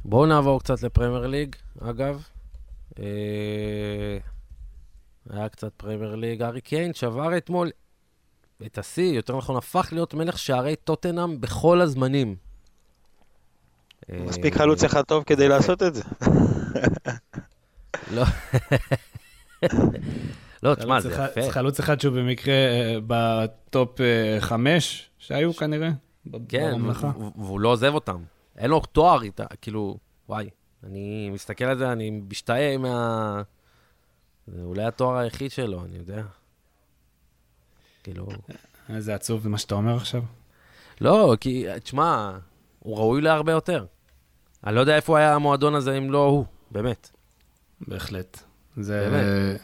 בואו 0.05 0.25
נעבור 0.25 0.59
קצת 0.59 0.83
לפרמייר 0.83 1.27
ליג, 1.27 1.55
אגב. 1.81 2.23
אה, 2.99 4.17
היה 5.29 5.49
קצת 5.49 5.71
פרמייר 5.77 6.15
ליג. 6.15 6.41
ארי 6.41 6.61
קיין 6.61 6.93
שבר 6.93 7.37
אתמול 7.37 7.69
את 8.65 8.77
השיא, 8.77 9.15
יותר 9.15 9.37
נכון, 9.37 9.55
הפך 9.55 9.89
להיות 9.91 10.13
מלך 10.13 10.39
שערי 10.39 10.75
טוטנאם 10.75 11.41
בכל 11.41 11.81
הזמנים. 11.81 12.35
מספיק 14.09 14.57
חלוץ 14.57 14.83
אחד 14.83 15.01
טוב 15.01 15.23
כדי 15.23 15.47
לעשות 15.47 15.83
את 15.83 15.95
זה. 15.95 16.03
לא. 18.15 18.23
לא, 20.63 20.75
תשמע, 20.75 20.99
זה 20.99 21.09
יפה. 21.11 21.51
חלוץ 21.51 21.79
אחד 21.79 21.99
שהוא 21.99 22.15
במקרה 22.15 22.53
אה, 22.53 22.97
בטופ 23.07 24.01
אה, 24.01 24.37
חמש 24.39 25.09
שהיו 25.17 25.53
כנראה, 25.53 25.89
כן, 26.49 26.73
והוא 27.35 27.59
לא 27.59 27.69
עוזב 27.69 27.93
אותם. 27.93 28.23
אין 28.57 28.69
לו 28.69 28.79
תואר 28.79 29.21
איתה, 29.21 29.45
כאילו, 29.61 29.97
וואי, 30.29 30.49
אני 30.83 31.29
מסתכל 31.29 31.65
על 31.65 31.77
זה, 31.77 31.91
אני 31.91 32.21
משתאה 32.29 32.77
מה... 32.77 33.41
זה 34.47 34.61
אולי 34.61 34.83
התואר 34.83 35.17
היחיד 35.17 35.51
שלו, 35.51 35.85
אני 35.85 35.97
יודע. 35.97 36.23
כאילו... 38.03 38.27
איזה 38.89 39.15
עצוב 39.15 39.47
מה 39.47 39.57
שאתה 39.57 39.75
אומר 39.75 39.95
עכשיו. 39.95 40.21
לא, 41.01 41.35
כי, 41.39 41.65
תשמע, 41.83 42.37
הוא 42.79 42.97
ראוי 42.97 43.21
להרבה 43.21 43.51
יותר. 43.51 43.85
אני 44.63 44.75
לא 44.75 44.79
יודע 44.79 44.95
איפה 44.95 45.17
היה 45.17 45.35
המועדון 45.35 45.75
הזה 45.75 45.97
אם 45.97 46.11
לא 46.11 46.25
הוא, 46.25 46.45
באמת. 46.75 47.09
בהחלט. 47.87 48.39
זה... 48.77 49.07
באמת. 49.11 49.61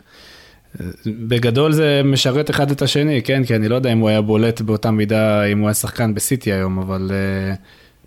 בגדול 1.05 1.71
זה 1.71 2.01
משרת 2.05 2.49
אחד 2.49 2.71
את 2.71 2.81
השני, 2.81 3.21
כן? 3.23 3.45
כי 3.45 3.55
אני 3.55 3.69
לא 3.69 3.75
יודע 3.75 3.93
אם 3.93 3.99
הוא 3.99 4.09
היה 4.09 4.21
בולט 4.21 4.61
באותה 4.61 4.91
מידה, 4.91 5.43
אם 5.43 5.59
הוא 5.59 5.67
היה 5.67 5.73
שחקן 5.73 6.13
בסיטי 6.13 6.53
היום, 6.53 6.79
אבל... 6.79 7.11
אה, 7.13 7.53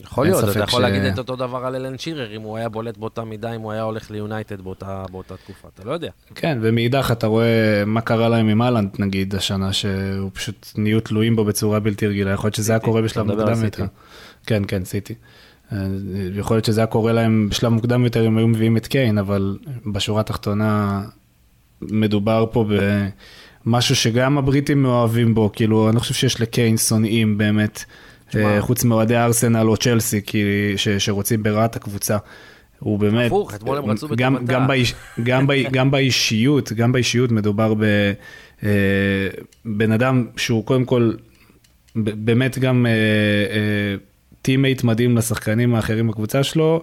יכול 0.02 0.26
להיות, 0.26 0.44
אתה 0.48 0.59
יכול 0.59 0.80
ש... 0.80 0.82
להגיד 0.82 1.02
את 1.02 1.18
אותו 1.18 1.36
דבר 1.36 1.66
על 1.66 1.74
אלן 1.74 1.98
שירר, 1.98 2.36
אם 2.36 2.40
הוא 2.40 2.57
היה 2.57 2.68
בולט 2.68 2.96
באותה 2.96 3.24
מידה, 3.24 3.55
אם 3.55 3.61
הוא 3.61 3.72
היה 3.72 3.82
הולך 3.82 4.11
ליונייטד 4.11 4.61
באותה, 4.61 5.05
באותה 5.11 5.36
תקופה, 5.36 5.68
אתה 5.74 5.84
לא 5.84 5.92
יודע. 5.92 6.11
כן, 6.34 6.59
ומאידך 6.62 7.09
אתה 7.12 7.26
רואה 7.26 7.82
מה 7.86 8.00
קרה 8.00 8.28
להם 8.28 8.48
עם 8.48 8.62
אהלנד, 8.62 8.96
נגיד, 8.98 9.34
השנה, 9.34 9.72
שהוא 9.72 10.30
פשוט 10.32 10.72
נהיו 10.76 11.00
תלויים 11.00 11.36
בו 11.36 11.44
בצורה 11.44 11.80
בלתי 11.80 12.07
רגילה, 12.07 12.30
יכול 12.30 12.48
להיות 12.48 12.55
שזה 12.55 12.72
היה 12.72 12.78
קורה 12.78 13.02
בשלב 13.02 13.26
מוקדם 13.26 13.64
יותר. 13.64 13.86
כן, 14.46 14.62
כן, 14.68 14.84
סיטי. 14.84 15.14
אה, 15.73 15.79
יכול 16.35 16.57
להיות 16.57 16.65
שזה 16.65 16.81
היה 16.81 16.87
קורה 16.87 17.12
להם 17.12 17.49
בשלב 17.51 17.73
מוקדם 17.73 18.05
יותר 18.05 18.27
אם 18.27 18.39
היו 18.39 18.49
מביאים 18.49 18.77
את 18.77 18.87
קיין, 18.87 19.19
אבל 19.19 19.59
בשורה 19.87 20.21
התחתונה 20.21 21.03
מדובר 21.83 22.47
פה 22.53 22.65
במשהו 23.67 23.97
שגם 23.97 24.39
הבריטים 24.39 24.83
מאוהבים 24.83 25.35
בו, 25.35 25.51
כאילו, 25.53 25.89
אני 25.89 25.95
לא 25.95 26.01
חושב 26.01 26.15
שיש 26.15 26.41
לקיין 26.41 26.77
שונאים 26.77 27.39
באמת. 27.39 27.85
אה, 28.37 28.61
חוץ 28.61 28.85
מאוהדי 28.85 29.17
ארסנל 29.17 29.69
או 29.69 29.77
צ'לסי, 29.77 30.21
כי, 30.27 30.43
ש, 30.77 30.89
שרוצים 30.89 31.43
ברעת 31.43 31.77
הקבוצה. 31.77 32.17
הוא 32.79 32.99
באמת, 32.99 33.27
הפוך, 33.27 33.55
אתמול 33.55 33.79
הם 33.79 33.85
רצו 33.85 34.07
בטובתה. 34.07 34.25
גם, 34.25 34.47
גם, 34.47 34.67
באיש, 34.67 34.95
גם, 35.23 35.47
ב, 35.47 35.53
גם 35.73 35.91
באישיות, 35.91 36.73
גם 36.73 36.93
באישיות 36.93 37.33
מדובר 37.33 37.75
בבן 37.75 39.91
אה, 39.91 39.95
אדם 39.95 40.27
שהוא 40.37 40.65
קודם 40.65 40.85
כל, 40.85 41.12
באמת 41.97 42.59
גם 42.59 42.87
teammate 42.87 43.53
אה, 43.53 43.97
מדהים 44.84 45.16
לשחקנים 45.16 45.74
האחרים 45.74 46.09
בקבוצה 46.09 46.42
שלו, 46.42 46.82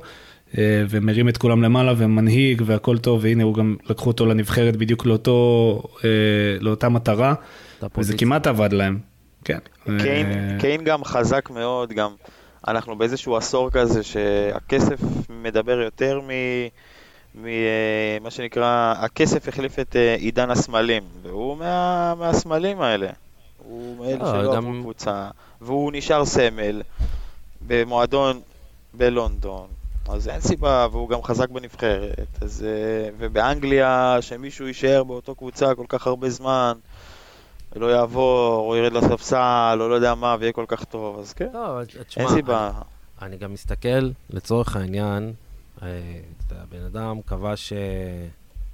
ומרים 0.90 1.30
את 1.30 1.38
כולם 1.38 1.62
למעלה 1.64 1.94
ומנהיג 1.98 2.62
והכל 2.66 2.98
טוב, 2.98 3.20
והנה 3.24 3.44
הוא 3.44 3.56
גם 3.56 3.76
לקחו 3.90 4.10
אותו 4.10 4.26
לנבחרת 4.26 4.76
בדיוק 4.76 5.06
לאותו, 5.06 5.84
לאותה 6.60 6.90
מטרה, 6.90 7.34
וזה 7.98 8.18
כמעט 8.18 8.48
עבד 8.48 8.74
להם. 8.74 9.00
כן. 9.46 9.60
קיין, 9.86 10.32
אה, 10.32 10.60
קיין 10.60 10.84
גם 10.84 11.04
חזק 11.04 11.50
מאוד, 11.50 11.94
גם 11.94 12.12
אנחנו 12.68 12.98
באיזשהו 12.98 13.38
עשור 13.38 13.70
כזה 13.70 14.04
שהכסף 14.04 15.00
מדבר 15.30 15.82
יותר 15.82 16.22
מ... 16.22 16.30
ממה 17.36 17.46
אה, 18.26 18.32
שנקרא, 18.32 18.94
הכסף 18.98 19.48
החליף 19.48 19.80
את 19.80 19.96
אה, 19.96 20.16
עידן 20.16 20.52
הסמלים, 20.52 21.04
והוא 21.22 21.58
מה, 21.58 22.14
מהסמלים 22.16 22.82
האלה. 22.82 23.08
הוא 23.58 23.98
מאלה 23.98 24.20
שלא 24.20 24.58
עברו. 24.58 24.72
קבוצה, 24.82 25.28
והוא 25.62 25.92
נשאר 25.94 26.26
סמל 26.26 26.82
במועדון 27.72 28.42
בלונדון, 28.94 29.68
אז 30.10 30.28
אין 30.28 30.42
סיבה, 30.42 30.88
והוא 30.92 31.10
גם 31.10 31.24
חזק 31.24 31.50
בנבחרת, 31.50 32.28
אז, 32.42 32.66
ובאנגליה, 33.18 34.18
שמישהו 34.22 34.68
יישאר 34.68 35.04
באותו 35.04 35.36
קבוצה 35.36 35.76
כל 35.76 35.86
כך 35.90 36.08
הרבה 36.08 36.30
זמן, 36.30 36.74
ולא 37.76 37.86
יעבור, 37.86 38.70
או 38.70 38.76
ירד 38.76 38.94
לספסל, 38.94 39.78
או 39.82 39.90
לא 39.90 39.94
יודע 39.94 40.16
מה, 40.16 40.36
ויהיה 40.40 40.54
כל 40.54 40.66
כך 40.68 40.84
טוב, 40.84 41.20
אז 41.20 41.34
כן, 41.34 41.48
לא, 41.54 41.80
אין 42.18 42.28
סיבה. 42.28 42.68
אני, 42.70 43.28
אני 43.28 43.38
גם 43.38 43.54
מסתכל, 43.54 44.10
לצורך 44.30 44.76
העניין, 44.76 45.34
אה, 45.82 45.88
הבן 46.52 46.84
אדם 46.86 47.22
כבש, 47.28 47.74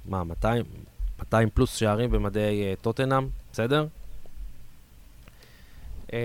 מה, 0.04 0.24
200, 0.24 0.64
200 1.18 1.50
פלוס 1.50 1.76
שערים 1.76 2.10
במדי 2.10 2.64
אה, 2.64 2.74
טוטנאם, 2.82 3.28
בסדר? 3.52 3.86
אה, 6.12 6.18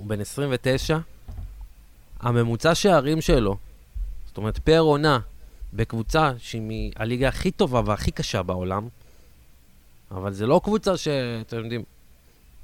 והוא 0.00 0.08
בן 0.08 0.20
29, 0.20 0.98
הממוצע 2.20 2.74
שערים 2.74 3.20
שלו, 3.20 3.56
זאת 4.26 4.36
אומרת, 4.36 4.58
פר 4.58 4.78
עונה, 4.78 5.18
בקבוצה 5.72 6.32
שהיא 6.38 6.62
מהליגה 6.96 7.28
הכי 7.28 7.50
טובה 7.50 7.82
והכי 7.84 8.10
קשה 8.10 8.42
בעולם, 8.42 8.88
אבל 10.10 10.32
זה 10.32 10.46
לא 10.46 10.60
קבוצה 10.64 10.96
שאתם 10.96 11.56
יודעים, 11.56 11.82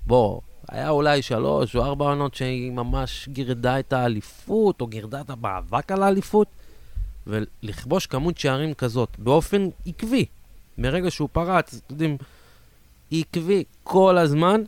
בוא, 0.07 0.41
היה 0.68 0.91
אולי 0.91 1.22
שלוש 1.22 1.76
או 1.76 1.84
ארבע 1.84 2.05
עונות 2.05 2.34
שהיא 2.34 2.72
ממש 2.72 3.28
גירדה 3.28 3.78
את 3.78 3.93
האליפות, 3.93 4.80
או 4.80 4.87
גירדה 4.87 5.20
את 5.20 5.30
המאבק 5.30 5.93
על 5.93 6.03
האליפות, 6.03 6.49
ולכבוש 7.26 8.07
כמות 8.07 8.39
שערים 8.39 8.74
כזאת 8.74 9.09
באופן 9.18 9.68
עקבי, 9.87 10.24
מרגע 10.78 11.11
שהוא 11.11 11.28
פרץ, 11.32 11.74
אתם 11.74 11.95
יודעים, 11.95 12.16
עקבי 13.12 13.64
כל 13.84 14.18
הזמן, 14.18 14.62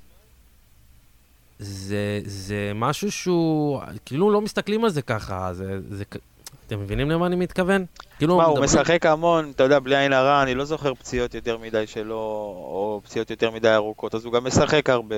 זה, 1.59 2.21
זה 2.25 2.73
משהו 2.75 3.13
שהוא, 3.13 3.81
כאילו 4.05 4.31
לא 4.31 4.41
מסתכלים 4.41 4.85
על 4.85 4.91
זה 4.91 5.03
ככה, 5.03 5.51
זה, 5.53 5.79
זה, 5.91 6.05
אתם 6.67 6.81
מבינים 6.81 7.11
למה 7.11 7.27
אני 7.27 7.37
מתכוון? 7.37 7.85
כאילו, 8.19 8.37
מה, 8.37 8.45
הוא 8.45 8.61
משחק 8.61 9.07
המון, 9.07 9.53
אתה 9.55 9.63
יודע, 9.63 9.79
בלי 9.79 9.97
עין 9.97 10.13
הרע, 10.13 10.43
אני 10.43 10.55
לא 10.55 10.65
זוכר 10.65 10.95
פציעות 10.95 11.35
יותר 11.35 11.59
מדי 11.59 11.87
שלו, 11.87 12.15
או 12.15 13.01
פציעות 13.05 13.31
יותר 13.31 13.51
מדי 13.51 13.75
ארוכות, 13.75 14.15
אז 14.15 14.25
הוא 14.25 14.33
גם 14.33 14.45
משחק 14.45 14.91
הרבה. 14.91 15.17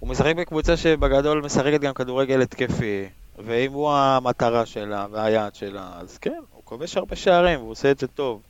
הוא 0.00 0.08
משחק 0.08 0.34
בקבוצה 0.36 0.76
שבגדול 0.76 1.42
משחקת 1.42 1.80
גם 1.80 1.94
כדורגל 1.94 2.42
התקפי, 2.42 3.08
ואם 3.38 3.72
הוא 3.72 3.92
המטרה 3.92 4.66
שלה 4.66 5.06
והיעד 5.12 5.54
שלה, 5.54 5.90
אז 5.96 6.18
כן, 6.18 6.40
הוא 6.52 6.62
כובש 6.64 6.96
הרבה 6.96 7.16
שערים, 7.16 7.58
והוא 7.58 7.70
עושה 7.70 7.90
את 7.90 7.98
זה 7.98 8.06
טוב. 8.06 8.40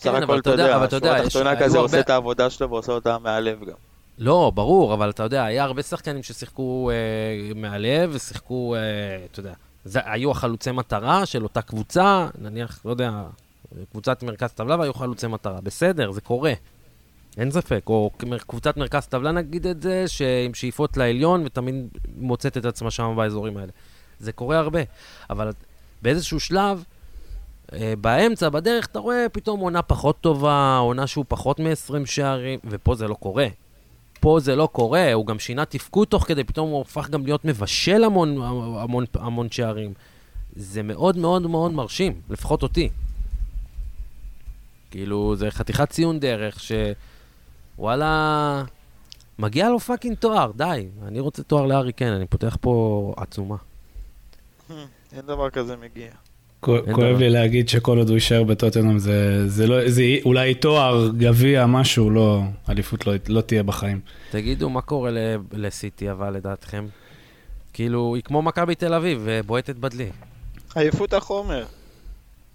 כן, 0.00 0.10
סך 0.10 0.22
הכל, 0.22 0.38
אתה 0.38 0.50
יודע, 0.50 0.76
אבל 0.76 0.84
אתה 0.84 0.96
יודע, 0.96 1.16
שורה 1.16 1.24
תחתונה 1.24 1.60
כזה 1.60 1.78
עושה 1.78 2.00
את 2.00 2.10
העבודה 2.10 2.50
שלו 2.50 2.70
ועושה 2.70 2.92
אותה 2.92 3.18
מהלב 3.18 3.64
גם. 3.64 3.93
לא, 4.18 4.52
ברור, 4.54 4.94
אבל 4.94 5.10
אתה 5.10 5.22
יודע, 5.22 5.44
היה 5.44 5.64
הרבה 5.64 5.82
שחקנים 5.82 6.22
ששיחקו 6.22 6.90
אה, 6.90 7.54
מהלב 7.54 8.10
ושיחקו, 8.12 8.74
אה, 8.74 8.80
אתה 9.32 9.40
יודע, 9.40 9.52
זה, 9.84 10.00
היו 10.04 10.30
החלוצי 10.30 10.72
מטרה 10.72 11.26
של 11.26 11.42
אותה 11.42 11.62
קבוצה, 11.62 12.28
נניח, 12.38 12.80
לא 12.84 12.90
יודע, 12.90 13.22
קבוצת 13.90 14.22
מרכז 14.22 14.52
טבלה 14.52 14.76
והיו 14.76 14.94
חלוצי 14.94 15.26
מטרה. 15.26 15.60
בסדר, 15.60 16.10
זה 16.10 16.20
קורה. 16.20 16.52
אין 17.36 17.50
ספק. 17.50 17.82
או 17.86 18.10
קבוצת 18.46 18.76
מרכז 18.76 19.06
טבלה, 19.06 19.32
נגיד 19.32 19.66
את 19.66 19.82
זה, 19.82 20.08
שעם 20.08 20.54
שאיפות 20.54 20.96
לעליון 20.96 21.42
ותמיד 21.46 21.74
מוצאת 22.16 22.56
את 22.56 22.64
עצמה 22.64 22.90
שם 22.90 23.14
באזורים 23.16 23.56
האלה. 23.56 23.72
זה 24.18 24.32
קורה 24.32 24.58
הרבה. 24.58 24.80
אבל 25.30 25.50
באיזשהו 26.02 26.40
שלב, 26.40 26.84
אה, 27.72 27.94
באמצע, 28.00 28.48
בדרך, 28.48 28.86
אתה 28.86 28.98
רואה 28.98 29.26
פתאום 29.32 29.60
עונה 29.60 29.82
פחות 29.82 30.20
טובה, 30.20 30.76
עונה 30.76 31.06
שהוא 31.06 31.24
פחות 31.28 31.60
מ-20 31.60 32.06
שערים, 32.06 32.58
ופה 32.64 32.94
זה 32.94 33.08
לא 33.08 33.14
קורה. 33.14 33.46
פה 34.24 34.40
זה 34.40 34.56
לא 34.56 34.68
קורה, 34.72 35.12
הוא 35.12 35.26
גם 35.26 35.38
שינה 35.38 35.64
תפקוד 35.64 36.08
תוך 36.08 36.24
כדי, 36.24 36.44
פתאום 36.44 36.70
הוא 36.70 36.80
הפך 36.80 37.10
גם 37.10 37.24
להיות 37.24 37.44
מבשל 37.44 38.04
המון, 38.04 38.42
המון, 38.80 39.04
המון 39.14 39.50
שערים. 39.50 39.92
זה 40.56 40.82
מאוד 40.82 41.16
מאוד 41.16 41.42
מאוד 41.42 41.72
מרשים, 41.72 42.20
לפחות 42.30 42.62
אותי. 42.62 42.88
כאילו, 44.90 45.36
זה 45.36 45.50
חתיכת 45.50 45.90
ציון 45.90 46.20
דרך 46.20 46.60
שוואלה, 47.78 48.64
מגיע 49.38 49.68
לו 49.68 49.78
fucking 49.78 50.16
תואר, 50.16 50.50
די. 50.56 50.88
אני 51.06 51.20
רוצה 51.20 51.42
תואר 51.42 51.66
להארי 51.66 51.92
קיין, 51.92 52.12
אני 52.12 52.26
פותח 52.26 52.56
פה 52.60 53.14
עצומה. 53.16 53.56
אין 55.12 55.26
דבר 55.26 55.50
כזה 55.50 55.76
מגיע. 55.76 56.10
כואב 56.92 57.18
לי 57.18 57.30
להגיד 57.30 57.68
שכל 57.68 57.98
עוד 57.98 58.08
הוא 58.08 58.14
יישאר 58.14 58.42
בטוטנאם 58.42 58.98
זה, 58.98 59.48
זה 59.48 59.66
לא, 59.66 59.88
זה 59.88 60.02
אולי 60.24 60.54
תואר, 60.54 61.08
גביע, 61.16 61.66
משהו, 61.66 62.10
לא, 62.10 62.42
אליפות 62.68 63.06
לא, 63.06 63.12
לא 63.28 63.40
תהיה 63.40 63.62
בחיים. 63.62 64.00
תגידו, 64.30 64.70
מה 64.70 64.80
קורה 64.80 65.10
לסיטי 65.52 66.10
אבל 66.10 66.30
לדעתכם? 66.30 66.86
כאילו, 67.72 68.14
היא 68.14 68.22
כמו 68.22 68.42
מכבי 68.42 68.74
תל 68.74 68.94
אביב, 68.94 69.28
בועטת 69.46 69.76
בדלי. 69.76 70.08
עייפות 70.74 71.14
החומר. 71.14 71.64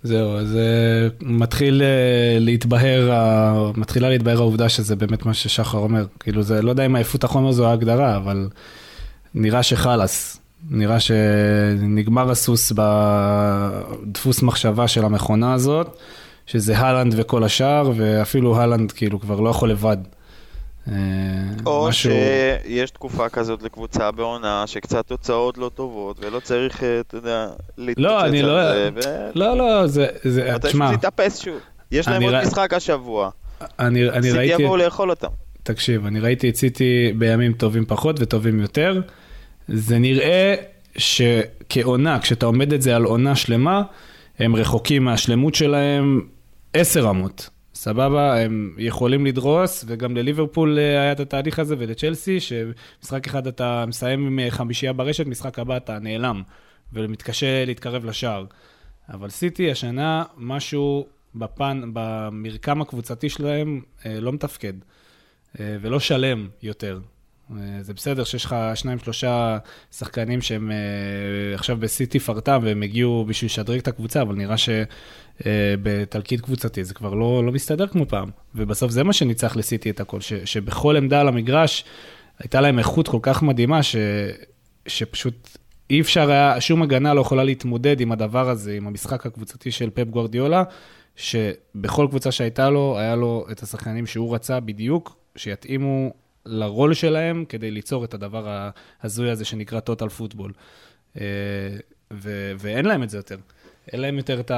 זהו, 0.03 0.38
אז 0.38 0.57
אה, 0.57 1.15
מתחיל 1.26 1.82
אה, 1.82 2.39
להתבהר, 2.39 3.12
מתחילה 3.76 4.10
להתבהר 4.10 4.38
העובדה 4.38 4.70
שזה 4.70 4.95
באמת 4.95 5.26
מה 5.26 5.34
ששחר 5.34 5.78
אומר. 5.78 6.05
כאילו, 6.20 6.43
זה, 6.43 6.62
לא 6.62 6.70
יודע 6.70 6.86
אם 6.86 6.95
עייפות 6.95 7.24
החומר 7.24 7.51
זו 7.51 7.68
ההגדרה, 7.68 8.18
אבל 8.18 8.49
נראה 9.36 9.64
שחלאס. 9.64 10.38
נראה 10.70 10.99
שנגמר 10.99 12.32
הסוס 12.32 12.72
בדפוס 12.76 14.41
מחשבה 14.41 14.88
של 14.88 15.05
המכונה 15.05 15.53
הזאת, 15.53 15.97
שזה 16.45 16.78
הלנד 16.78 17.14
וכל 17.18 17.43
השאר, 17.43 17.91
ואפילו 17.95 18.62
הלנד 18.62 18.91
כאילו 18.91 19.20
כבר 19.20 19.39
לא 19.39 19.49
יכול 19.49 19.72
לבד. 19.72 19.97
אה, 20.88 20.93
או 21.66 21.88
משהו... 21.88 22.12
שיש 22.12 22.91
תקופה 22.91 23.30
כזאת 23.30 23.64
לקבוצה 23.64 24.12
בעונה 24.12 24.64
שקצת 24.68 25.07
תוצאות 25.07 25.57
לא 25.57 25.72
טובות, 25.76 26.18
ולא 26.26 26.39
צריך, 26.39 26.84
אה, 26.84 26.99
אתה 26.99 27.18
יודע, 27.18 27.47
להתפוצץ 27.78 28.05
לא, 28.05 28.22
על 28.22 28.41
לא... 28.41 28.74
זה. 28.74 28.89
ו... 28.95 28.99
לא, 29.36 29.57
לא, 29.57 29.88
זה, 29.88 30.07
זה, 30.24 30.51
תשמע. 30.62 30.89
אתה 30.89 30.97
תתאפס 30.97 31.39
שוב. 31.39 31.60
יש 31.91 32.07
להם 32.07 32.24
עוד 32.24 32.34
ר... 32.34 32.41
משחק 32.41 32.74
השבוע. 32.74 33.30
אני, 33.80 34.10
אני 34.10 34.32
ראיתי... 34.32 34.51
סיטי 34.51 34.64
יבואו 34.64 34.78
לאכול 34.78 35.10
אותם. 35.10 35.28
תקשיב, 35.64 36.05
אני 36.05 36.20
ראיתי 36.20 36.49
את 36.49 36.55
סיטי 36.55 37.14
בימים 37.18 37.53
טובים 37.53 37.86
פחות 37.86 38.16
וטובים 38.20 38.60
יותר. 38.60 39.01
זה 39.74 39.99
נראה 39.99 40.55
שכעונה, 40.97 42.20
כשאתה 42.20 42.45
עומד 42.45 42.74
את 42.74 42.82
זה 42.82 42.95
על 42.95 43.03
עונה 43.03 43.36
שלמה, 43.36 43.84
הם 44.39 44.55
רחוקים 44.55 45.03
מהשלמות 45.03 45.55
שלהם 45.55 46.22
עשר 46.74 47.03
רמות. 47.05 47.49
סבבה, 47.74 48.41
הם 48.41 48.76
יכולים 48.78 49.26
לדרוס, 49.26 49.86
וגם 49.88 50.17
לליברפול 50.17 50.80
אה, 50.80 51.01
היה 51.01 51.11
את 51.11 51.20
התהליך 51.20 51.59
הזה, 51.59 51.76
ולצ'לסי, 51.80 52.39
שמשחק 52.39 53.28
אחד 53.28 53.47
אתה 53.47 53.86
מסיים 53.88 54.28
עם 54.28 54.39
אה, 54.39 54.51
חמישייה 54.51 54.93
ברשת, 54.93 55.26
משחק 55.26 55.59
הבא 55.59 55.78
אתה 55.78 55.99
נעלם, 55.99 56.41
ומתקשה 56.93 57.65
להתקרב 57.65 58.05
לשער. 58.05 58.45
אבל 59.09 59.30
סיטי 59.30 59.72
השנה, 59.72 60.24
משהו 60.38 61.07
בפן, 61.36 61.82
במרקם 61.93 62.82
הקבוצתי 62.82 63.30
שלהם 63.30 63.82
אה, 64.05 64.20
לא 64.20 64.34
מתפקד, 64.34 64.74
ולא 65.59 65.99
שלם 65.99 66.47
יותר. 66.63 66.99
אה, 67.57 67.83
זה 67.83 67.93
בסדר 67.93 68.23
שיש 68.23 68.45
לך 68.45 68.55
שניים, 68.75 68.99
שלושה 68.99 69.57
שחקנים 69.91 70.41
שהם 70.41 70.71
אה, 70.71 70.77
עכשיו 71.55 71.77
בסיטי 71.77 72.19
פרטם 72.19 72.59
והם 72.63 72.83
הגיעו 72.83 73.25
בשביל 73.27 73.45
לשדרג 73.45 73.79
את 73.79 73.87
הקבוצה, 73.87 74.21
אבל 74.21 74.35
נראה 74.35 74.55
שבתלקיד 74.57 76.39
אה, 76.39 76.45
קבוצתי 76.45 76.83
זה 76.83 76.93
כבר 76.93 77.13
לא, 77.13 77.45
לא 77.45 77.51
מסתדר 77.51 77.87
כמו 77.87 78.05
פעם. 78.05 78.29
ובסוף 78.55 78.91
זה 78.91 79.03
מה 79.03 79.13
שניצח 79.13 79.55
לסיטי 79.55 79.89
את 79.89 79.99
הכל, 79.99 80.21
ש, 80.21 80.33
שבכל 80.33 80.97
עמדה 80.97 81.21
על 81.21 81.27
המגרש 81.27 81.85
הייתה 82.39 82.61
להם 82.61 82.79
איכות 82.79 83.07
כל 83.07 83.19
כך 83.21 83.43
מדהימה, 83.43 83.83
ש, 83.83 83.95
שפשוט 84.87 85.57
אי 85.89 86.01
אפשר 86.01 86.31
היה, 86.31 86.61
שום 86.61 86.81
הגנה 86.81 87.13
לא 87.13 87.21
יכולה 87.21 87.43
להתמודד 87.43 88.01
עם 88.01 88.11
הדבר 88.11 88.49
הזה, 88.49 88.73
עם 88.73 88.87
המשחק 88.87 89.25
הקבוצתי 89.25 89.71
של 89.71 89.89
פפ 89.89 90.07
גוורדיולה, 90.09 90.63
שבכל 91.15 92.07
קבוצה 92.09 92.31
שהייתה 92.31 92.69
לו, 92.69 92.97
היה 92.99 93.15
לו 93.15 93.45
את 93.51 93.63
השחקנים 93.63 94.05
שהוא 94.05 94.35
רצה 94.35 94.59
בדיוק, 94.59 95.15
שיתאימו 95.35 96.11
לרול 96.49 96.93
שלהם 96.93 97.45
כדי 97.49 97.71
ליצור 97.71 98.05
את 98.05 98.13
הדבר 98.13 98.69
ההזוי 99.01 99.29
הזה 99.29 99.45
שנקרא 99.45 99.79
total 99.89 100.21
football. 100.21 100.51
אה, 101.19 101.25
ו- 102.13 102.53
ואין 102.59 102.85
להם 102.85 103.03
את 103.03 103.09
זה 103.09 103.17
יותר. 103.17 103.37
אין 103.91 104.01
להם 104.01 104.17
יותר 104.17 104.39
את 104.39 104.51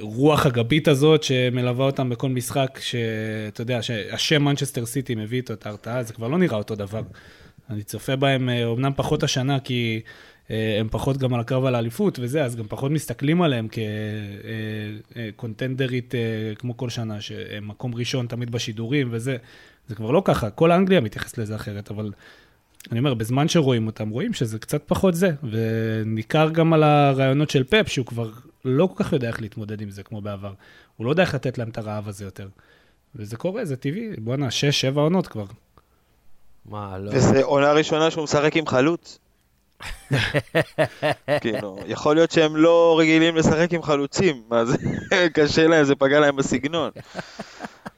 הרוח 0.00 0.46
הגבית 0.46 0.88
הזאת 0.88 1.22
שמלווה 1.22 1.86
אותם 1.86 2.08
בכל 2.08 2.28
משחק, 2.28 2.78
שאתה 2.82 3.60
יודע, 3.60 3.82
שהשם 3.82 4.44
מנצ'סטר 4.44 4.86
סיטי 4.86 5.14
מביא 5.14 5.38
איתו 5.38 5.52
את 5.52 5.66
ההרתעה, 5.66 6.02
זה 6.02 6.12
כבר 6.12 6.28
לא 6.28 6.38
נראה 6.38 6.56
אותו 6.58 6.74
דבר. 6.74 7.02
אני 7.70 7.82
צופה 7.82 8.16
בהם, 8.16 8.48
אומנם 8.64 8.84
אה, 8.92 8.96
פחות 8.96 9.22
השנה, 9.22 9.60
כי 9.60 10.00
אה, 10.50 10.76
הם 10.80 10.88
פחות 10.90 11.16
גם 11.16 11.34
על 11.34 11.40
הקרב 11.40 11.64
על 11.64 11.74
האליפות 11.74 12.18
וזה, 12.18 12.44
אז 12.44 12.56
גם 12.56 12.64
פחות 12.68 12.90
מסתכלים 12.92 13.42
עליהם 13.42 13.68
כקונטנדרית 15.34 16.14
כמו 16.58 16.76
כל 16.76 16.90
שנה, 16.90 17.20
שהם 17.20 17.68
מקום 17.68 17.94
ראשון 17.94 18.26
תמיד 18.26 18.50
בשידורים 18.50 19.08
וזה. 19.10 19.36
זה 19.88 19.94
כבר 19.94 20.10
לא 20.10 20.22
ככה, 20.24 20.50
כל 20.50 20.72
אנגליה 20.72 21.00
מתייחסת 21.00 21.38
לזה 21.38 21.56
אחרת, 21.56 21.90
אבל 21.90 22.12
אני 22.90 22.98
אומר, 22.98 23.14
בזמן 23.14 23.48
שרואים 23.48 23.86
אותם, 23.86 24.08
רואים 24.08 24.32
שזה 24.32 24.58
קצת 24.58 24.82
פחות 24.86 25.14
זה, 25.14 25.30
וניכר 25.50 26.50
גם 26.50 26.72
על 26.72 26.82
הרעיונות 26.82 27.50
של 27.50 27.64
פפ, 27.64 27.88
שהוא 27.88 28.06
כבר 28.06 28.30
לא 28.64 28.86
כל 28.86 29.04
כך 29.04 29.12
יודע 29.12 29.28
איך 29.28 29.40
להתמודד 29.40 29.80
עם 29.80 29.90
זה 29.90 30.02
כמו 30.02 30.20
בעבר. 30.20 30.52
הוא 30.96 31.04
לא 31.04 31.10
יודע 31.10 31.22
איך 31.22 31.34
לתת 31.34 31.58
להם 31.58 31.68
את 31.68 31.78
הרעב 31.78 32.08
הזה 32.08 32.24
יותר. 32.24 32.48
וזה 33.14 33.36
קורה, 33.36 33.64
זה 33.64 33.76
טבעי, 33.76 34.10
בואנה, 34.18 34.50
שש, 34.50 34.80
שבע 34.80 35.00
עונות 35.00 35.26
כבר. 35.26 35.44
מה, 36.66 36.98
לא... 36.98 37.10
וזו 37.14 37.40
עונה 37.40 37.72
ראשונה 37.72 38.10
שהוא 38.10 38.24
משחק 38.24 38.56
עם 38.56 38.66
חלוץ. 38.66 39.18
כאילו, 41.40 41.78
יכול 41.86 42.14
להיות 42.14 42.30
שהם 42.30 42.56
לא 42.56 42.96
רגילים 42.98 43.36
לשחק 43.36 43.72
עם 43.72 43.82
חלוצים, 43.82 44.42
אז 44.50 44.76
קשה 45.34 45.66
להם, 45.66 45.84
זה 45.84 45.94
פגע 45.94 46.20
להם 46.20 46.36
בסגנון. 46.36 46.90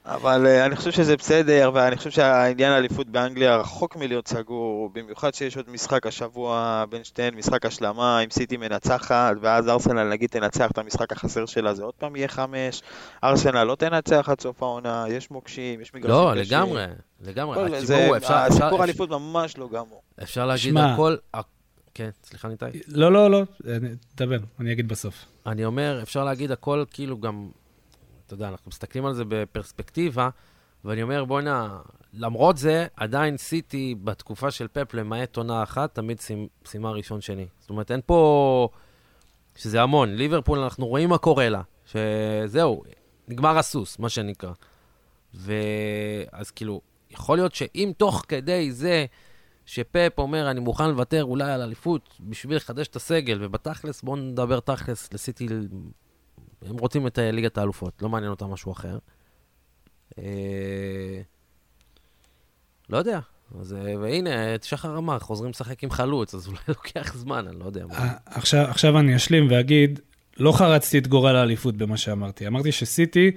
אבל 0.05 0.45
uh, 0.45 0.65
אני 0.65 0.75
חושב 0.75 0.91
שזה 0.91 1.17
בסדר, 1.17 1.71
ואני 1.73 1.95
חושב 1.97 2.09
שהעניין 2.09 2.71
האליפות 2.71 3.07
באנגליה 3.07 3.57
רחוק 3.57 3.95
מלהיות 3.95 4.27
סגור, 4.27 4.89
במיוחד 4.93 5.33
שיש 5.33 5.57
עוד 5.57 5.69
משחק 5.69 6.07
השבוע 6.07 6.83
בין 6.89 7.03
שתיהן, 7.03 7.35
משחק 7.35 7.65
השלמה, 7.65 8.19
עם 8.19 8.29
סיטי 8.29 8.57
מנצחת, 8.57 9.35
ואז 9.41 9.69
ארסנל 9.69 10.09
נגיד 10.09 10.29
תנצח 10.29 10.71
את 10.71 10.77
המשחק 10.77 11.11
החסר 11.11 11.45
שלה, 11.45 11.73
זה 11.73 11.83
עוד 11.83 11.93
פעם 11.93 12.15
יהיה 12.15 12.27
חמש, 12.27 12.81
ארסנל 13.23 13.63
לא 13.63 13.75
תנצח 13.75 14.29
עד 14.29 14.41
סוף 14.41 14.63
העונה, 14.63 15.05
יש 15.09 15.31
מוקשים, 15.31 15.81
יש 15.81 15.93
מגרשים 15.93 16.15
לא, 16.15 16.31
קשים. 16.41 16.53
לא, 16.53 16.59
לגמרי, 16.61 16.85
לגמרי. 17.21 17.55
כל, 17.55 17.79
זה, 17.79 18.17
אפשר, 18.17 18.33
הסיפור 18.33 18.67
אפשר, 18.67 18.81
האליפות 18.81 19.09
אפשר, 19.09 19.17
ממש 19.17 19.57
לא 19.57 19.69
גמור. 19.73 20.01
אפשר 20.23 20.45
להגיד 20.45 20.71
שמה, 20.71 20.93
הכל... 20.93 21.15
כן, 21.93 22.09
סליחה 22.23 22.47
ניתאי. 22.47 22.69
לא, 22.87 23.11
לא, 23.11 23.31
לא, 23.31 23.41
תדבר, 24.15 24.37
אני 24.59 24.71
אגיד 24.71 24.87
בסוף. 24.87 25.25
אני 25.45 25.65
אומר, 25.65 25.99
אפשר 26.03 26.23
להגיד 26.23 26.51
הכל 26.51 26.83
כאילו 26.91 27.19
גם 27.19 27.49
אתה 28.25 28.33
יודע, 28.33 28.47
אנחנו 28.47 28.69
מסתכלים 28.69 29.05
על 29.05 29.13
זה 29.13 29.23
בפרספקטיבה, 29.27 30.29
ואני 30.85 31.03
אומר, 31.03 31.25
בוא'נה, 31.25 31.79
למרות 32.13 32.57
זה, 32.57 32.87
עדיין 32.95 33.37
סיטי 33.37 33.95
בתקופה 34.03 34.51
של 34.51 34.67
פפ, 34.67 34.93
למעט 34.93 35.37
עונה 35.37 35.63
אחת, 35.63 35.95
תמיד 35.95 36.19
סיימה 36.65 36.91
ראשון-שני. 36.91 37.47
זאת 37.59 37.69
אומרת, 37.69 37.91
אין 37.91 38.01
פה... 38.05 38.69
שזה 39.55 39.81
המון. 39.81 40.15
ליברפול, 40.15 40.59
אנחנו 40.59 40.87
רואים 40.87 41.09
מה 41.09 41.17
קורה 41.17 41.49
לה. 41.49 41.61
שזהו, 41.85 42.83
נגמר 43.27 43.57
הסוס, 43.57 43.99
מה 43.99 44.09
שנקרא. 44.09 44.51
ואז 45.33 46.51
כאילו, 46.51 46.81
יכול 47.11 47.37
להיות 47.37 47.55
שאם 47.55 47.91
תוך 47.97 48.25
כדי 48.27 48.71
זה 48.71 49.05
שפאפ 49.65 50.19
אומר, 50.19 50.51
אני 50.51 50.59
מוכן 50.59 50.89
לוותר 50.89 51.23
אולי 51.23 51.51
על 51.51 51.61
אליפות 51.61 52.17
בשביל 52.19 52.57
לחדש 52.57 52.87
את 52.87 52.95
הסגל, 52.95 53.37
ובתכלס, 53.41 54.01
בואו 54.01 54.15
נדבר 54.15 54.59
תכלס, 54.59 55.13
לסיטי, 55.13 55.47
הם 56.69 56.77
רוצים 56.77 57.07
את 57.07 57.19
ליגת 57.21 57.57
האלופות, 57.57 58.01
לא 58.01 58.09
מעניין 58.09 58.31
אותם 58.31 58.45
משהו 58.45 58.71
אחר. 58.71 58.97
אה, 60.19 61.21
לא 62.89 62.97
יודע. 62.97 63.19
אז, 63.59 63.73
אה, 63.73 63.99
והנה, 63.99 64.55
את 64.55 64.63
שחר 64.63 64.97
אמר, 64.97 65.19
חוזרים 65.19 65.49
לשחק 65.49 65.83
עם 65.83 65.91
חלוץ, 65.91 66.35
אז 66.35 66.47
אולי 66.47 66.59
לוקח 66.67 67.15
זמן, 67.15 67.47
אני 67.47 67.59
לא 67.59 67.65
יודע. 67.65 67.85
עכשיו, 68.25 68.65
עכשיו 68.69 68.99
אני 68.99 69.15
אשלים 69.15 69.47
ואגיד, 69.51 69.99
לא 70.37 70.51
חרצתי 70.51 70.97
את 70.97 71.07
גורל 71.07 71.35
האליפות 71.35 71.77
במה 71.77 71.97
שאמרתי. 71.97 72.47
אמרתי 72.47 72.71
שסיטי 72.71 73.31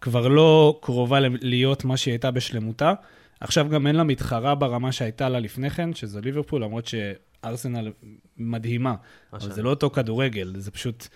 כבר 0.00 0.28
לא 0.28 0.78
קרובה 0.82 1.18
להיות 1.40 1.84
מה 1.84 1.96
שהיא 1.96 2.12
הייתה 2.12 2.30
בשלמותה. 2.30 2.92
עכשיו 3.40 3.68
גם 3.68 3.86
אין 3.86 3.96
לה 3.96 4.04
מתחרה 4.04 4.54
ברמה 4.54 4.92
שהייתה 4.92 5.28
לה 5.28 5.40
לפני 5.40 5.70
כן, 5.70 5.94
שזה 5.94 6.20
ליברפול, 6.20 6.62
למרות 6.62 6.86
שארסנל 6.86 7.92
מדהימה. 8.36 8.94
אבל 9.32 9.52
זה 9.52 9.62
לא 9.62 9.70
אותו 9.70 9.90
כדורגל, 9.90 10.52
זה 10.56 10.70
פשוט 10.70 11.08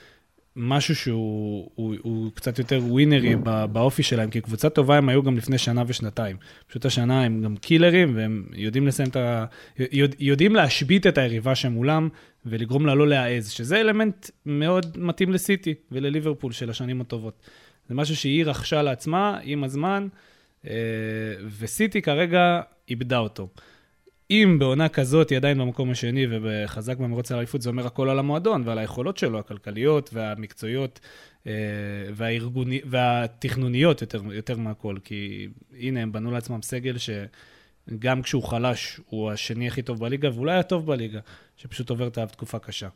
משהו 0.56 0.96
שהוא 0.96 1.70
הוא, 1.74 1.94
הוא 2.02 2.30
קצת 2.34 2.58
יותר 2.58 2.80
ווינרי 2.82 3.36
באופי 3.72 4.02
שלהם, 4.02 4.30
כי 4.30 4.40
קבוצה 4.40 4.70
טובה 4.70 4.98
הם 4.98 5.08
היו 5.08 5.22
גם 5.22 5.36
לפני 5.36 5.58
שנה 5.58 5.82
ושנתיים. 5.86 6.36
פשוט 6.66 6.86
השנה 6.86 7.24
הם 7.24 7.42
גם 7.42 7.56
קילרים, 7.56 8.16
והם 8.16 8.44
יודעים 8.54 8.86
לסיים 8.86 9.08
את 9.08 9.16
ה... 9.16 9.44
יודע, 9.90 10.16
יודעים 10.18 10.54
להשבית 10.54 11.06
את 11.06 11.18
היריבה 11.18 11.54
שמולם, 11.54 12.08
ולגרום 12.46 12.86
לה 12.86 12.94
לא 12.94 13.08
להעז, 13.08 13.50
שזה 13.50 13.80
אלמנט 13.80 14.30
מאוד 14.46 14.98
מתאים 14.98 15.32
לסיטי 15.32 15.74
ולליברפול 15.92 16.52
של 16.52 16.70
השנים 16.70 17.00
הטובות. 17.00 17.42
זה 17.88 17.94
משהו 17.94 18.16
שהיא 18.16 18.44
רכשה 18.44 18.82
לעצמה 18.82 19.38
עם 19.42 19.64
הזמן, 19.64 20.08
אה, 20.66 20.72
וסיטי 21.58 22.02
כרגע 22.02 22.60
איבדה 22.88 23.18
אותו. 23.18 23.48
אם 24.32 24.56
בעונה 24.58 24.88
כזאת 24.88 25.30
היא 25.30 25.36
עדיין 25.36 25.58
במקום 25.58 25.90
השני 25.90 26.26
וחזק 26.42 26.98
במרוץ 26.98 27.32
האליפות, 27.32 27.62
זה 27.62 27.68
אומר 27.68 27.86
הכל 27.86 28.08
על 28.08 28.18
המועדון 28.18 28.62
ועל 28.66 28.78
היכולות 28.78 29.16
שלו, 29.16 29.38
הכלכליות 29.38 30.10
והמקצועיות 30.12 31.00
אה, 31.46 31.52
והארגוני, 32.14 32.80
והתכנוניות 32.84 34.00
יותר, 34.00 34.22
יותר 34.32 34.56
מהכל. 34.56 34.96
כי 35.04 35.48
הנה, 35.78 36.00
הם 36.00 36.12
בנו 36.12 36.30
לעצמם 36.30 36.62
סגל 36.62 36.96
שגם 36.98 38.22
כשהוא 38.22 38.42
חלש, 38.42 39.00
הוא 39.06 39.30
השני 39.30 39.68
הכי 39.68 39.82
טוב 39.82 40.00
בליגה, 40.00 40.28
ואולי 40.34 40.58
הטוב 40.58 40.86
בליגה, 40.86 41.20
שפשוט 41.56 41.90
עובר 41.90 42.06
את 42.06 42.18
תקופה 42.18 42.58
קשה. 42.58 42.88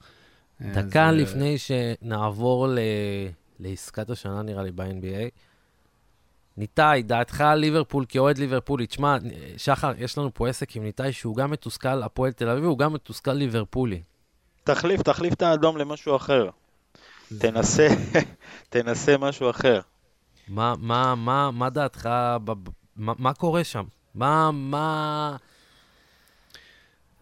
דקה 0.60 1.08
אז, 1.08 1.16
לפני 1.16 1.56
שנעבור 1.58 2.68
ל... 2.68 2.78
לעסקת 3.60 4.10
השנה, 4.10 4.42
נראה 4.42 4.62
לי, 4.62 4.70
ב-NBA, 4.70 5.30
ניתאי, 6.56 7.02
דעתך 7.02 7.40
על 7.40 7.58
ליברפול 7.58 8.04
כאוהד 8.08 8.38
ליברפולי. 8.38 8.86
תשמע, 8.86 9.16
שחר, 9.56 9.92
יש 9.98 10.18
לנו 10.18 10.34
פה 10.34 10.48
עסק 10.48 10.76
עם 10.76 10.82
ניתאי 10.82 11.12
שהוא 11.12 11.36
גם 11.36 11.50
מתוסכל 11.50 12.02
הפועל 12.02 12.32
תל 12.32 12.48
אביב, 12.48 12.64
הוא 12.64 12.78
גם 12.78 12.92
מתוסכל 12.92 13.32
ליברפולי. 13.32 14.02
תחליף, 14.64 15.02
תחליף 15.02 15.34
את 15.34 15.42
האדום 15.42 15.76
למשהו 15.76 16.16
אחר. 16.16 16.48
תנסה, 17.38 17.88
תנסה 18.70 19.18
משהו 19.18 19.50
אחר. 19.50 19.80
מה, 20.48 20.74
מה, 20.80 21.14
מה, 21.14 21.50
מה 21.50 21.70
דעתך, 21.70 22.08
ב, 22.44 22.52
מה, 22.96 23.12
מה 23.18 23.34
קורה 23.34 23.64
שם? 23.64 23.84
מה, 24.14 24.50
מה... 24.52 25.36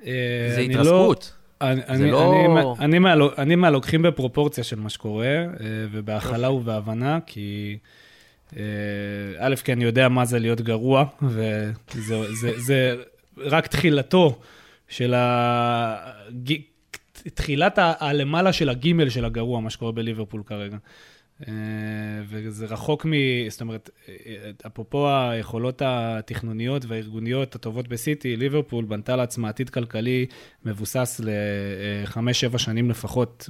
אה, 0.07 0.53
זה 0.55 0.61
לא- 0.61 0.65
התרסקות. 0.65 1.33
אני, 1.61 2.11
לא... 2.11 2.75
אני, 2.79 2.97
אני, 2.99 3.25
אני 3.39 3.57
מהלוקחים 3.57 4.03
בפרופורציה 4.03 4.65
של 4.65 4.81
מה 4.81 4.89
שקורה, 4.89 5.27
אה, 5.27 5.47
ובהכלה 5.93 6.51
ובהבנה, 6.51 7.19
כי... 7.27 7.79
אה, 8.57 8.63
א', 9.39 9.55
כי 9.65 9.73
אני 9.73 9.85
יודע 9.85 10.09
מה 10.09 10.25
זה 10.25 10.39
להיות 10.39 10.61
גרוע, 10.61 11.05
וזה 11.23 12.35
זה, 12.41 12.61
זה 12.61 12.97
רק 13.37 13.67
תחילתו 13.67 14.39
של 14.89 15.15
ה... 15.15 16.13
תחילת 17.35 17.79
הלמעלה 17.79 18.53
של 18.53 18.69
הגימל 18.69 19.09
של 19.09 19.25
הגרוע, 19.25 19.61
מה 19.61 19.71
שקורה 19.71 19.93
בליברפול 19.93 20.43
כרגע. 20.47 20.77
אה, 21.49 21.53
וזה 22.29 22.67
רחוק 22.67 23.07
מ... 23.07 23.13
זאת 23.49 23.61
אומרת, 23.61 23.91
אפרופו 24.67 25.09
היכולות 25.11 25.83
התכנוניות 25.85 26.85
והארגוניות 26.89 27.55
הטובות 27.55 27.89
בסיטי, 27.89 28.37
ליברפול 28.37 28.85
בנתה 28.85 29.17
לעצמה 29.17 29.49
עתיד 29.49 29.71
כלכלי 29.71 30.27
מבוסס 30.65 31.21
לחמש-שבע 31.25 32.59
שנים 32.59 32.91
לפחות, 32.91 33.49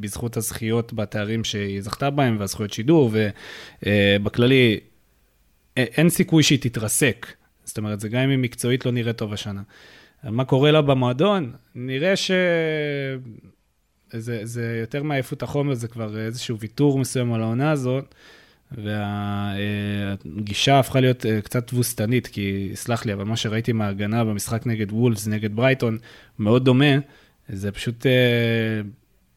בזכות 0.00 0.36
הזכיות 0.36 0.92
בתארים 0.92 1.44
שהיא 1.44 1.80
זכתה 1.80 2.10
בהם 2.10 2.36
והזכויות 2.40 2.72
שידור, 2.72 3.10
ובכללי 3.82 4.80
אין 5.76 6.08
סיכוי 6.08 6.42
שהיא 6.42 6.58
תתרסק. 6.60 7.26
זאת 7.64 7.78
אומרת, 7.78 8.00
זה 8.00 8.08
גם 8.08 8.20
אם 8.20 8.30
היא 8.30 8.38
מקצועית 8.38 8.86
לא 8.86 8.92
נראית 8.92 9.16
טוב 9.16 9.32
השנה. 9.32 9.62
מה 10.24 10.44
קורה 10.44 10.70
לה 10.70 10.82
במועדון? 10.82 11.52
נראה 11.74 12.16
ש... 12.16 12.30
זה, 14.12 14.40
זה 14.42 14.78
יותר 14.80 15.02
מעייפות 15.02 15.42
החומר, 15.42 15.74
זה 15.74 15.88
כבר 15.88 16.18
איזשהו 16.18 16.58
ויתור 16.58 16.98
מסוים 16.98 17.32
על 17.32 17.42
העונה 17.42 17.70
הזאת, 17.70 18.14
והגישה 18.78 20.78
הפכה 20.78 21.00
להיות 21.00 21.26
אה, 21.26 21.40
קצת 21.40 21.66
תבוסתנית, 21.66 22.26
כי 22.26 22.70
סלח 22.74 23.06
לי, 23.06 23.12
אבל 23.12 23.24
מה 23.24 23.36
שראיתי 23.36 23.72
מההגנה 23.72 24.24
במשחק 24.24 24.66
נגד 24.66 24.92
וולס, 24.92 25.26
נגד 25.26 25.56
ברייטון, 25.56 25.98
מאוד 26.38 26.64
דומה, 26.64 26.94
זה 27.48 27.72
פשוט 27.72 28.06
אה, 28.06 28.80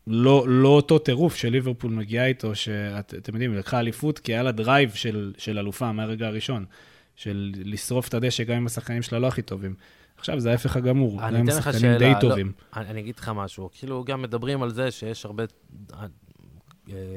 לא, 0.08 0.46
לא 0.48 0.68
אותו 0.68 1.00
טירוף 1.00 1.36
שליברפול 1.36 1.92
מגיעה 1.92 2.26
איתו, 2.26 2.56
שאתם 2.56 3.34
יודעים, 3.34 3.52
היא 3.52 3.60
לקחה 3.60 3.80
אליפות, 3.80 4.20
כי 4.20 4.34
היה 4.34 4.44
לה 4.44 4.52
drive 4.52 4.94
של, 4.94 5.34
של 5.38 5.60
אלופה 5.60 5.92
מהרגע 5.92 6.28
הראשון, 6.28 6.66
של 7.16 7.52
לשרוף 7.64 8.08
את 8.08 8.14
הדשא 8.14 8.44
גם 8.44 8.56
אם 8.56 8.66
השחקנים 8.66 9.02
שלה 9.02 9.20
לא 9.20 9.28
הכי 9.28 9.42
טובים. 9.42 9.74
עכשיו 10.26 10.40
זה 10.40 10.52
ההפך 10.52 10.76
הגמור, 10.76 11.22
הם 11.22 11.52
שחקנים 11.52 11.98
די 11.98 12.14
לא, 12.14 12.20
טובים. 12.20 12.52
אני, 12.76 12.90
אני 12.90 13.00
אגיד 13.00 13.16
לך 13.18 13.32
משהו, 13.36 13.70
כאילו 13.74 14.04
גם 14.04 14.22
מדברים 14.22 14.64
על 14.64 14.70
זה 14.70 14.92
שיש 14.92 15.26
הרבה, 15.26 15.44
אה, 15.94 16.06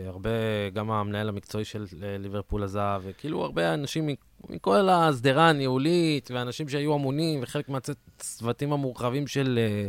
הרבה, 0.06 0.30
גם 0.72 0.90
המנהל 0.90 1.28
המקצועי 1.28 1.64
של 1.64 1.86
אה, 2.02 2.18
ליברפול 2.18 2.64
עזב, 2.64 3.02
וכאילו 3.04 3.44
הרבה 3.44 3.74
אנשים 3.74 4.08
מכל 4.48 4.88
השדרה 4.88 5.48
הניהולית, 5.48 6.30
ואנשים 6.34 6.68
שהיו 6.68 6.96
אמונים, 6.96 7.40
וחלק 7.42 7.68
מהצוותים 7.68 8.72
המורחבים 8.72 9.26
של, 9.26 9.58
אה, 9.62 9.88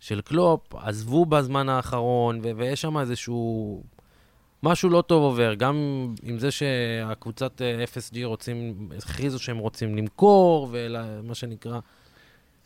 של 0.00 0.20
קלופ, 0.20 0.74
עזבו 0.74 1.26
בזמן 1.26 1.68
האחרון, 1.68 2.40
ו- 2.42 2.50
ויש 2.56 2.80
שם 2.82 2.98
איזשהו... 2.98 3.82
משהו 4.62 4.90
לא 4.90 5.02
טוב 5.02 5.22
עובר, 5.22 5.54
גם 5.54 5.76
עם 6.22 6.38
זה 6.38 6.50
שהקבוצת 6.50 7.62
FSG 7.94 8.24
רוצים, 8.24 8.88
הכריזו 8.98 9.38
שהם 9.38 9.58
רוצים 9.58 9.96
למכור, 9.96 10.68
ומה 10.72 11.34
שנקרא. 11.34 11.80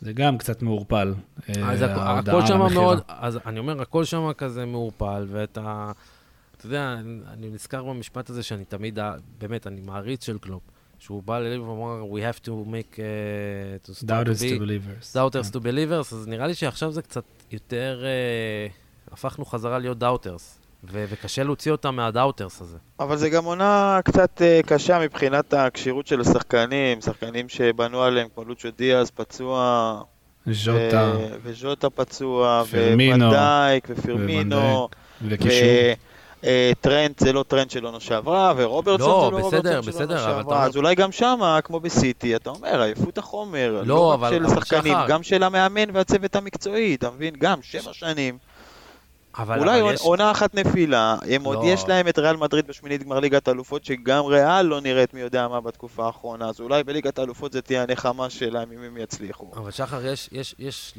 זה 0.02 0.12
גם 0.12 0.38
קצת 0.38 0.62
מעורפל. 0.62 1.14
אז 1.62 1.82
אה, 1.82 2.18
הכל 2.18 2.46
שם 2.46 2.58
מאוד, 2.74 3.00
אז 3.08 3.38
אני 3.46 3.58
אומר, 3.58 3.82
הכל 3.82 4.04
שם 4.04 4.32
כזה 4.38 4.66
מעורפל, 4.66 5.26
ואת 5.28 5.58
ה... 5.58 5.92
אתה 6.56 6.66
יודע, 6.66 6.96
אני 7.32 7.50
נזכר 7.50 7.84
במשפט 7.84 8.30
הזה 8.30 8.42
שאני 8.42 8.64
תמיד, 8.64 8.98
באמת, 9.38 9.66
אני 9.66 9.80
מעריץ 9.80 10.26
של 10.26 10.38
קלופ. 10.38 10.62
שהוא 10.98 11.22
בא 11.22 11.38
לליבר 11.38 11.68
ואמר, 11.68 12.04
we 12.12 12.20
have 12.20 12.44
to 12.44 12.48
make, 12.48 12.96
uh, 12.96 13.86
to 13.86 14.04
doubters 14.04 14.38
to, 14.38 14.42
be, 14.42 14.58
to 14.58 14.60
believers. 14.60 15.16
doubters 15.16 15.50
yeah. 15.50 15.54
to 15.54 15.60
believers, 15.60 16.14
אז 16.14 16.28
נראה 16.28 16.46
לי 16.46 16.54
שעכשיו 16.54 16.92
זה 16.92 17.02
קצת 17.02 17.24
יותר, 17.50 18.02
uh, 19.08 19.12
הפכנו 19.12 19.44
חזרה 19.44 19.78
להיות 19.78 20.02
doubters. 20.02 20.61
ו- 20.84 21.04
וקשה 21.08 21.42
להוציא 21.42 21.72
אותם 21.72 21.96
מה 21.96 22.09
doubters 22.09 22.60
הזה. 22.60 22.76
אבל 23.00 23.16
זה 23.16 23.30
גם 23.30 23.44
עונה 23.44 24.00
קצת 24.04 24.42
uh, 24.42 24.66
קשה 24.66 24.98
מבחינת 24.98 25.54
הכשירות 25.54 26.06
של 26.06 26.20
השחקנים, 26.20 27.00
שחקנים 27.00 27.48
שבנו 27.48 28.02
עליהם 28.02 28.28
כמו 28.34 28.44
לוצ'ו 28.44 28.68
דיאז 28.76 29.10
פצוע, 29.10 30.00
ז'וטה, 30.46 31.12
ו- 31.16 31.36
וז'וטה 31.42 31.90
פצוע, 31.90 32.62
וונדייק, 32.70 33.88
ופירמינו, 33.90 34.88
והקישור. 35.28 35.68
אה, 36.44 36.72
טרנד 36.80 37.14
זה 37.18 37.32
לא 37.32 37.44
טרנד 37.48 37.70
של 37.70 37.84
עונה 37.84 38.00
שעברה, 38.00 38.52
ורוברטסון 38.56 39.08
לא, 39.08 39.40
זה 39.50 39.56
לא 39.56 39.58
בסדר, 39.58 39.76
רוברטסון 39.76 39.92
של 39.92 40.12
עונה 40.12 40.18
שעברה, 40.18 40.64
אז 40.64 40.76
אולי 40.76 40.94
גם 40.94 41.12
שמה, 41.12 41.60
כמו 41.64 41.80
בסיטי, 41.80 42.36
אתה 42.36 42.50
אומר, 42.50 42.80
עייפות 42.80 43.18
החומר, 43.18 43.72
לא, 43.72 43.86
לא 43.86 44.14
אבל, 44.14 44.46
רק 44.46 44.52
של 44.52 44.60
שחקנים, 44.60 44.96
גם 45.08 45.22
של 45.22 45.42
המאמן 45.42 45.96
והצוות 45.96 46.36
המקצועי, 46.36 46.94
אתה 46.94 47.10
מבין? 47.10 47.34
גם 47.38 47.58
שבע 47.62 47.92
שנים. 47.92 48.38
אבל 49.38 49.58
אולי 49.58 49.80
אבל 49.80 49.94
יש... 49.94 50.00
עונה 50.00 50.30
אחת 50.30 50.54
נפילה, 50.54 51.16
הם 51.30 51.44
לא. 51.44 51.48
עוד 51.48 51.58
יש 51.64 51.88
להם 51.88 52.08
את 52.08 52.18
ריאל 52.18 52.36
מדריד 52.36 52.66
בשמינית 52.66 53.02
גמר 53.02 53.20
ליגת 53.20 53.48
האלופות, 53.48 53.84
שגם 53.84 54.24
ריאל 54.24 54.62
לא 54.62 54.80
נראית 54.80 55.14
מי 55.14 55.20
יודע 55.20 55.48
מה 55.48 55.60
בתקופה 55.60 56.06
האחרונה, 56.06 56.48
אז 56.48 56.60
אולי 56.60 56.84
בליגת 56.84 57.18
האלופות 57.18 57.52
זה 57.52 57.62
תהיה 57.62 57.82
הנחמה 57.82 58.30
שלהם 58.30 58.68
אם 58.72 58.82
הם 58.82 58.96
יצליחו. 58.96 59.50
אבל 59.56 59.70
שחר, 59.70 60.06
יש, 60.06 60.28
יש, 60.32 60.54
יש, 60.58 60.94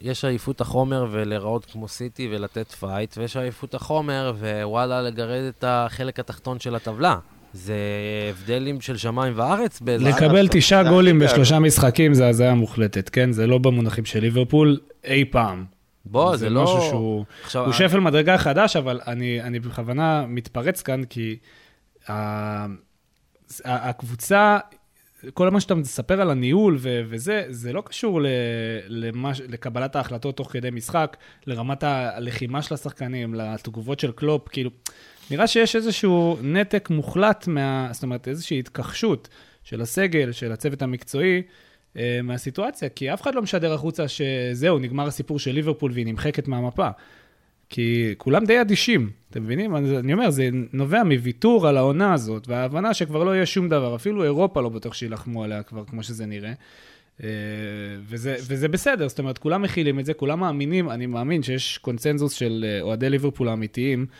יש 0.00 0.24
עייפות 0.24 0.60
החומר 0.60 1.06
ולהיראות 1.10 1.64
כמו 1.64 1.88
סיטי 1.88 2.28
ולתת 2.32 2.72
פייט, 2.72 3.18
ויש 3.18 3.36
עייפות 3.36 3.74
החומר 3.74 4.32
ווואלה 4.40 5.02
לגרד 5.02 5.42
את 5.58 5.64
החלק 5.66 6.20
התחתון 6.20 6.60
של 6.60 6.74
הטבלה. 6.74 7.16
זה 7.52 7.74
הבדלים 8.30 8.80
של 8.80 8.96
שמיים 8.96 9.32
וארץ. 9.36 9.82
לקבל 9.86 10.48
תשעה 10.50 10.82
גולים 10.82 11.18
בשלושה 11.18 11.58
משחקים 11.58 12.14
זה 12.14 12.28
הזיה 12.28 12.54
מוחלטת, 12.54 13.08
כן? 13.08 13.32
זה 13.32 13.46
לא 13.46 13.58
במונחים 13.58 14.04
של 14.04 14.20
ליברפול 14.20 14.78
אי 15.04 15.24
פעם. 15.24 15.77
בוא, 16.10 16.30
זה, 16.30 16.36
זה 16.36 16.50
לא... 16.50 16.62
משהו 16.64 16.80
שהוא 16.80 17.24
עכשיו, 17.44 17.64
הוא 17.64 17.72
שפל 17.72 18.00
מדרגה 18.00 18.38
חדש, 18.38 18.76
אבל 18.76 19.00
אני, 19.06 19.42
אני 19.42 19.60
בכוונה 19.60 20.24
מתפרץ 20.28 20.82
כאן, 20.82 21.04
כי 21.04 21.36
ה, 22.08 22.66
הקבוצה, 23.64 24.58
כל 25.34 25.50
מה 25.50 25.60
שאתה 25.60 25.74
מספר 25.74 26.20
על 26.20 26.30
הניהול 26.30 26.76
ו- 26.78 27.02
וזה, 27.08 27.44
זה 27.48 27.72
לא 27.72 27.80
קשור 27.80 28.22
ל- 28.22 28.26
למש- 28.88 29.40
לקבלת 29.48 29.96
ההחלטות 29.96 30.36
תוך 30.36 30.52
כדי 30.52 30.70
משחק, 30.70 31.16
לרמת 31.46 31.82
הלחימה 31.82 32.62
של 32.62 32.74
השחקנים, 32.74 33.34
לתגובות 33.34 34.00
של 34.00 34.12
קלופ, 34.12 34.48
כאילו, 34.48 34.70
נראה 35.30 35.46
שיש 35.46 35.76
איזשהו 35.76 36.36
נתק 36.42 36.90
מוחלט 36.90 37.46
מה... 37.46 37.88
זאת 37.92 38.02
אומרת, 38.02 38.28
איזושהי 38.28 38.58
התכחשות 38.58 39.28
של 39.64 39.80
הסגל, 39.80 40.32
של 40.32 40.52
הצוות 40.52 40.82
המקצועי, 40.82 41.42
מהסיטואציה, 42.22 42.88
כי 42.88 43.14
אף 43.14 43.22
אחד 43.22 43.34
לא 43.34 43.42
משדר 43.42 43.72
החוצה 43.72 44.04
שזהו, 44.08 44.78
נגמר 44.78 45.06
הסיפור 45.06 45.38
של 45.38 45.52
ליברפול 45.52 45.92
והיא 45.94 46.06
נמחקת 46.06 46.48
מהמפה. 46.48 46.88
כי 47.68 48.14
כולם 48.18 48.44
די 48.44 48.60
אדישים, 48.60 49.10
אתם 49.30 49.42
מבינים? 49.42 49.76
אני 49.76 50.12
אומר, 50.12 50.30
זה 50.30 50.48
נובע 50.72 51.04
מוויתור 51.04 51.68
על 51.68 51.76
העונה 51.76 52.12
הזאת, 52.14 52.48
וההבנה 52.48 52.94
שכבר 52.94 53.24
לא 53.24 53.34
יהיה 53.34 53.46
שום 53.46 53.68
דבר, 53.68 53.94
אפילו 53.94 54.24
אירופה 54.24 54.60
לא 54.60 54.68
בטוח 54.68 54.94
שיילחמו 54.94 55.44
עליה 55.44 55.62
כבר, 55.62 55.84
כמו 55.84 56.02
שזה 56.02 56.26
נראה. 56.26 56.52
אה, 57.22 57.28
וזה, 58.08 58.36
וזה 58.38 58.68
בסדר, 58.68 59.08
זאת 59.08 59.18
אומרת, 59.18 59.38
כולם 59.38 59.62
מכילים 59.62 60.00
את 60.00 60.06
זה, 60.06 60.14
כולם 60.14 60.40
מאמינים, 60.40 60.90
אני 60.90 61.06
מאמין 61.06 61.42
שיש 61.42 61.78
קונצנזוס 61.78 62.32
של 62.32 62.64
אה, 62.68 62.80
אוהדי 62.82 63.10
ליברפול 63.10 63.48
האמיתיים, 63.48 64.00
אה, 64.00 64.14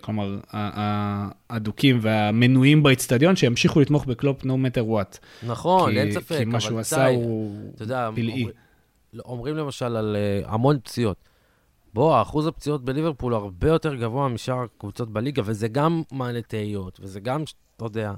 כלומר, 0.00 0.38
האדוקים 0.50 1.98
והמנויים 2.02 2.82
באיצטדיון, 2.82 3.36
שימשיכו 3.36 3.80
לתמוך 3.80 4.06
בקלופ 4.06 4.42
no 4.42 4.46
matter 4.46 4.90
what. 4.90 5.18
נכון, 5.46 5.90
כי, 5.90 6.00
אין 6.00 6.12
ספק, 6.12 6.38
כי 6.38 6.44
מה 6.44 6.60
שהוא 6.60 6.78
עשה 6.78 7.06
הוא 7.06 7.72
פלאי. 8.14 8.46
אומרים 9.24 9.56
למשל 9.56 9.96
על 9.96 10.16
המון 10.46 10.78
פציעות. 10.84 11.16
בוא, 11.94 12.22
אחוז 12.22 12.46
הפציעות 12.46 12.84
בליברפול 12.84 13.34
הרבה 13.34 13.68
יותר 13.68 13.94
גבוה 13.94 14.28
משאר 14.28 14.62
הקבוצות 14.62 15.12
בליגה, 15.12 15.42
וזה 15.44 15.68
גם 15.68 16.02
מעלה 16.12 16.42
תהיות, 16.42 16.98
וזה 17.02 17.20
גם, 17.20 17.42
אתה 17.76 17.84
יודע... 17.84 18.12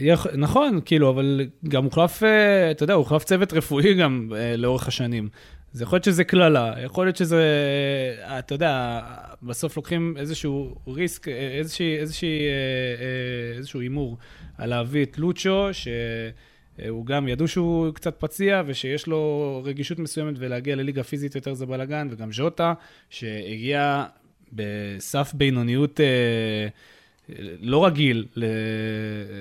יח... 0.00 0.26
נכון, 0.26 0.80
כאילו, 0.84 1.10
אבל 1.10 1.40
גם 1.68 1.84
הוחלף, 1.84 2.22
אה, 2.22 2.70
אתה 2.70 2.82
יודע, 2.84 2.94
הוחלף 2.94 3.24
צוות 3.24 3.52
רפואי 3.52 3.94
גם 3.94 4.32
אה, 4.36 4.56
לאורך 4.56 4.88
השנים. 4.88 5.28
אז 5.74 5.82
יכול 5.82 5.96
להיות 5.96 6.04
שזה 6.04 6.24
קללה, 6.24 6.74
יכול 6.84 7.06
להיות 7.06 7.16
שזה, 7.16 7.42
אה, 8.28 8.38
אתה 8.38 8.54
יודע, 8.54 9.00
בסוף 9.42 9.76
לוקחים 9.76 10.14
איזשהו 10.18 10.74
ריסק, 10.88 11.28
איזושהי, 11.28 11.98
איזושהי, 11.98 12.40
איזשהו 13.56 13.80
הימור 13.80 14.16
על 14.58 14.70
להביא 14.70 15.02
את 15.04 15.18
לוצ'ו, 15.18 15.68
ש... 15.72 15.88
אה, 16.82 16.88
הוא 16.88 17.06
גם, 17.06 17.28
ידעו 17.28 17.48
שהוא 17.48 17.94
קצת 17.94 18.20
פציע 18.20 18.62
ושיש 18.66 19.06
לו 19.06 19.62
רגישות 19.64 19.98
מסוימת 19.98 20.34
ולהגיע 20.38 20.76
לליגה 20.76 21.02
פיזית 21.02 21.34
יותר 21.34 21.54
זה 21.54 21.66
בלאגן, 21.66 22.08
וגם 22.10 22.32
ז'וטה, 22.32 22.74
שהגיע 23.10 24.04
בסף 24.52 25.32
בינוניות 25.34 26.00
אה, 26.00 26.68
לא 27.60 27.86
רגיל 27.86 28.26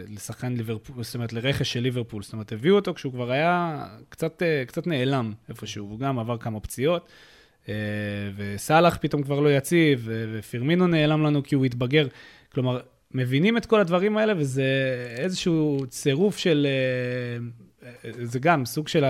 לשחקן 0.10 0.54
ליברפול, 0.54 1.04
זאת 1.04 1.16
אומרת, 1.16 1.34
לרכש 1.34 1.74
של 1.74 1.80
ליברפול. 1.80 2.24
זאת 2.24 2.34
אומרת, 2.34 2.52
הביאו 2.52 2.76
אותו 2.76 2.94
כשהוא 2.94 3.14
כבר 3.14 3.32
היה 3.32 3.86
קצת, 4.10 4.44
אה, 4.44 4.64
קצת 4.68 4.88
נעלם 4.88 5.34
איפשהו, 5.50 5.86
הוא 5.86 6.00
גם 6.00 6.20
עבר 6.20 6.38
כמה 6.38 6.60
פציעות. 6.60 7.10
וסאלח 8.36 8.98
פתאום 9.02 9.24
כבר 9.24 9.40
לא 9.40 9.56
יציב, 9.56 10.10
ופירמינו 10.34 10.88
נעלם 10.88 11.24
לנו 11.24 11.44
כי 11.44 11.56
הוא 11.56 11.66
התבגר. 11.66 12.08
כלומר, 12.54 12.80
מבינים 13.12 13.58
את 13.58 13.66
כל 13.66 13.80
הדברים 13.80 14.18
האלה, 14.18 14.34
וזה 14.38 14.64
איזשהו 15.18 15.86
צירוף 15.90 16.38
של... 16.38 16.68
אה, 17.86 18.10
זה 18.24 18.40
גם 18.40 18.66
סוג 18.66 18.88
של, 18.88 19.04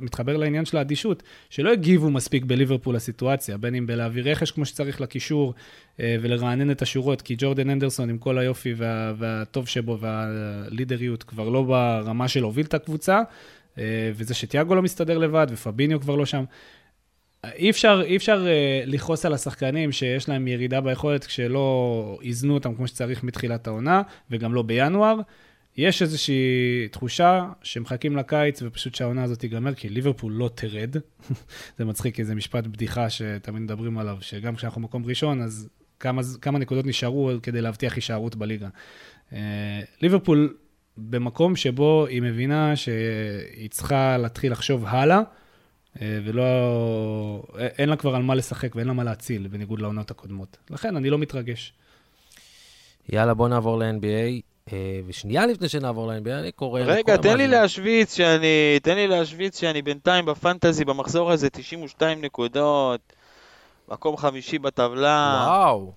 מתחבר 0.00 0.36
לעניין 0.36 0.64
של 0.64 0.76
האדישות, 0.76 1.22
שלא 1.50 1.72
הגיבו 1.72 2.10
מספיק 2.10 2.44
בליברפול 2.44 2.94
לסיטואציה, 2.94 3.56
בין 3.56 3.74
אם 3.74 3.86
בלהעביר 3.86 4.30
רכש 4.30 4.50
כמו 4.50 4.64
שצריך 4.66 5.00
לקישור 5.00 5.54
אה, 6.00 6.16
ולרענן 6.20 6.70
את 6.70 6.82
השורות, 6.82 7.22
כי 7.22 7.34
ג'ורדן 7.38 7.70
אנדרסון 7.70 8.10
עם 8.10 8.18
כל 8.18 8.38
היופי 8.38 8.74
וה, 8.76 9.12
והטוב 9.18 9.68
שבו 9.68 9.98
והלידריות 10.00 11.22
כבר 11.22 11.48
לא 11.48 11.62
ברמה 11.62 12.28
של 12.28 12.40
להוביל 12.40 12.66
את 12.66 12.74
הקבוצה, 12.74 13.22
אה, 13.78 14.10
וזה 14.14 14.34
שתיאגו 14.34 14.74
לא 14.74 14.82
מסתדר 14.82 15.18
לבד 15.18 15.46
ופביניו 15.50 16.00
כבר 16.00 16.16
לא 16.16 16.26
שם. 16.26 16.44
אי 17.44 17.70
אפשר, 17.70 18.02
אי 18.04 18.16
אפשר 18.16 18.44
uh, 18.44 18.90
לכעוס 18.90 19.26
על 19.26 19.34
השחקנים 19.34 19.92
שיש 19.92 20.28
להם 20.28 20.48
ירידה 20.48 20.80
ביכולת 20.80 21.24
כשלא 21.24 22.18
איזנו 22.22 22.54
אותם 22.54 22.74
כמו 22.74 22.86
שצריך 22.86 23.24
מתחילת 23.24 23.66
העונה, 23.66 24.02
וגם 24.30 24.54
לא 24.54 24.62
בינואר. 24.62 25.20
יש 25.80 26.02
איזושהי 26.02 26.88
תחושה 26.90 27.48
שמחכים 27.62 28.16
לקיץ 28.16 28.62
ופשוט 28.62 28.94
שהעונה 28.94 29.22
הזאת 29.22 29.38
תיגמר, 29.38 29.74
כי 29.74 29.88
ליברפול 29.88 30.32
לא 30.32 30.50
תרד. 30.54 30.96
זה 31.78 31.84
מצחיק, 31.84 32.14
כי 32.14 32.24
זה 32.24 32.34
משפט 32.34 32.66
בדיחה 32.66 33.10
שתמיד 33.10 33.62
מדברים 33.62 33.98
עליו, 33.98 34.16
שגם 34.20 34.56
כשאנחנו 34.56 34.80
מקום 34.80 35.04
ראשון, 35.04 35.42
אז 35.42 35.68
כמה, 36.00 36.22
כמה 36.40 36.58
נקודות 36.58 36.86
נשארו 36.86 37.30
כדי 37.42 37.60
להבטיח 37.60 37.94
הישארות 37.94 38.36
בליגה. 38.36 38.68
Uh, 39.30 39.34
ליברפול 40.02 40.54
במקום 40.96 41.56
שבו 41.56 42.06
היא 42.06 42.22
מבינה 42.22 42.76
שהיא 42.76 43.70
צריכה 43.70 44.16
להתחיל 44.18 44.52
לחשוב 44.52 44.84
הלאה. 44.86 45.20
אה, 46.02 46.18
ולא, 46.24 47.42
אין 47.58 47.88
לה 47.88 47.96
כבר 47.96 48.14
על 48.14 48.22
מה 48.22 48.34
לשחק 48.34 48.76
ואין 48.76 48.86
לה 48.86 48.92
מה 48.92 49.04
להציל, 49.04 49.48
בניגוד 49.48 49.80
לעונות 49.80 50.10
הקודמות. 50.10 50.56
לכן 50.70 50.96
אני 50.96 51.10
לא 51.10 51.18
מתרגש. 51.18 51.72
יאללה, 53.08 53.34
בוא 53.34 53.48
נעבור 53.48 53.78
ל-NBA. 53.78 54.50
אה, 54.72 55.00
ושנייה 55.06 55.46
לפני 55.46 55.68
שנעבור 55.68 56.12
ל-NBA, 56.12 56.40
אני 56.40 56.52
קורא... 56.52 56.80
רגע, 56.80 57.16
תן 57.16 57.36
לי 57.36 57.48
להשוויץ 57.48 58.16
שאני, 58.16 58.78
תן 58.82 58.94
לי 58.94 59.08
להשוויץ 59.08 59.60
שאני 59.60 59.82
בינתיים 59.82 60.26
בפנטזי, 60.26 60.84
במחזור 60.84 61.30
הזה 61.30 61.50
92 61.50 62.20
נקודות, 62.20 63.00
מקום 63.88 64.16
חמישי 64.16 64.58
בטבלה. 64.58 65.44
וואו. 65.46 65.92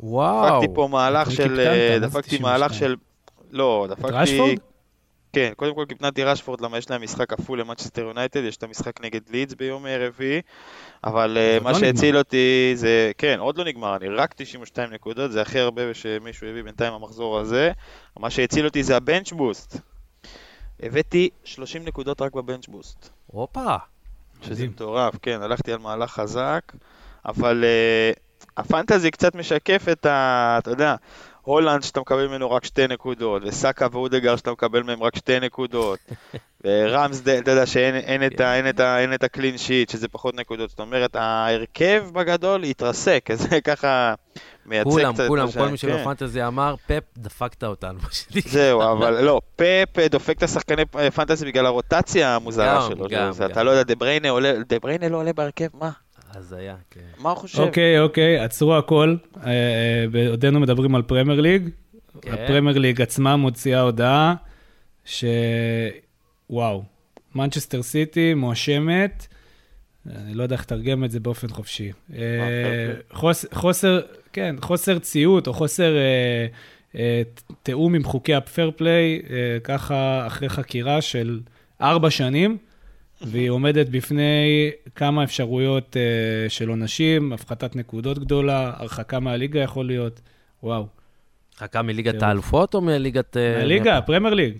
וואו. 0.00 0.60
דפקתי 0.60 0.74
פה 0.74 0.88
מהלך 0.90 1.30
של... 1.30 1.60
אה, 1.60 1.98
דפקתי 2.00 2.38
מהלך 2.38 2.74
של... 2.74 2.96
לא, 3.50 3.86
דפקתי... 3.90 4.08
את 4.08 4.14
רשפורד? 4.14 4.58
כן, 5.32 5.52
קודם 5.56 5.74
כל 5.74 5.84
קיפנתי 5.88 6.24
רשפורד, 6.24 6.60
למה 6.60 6.78
יש 6.78 6.90
להם 6.90 7.02
משחק 7.02 7.30
כפול 7.30 7.60
למאצ'סטר 7.60 8.02
יונייטד, 8.02 8.44
יש 8.44 8.56
את 8.56 8.62
המשחק 8.62 9.00
נגד 9.00 9.20
לידס 9.30 9.54
ביום 9.54 9.86
רביעי, 9.86 10.40
אבל 11.04 11.38
uh, 11.38 11.64
מה 11.64 11.72
לא 11.72 11.78
שהציל 11.78 12.08
נגמר. 12.08 12.18
אותי 12.18 12.72
זה, 12.74 13.12
כן, 13.18 13.38
עוד 13.38 13.58
לא 13.58 13.64
נגמר, 13.64 13.96
אני 13.96 14.08
רק 14.08 14.34
92 14.36 14.90
נקודות, 14.90 15.32
זה 15.32 15.42
הכי 15.42 15.58
הרבה 15.58 15.94
שמישהו 15.94 16.46
הביא 16.46 16.62
בינתיים 16.62 16.92
במחזור 16.94 17.38
הזה, 17.38 17.72
מה 18.18 18.30
שהציל 18.30 18.64
אותי 18.64 18.82
זה 18.82 18.96
הבנץ' 18.96 19.32
בוסט. 19.32 19.76
הבאתי 20.82 21.30
30 21.44 21.84
נקודות 21.84 22.22
רק 22.22 22.34
בבנץ' 22.34 22.68
בוסט. 22.68 23.08
הופה. 23.26 23.76
שזה 24.42 24.66
מטורף, 24.66 25.14
כן, 25.22 25.42
הלכתי 25.42 25.72
על 25.72 25.78
מהלך 25.78 26.10
חזק, 26.10 26.72
אבל 27.24 27.64
uh, 27.64 28.20
הפנטזי 28.56 29.10
קצת 29.10 29.34
משקף 29.34 29.86
את 29.92 30.06
ה... 30.06 30.56
אתה 30.58 30.70
יודע, 30.70 30.94
הולנד 31.42 31.82
שאתה 31.82 32.00
מקבל 32.00 32.26
ממנו 32.26 32.50
רק 32.50 32.64
שתי 32.64 32.86
נקודות, 32.86 33.42
וסאקה 33.44 33.86
ואודגר 33.92 34.36
שאתה 34.36 34.52
מקבל 34.52 34.82
מהם 34.82 35.02
רק 35.02 35.16
שתי 35.16 35.40
נקודות, 35.40 35.98
ורמסדל, 36.64 37.38
אתה 37.38 37.50
יודע 37.50 37.66
שאין 37.66 37.94
אין 37.94 38.26
את, 38.26 38.40
את, 38.70 38.80
אין 38.80 39.14
את 39.14 39.24
ה 39.24 39.30
clean 39.30 39.58
sheet, 39.58 39.90
שזה 39.90 40.08
פחות 40.08 40.34
נקודות, 40.34 40.70
זאת 40.70 40.80
אומרת, 40.80 41.16
ההרכב 41.16 42.04
בגדול 42.12 42.62
התרסק, 42.62 43.30
אז 43.32 43.40
זה 43.40 43.60
ככה 43.60 44.14
מייצג 44.66 44.90
כולם, 44.90 45.14
קצת... 45.14 45.26
כולם, 45.28 45.50
כולם, 45.50 45.64
כל 45.64 45.70
מי 45.70 45.76
שבפנטזי 45.76 46.38
כן. 46.38 46.44
אמר, 46.44 46.74
פפ, 46.86 47.02
דפקת 47.18 47.64
אותנו. 47.64 47.98
זהו, 48.46 48.82
אבל 48.82 49.24
לא, 49.24 49.40
פפ 49.56 49.98
דופק 50.10 50.38
את 50.38 50.42
השחקני 50.42 50.84
פנטזי 51.14 51.46
בגלל 51.46 51.66
הרוטציה 51.66 52.36
המוזרה 52.36 52.88
שלו. 52.88 53.06
אתה 53.46 53.62
לא 53.62 53.70
יודע, 53.70 53.82
דה 53.82 54.78
בריינה 54.78 55.08
לא 55.08 55.16
עולה 55.16 55.32
בהרכב, 55.32 55.68
מה? 55.74 55.90
הזיה, 56.34 56.76
כן. 56.90 57.00
מה 57.18 57.30
הוא 57.30 57.38
חושב? 57.38 57.60
אוקיי, 57.60 58.00
אוקיי, 58.00 58.38
עצרו 58.38 58.76
הכל. 58.76 59.16
אה, 59.36 59.50
אה, 59.50 60.04
בעודנו 60.10 60.60
מדברים 60.60 60.94
על 60.94 61.02
פרמייר 61.02 61.40
ליג. 61.40 61.68
כן. 62.20 62.32
הפרמייר 62.32 62.78
ליג 62.78 63.02
עצמה 63.02 63.36
מוציאה 63.36 63.80
הודעה 63.80 64.34
ש... 65.04 65.24
וואו, 66.50 66.82
מנצ'סטר 67.34 67.82
סיטי 67.82 68.34
מואשמת, 68.34 69.26
אני 70.06 70.34
לא 70.34 70.42
יודע 70.42 70.54
איך 70.54 70.62
לתרגם 70.62 71.04
את 71.04 71.10
זה 71.10 71.20
באופן 71.20 71.48
חופשי. 71.48 71.92
אה, 72.14 72.18
חוס, 73.12 73.46
חוסר, 73.52 74.00
כן, 74.32 74.56
חוסר 74.60 74.98
ציות 74.98 75.46
או 75.46 75.52
חוסר 75.52 75.94
תיאום 77.62 77.94
עם 77.94 78.04
חוקי 78.04 78.34
ה 78.34 78.41
fair 78.41 78.70
play, 78.76 79.22
ככה 79.64 80.26
אחרי 80.26 80.48
חקירה 80.48 81.00
של 81.00 81.40
ארבע 81.80 82.10
שנים. 82.10 82.58
והיא 83.26 83.50
עומדת 83.50 83.88
בפני 83.88 84.70
כמה 84.94 85.24
אפשרויות 85.24 85.96
uh, 85.96 86.50
של 86.50 86.68
עונשים, 86.68 87.32
הפחתת 87.32 87.76
נקודות 87.76 88.18
גדולה, 88.18 88.72
הרחקה 88.76 89.20
מהליגה 89.20 89.60
יכול 89.60 89.86
להיות, 89.86 90.20
וואו. 90.62 90.86
הרחקה 91.60 91.82
מליגת 91.82 92.22
האלופות 92.22 92.74
או 92.74 92.80
מליגת... 92.80 93.36
אה, 93.36 93.56
מהליגה, 93.58 94.00
פרמייר 94.00 94.34
ליג. 94.34 94.58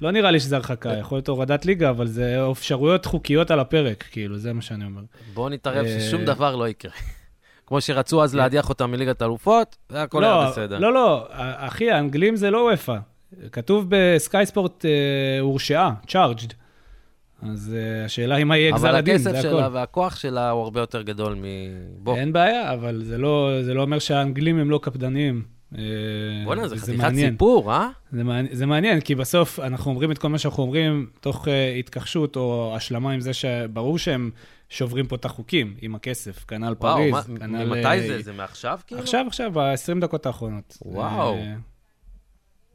לא 0.00 0.10
נראה 0.10 0.30
לי 0.30 0.40
שזה 0.40 0.56
הרחקה, 0.56 0.92
יכול 0.92 1.16
להיות 1.16 1.28
הורדת 1.28 1.66
ליגה, 1.66 1.90
אבל 1.90 2.06
זה 2.06 2.50
אפשרויות 2.50 3.06
חוקיות 3.06 3.50
על 3.50 3.60
הפרק, 3.60 4.04
כאילו, 4.10 4.38
זה 4.38 4.52
מה 4.52 4.62
שאני 4.62 4.84
אומר. 4.84 5.02
בואו 5.34 5.48
נתערב 5.48 5.86
ששום 5.86 6.20
אה, 6.20 6.26
דבר 6.26 6.56
לא 6.56 6.68
יקרה. 6.68 6.92
כמו 7.66 7.80
שרצו 7.80 8.24
אז 8.24 8.34
להדיח 8.34 8.68
אותם 8.68 8.90
מליגת 8.90 9.22
האלופות, 9.22 9.76
זה 9.88 10.02
הכל 10.02 10.24
היה 10.24 10.32
לא, 10.32 10.50
בסדר. 10.50 10.78
לא, 10.78 10.92
לא, 10.94 11.26
אחי, 11.56 11.90
האנגלים 11.90 12.36
זה 12.36 12.50
לא 12.50 12.68
וופא. 12.70 12.96
כתוב 13.52 13.86
בסקייספורט 13.88 14.84
הורשעה, 15.40 15.92
charged. 16.06 16.65
אז 17.42 17.74
uh, 17.74 18.06
השאלה 18.06 18.34
היא 18.34 18.44
מה 18.44 18.56
יהיה 18.56 18.72
גזר 18.72 18.96
הדין, 18.96 19.18
זה 19.18 19.30
הכול. 19.30 19.40
אבל 19.40 19.48
הכסף 19.48 19.58
שלה 19.58 19.68
והכוח 19.72 20.16
שלה 20.16 20.50
הוא 20.50 20.62
הרבה 20.62 20.80
יותר 20.80 21.02
גדול 21.02 21.36
מבוא. 21.42 22.16
אין 22.16 22.32
בעיה, 22.32 22.72
אבל 22.74 23.02
זה 23.04 23.18
לא, 23.18 23.50
זה 23.62 23.74
לא 23.74 23.82
אומר 23.82 23.98
שהאנגלים 23.98 24.58
הם 24.58 24.70
לא 24.70 24.80
קפדניים. 24.82 25.42
אה, 25.78 25.82
בוא'נה, 26.44 26.68
זה 26.68 26.76
חתיכת 26.76 26.98
מעניין. 26.98 27.30
סיפור, 27.30 27.72
אה? 27.72 27.88
זה 28.12 28.24
מעניין, 28.24 28.54
זה 28.54 28.66
מעניין, 28.66 29.00
כי 29.00 29.14
בסוף 29.14 29.60
אנחנו 29.60 29.90
אומרים 29.90 30.10
את 30.10 30.18
כל 30.18 30.28
מה 30.28 30.38
שאנחנו 30.38 30.62
אומרים 30.62 31.06
תוך 31.20 31.44
uh, 31.44 31.50
התכחשות 31.78 32.36
או 32.36 32.72
השלמה 32.76 33.12
עם 33.12 33.20
זה 33.20 33.32
שברור 33.32 33.98
שהם 33.98 34.30
שוברים 34.68 35.06
פה 35.06 35.16
את 35.16 35.24
החוקים 35.24 35.76
עם 35.80 35.94
הכסף, 35.94 36.44
כנ"ל 36.44 36.74
וואו, 36.80 36.96
פריז, 36.96 37.12
מה- 37.12 37.38
כנ"ל... 37.38 37.64
ממתי 37.64 37.86
אה, 37.86 38.06
זה? 38.06 38.22
זה 38.22 38.32
מעכשיו, 38.32 38.78
כאילו? 38.86 39.00
עכשיו, 39.00 39.24
עכשיו, 39.26 39.50
ב-20 39.52 40.00
דקות 40.00 40.26
האחרונות. 40.26 40.78
וואו. 40.84 41.36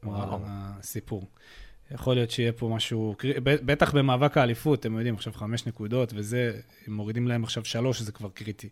וואו. 0.04 0.40
וואו. 0.40 1.22
יכול 1.94 2.14
להיות 2.14 2.30
שיהיה 2.30 2.52
פה 2.52 2.68
משהו, 2.68 3.14
בטח 3.44 3.94
במאבק 3.94 4.36
האליפות, 4.36 4.80
אתם 4.80 4.96
יודעים, 4.96 5.14
עכשיו 5.14 5.32
חמש 5.32 5.66
נקודות 5.66 6.12
וזה, 6.16 6.52
אם 6.88 6.92
מורידים 6.92 7.28
להם 7.28 7.44
עכשיו 7.44 7.64
שלוש, 7.64 8.00
זה 8.00 8.12
כבר 8.12 8.28
קריטי. 8.34 8.68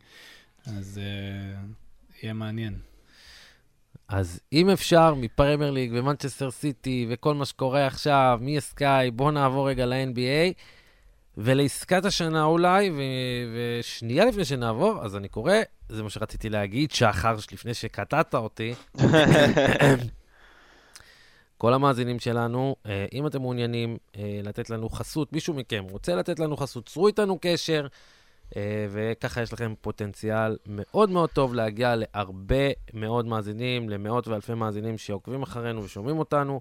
אז 0.67 1.01
uh, 1.01 2.23
יהיה 2.23 2.33
מעניין. 2.33 2.75
אז 4.09 4.41
אם 4.53 4.71
אפשר, 4.71 5.15
מפרמייר 5.15 5.71
ליג 5.71 5.93
ומנצ'סטר 5.95 6.51
סיטי 6.51 7.07
וכל 7.11 7.35
מה 7.35 7.45
שקורה 7.45 7.87
עכשיו, 7.87 8.39
מ-SKY, 8.43 9.11
בואו 9.13 9.31
נעבור 9.31 9.69
רגע 9.69 9.87
ל-NBA. 9.87 10.55
ולעסקת 11.37 12.05
השנה 12.05 12.45
אולי, 12.45 12.91
ו- 12.91 12.97
ושנייה 13.81 14.25
לפני 14.25 14.45
שנעבור, 14.45 15.05
אז 15.05 15.17
אני 15.17 15.29
קורא, 15.29 15.53
זה 15.89 16.03
מה 16.03 16.11
שרציתי 16.11 16.49
להגיד, 16.49 16.91
שחר, 16.91 17.37
לפני 17.53 17.75
שקטעת 17.75 18.35
אותי. 18.35 18.75
כל 21.61 21.75
המאזינים 21.75 22.19
שלנו, 22.19 22.77
אה, 22.87 23.07
אם 23.13 23.27
אתם 23.27 23.41
מעוניינים 23.41 23.97
אה, 24.17 24.41
לתת 24.43 24.71
לנו 24.71 24.89
חסות, 24.89 25.33
מישהו 25.33 25.55
מכם 25.55 25.85
רוצה 25.91 26.15
לתת 26.15 26.39
לנו 26.39 26.57
חסות, 26.57 26.87
צרו 26.87 27.07
איתנו 27.07 27.39
קשר, 27.41 27.87
אה, 28.57 28.87
וככה 28.91 29.43
יש 29.43 29.53
לכם 29.53 29.75
פוטנציאל 29.81 30.57
מאוד 30.67 31.11
מאוד 31.11 31.31
טוב 31.31 31.55
להגיע 31.55 31.95
להרבה 31.97 32.71
מאוד 32.95 33.27
מאזינים, 33.27 33.89
למאות 33.89 34.29
ואלפי 34.29 34.55
מאזינים 34.55 34.99
שעוקבים 34.99 35.43
אחרינו 35.43 35.85
ושומעים 35.85 36.19
אותנו. 36.19 36.61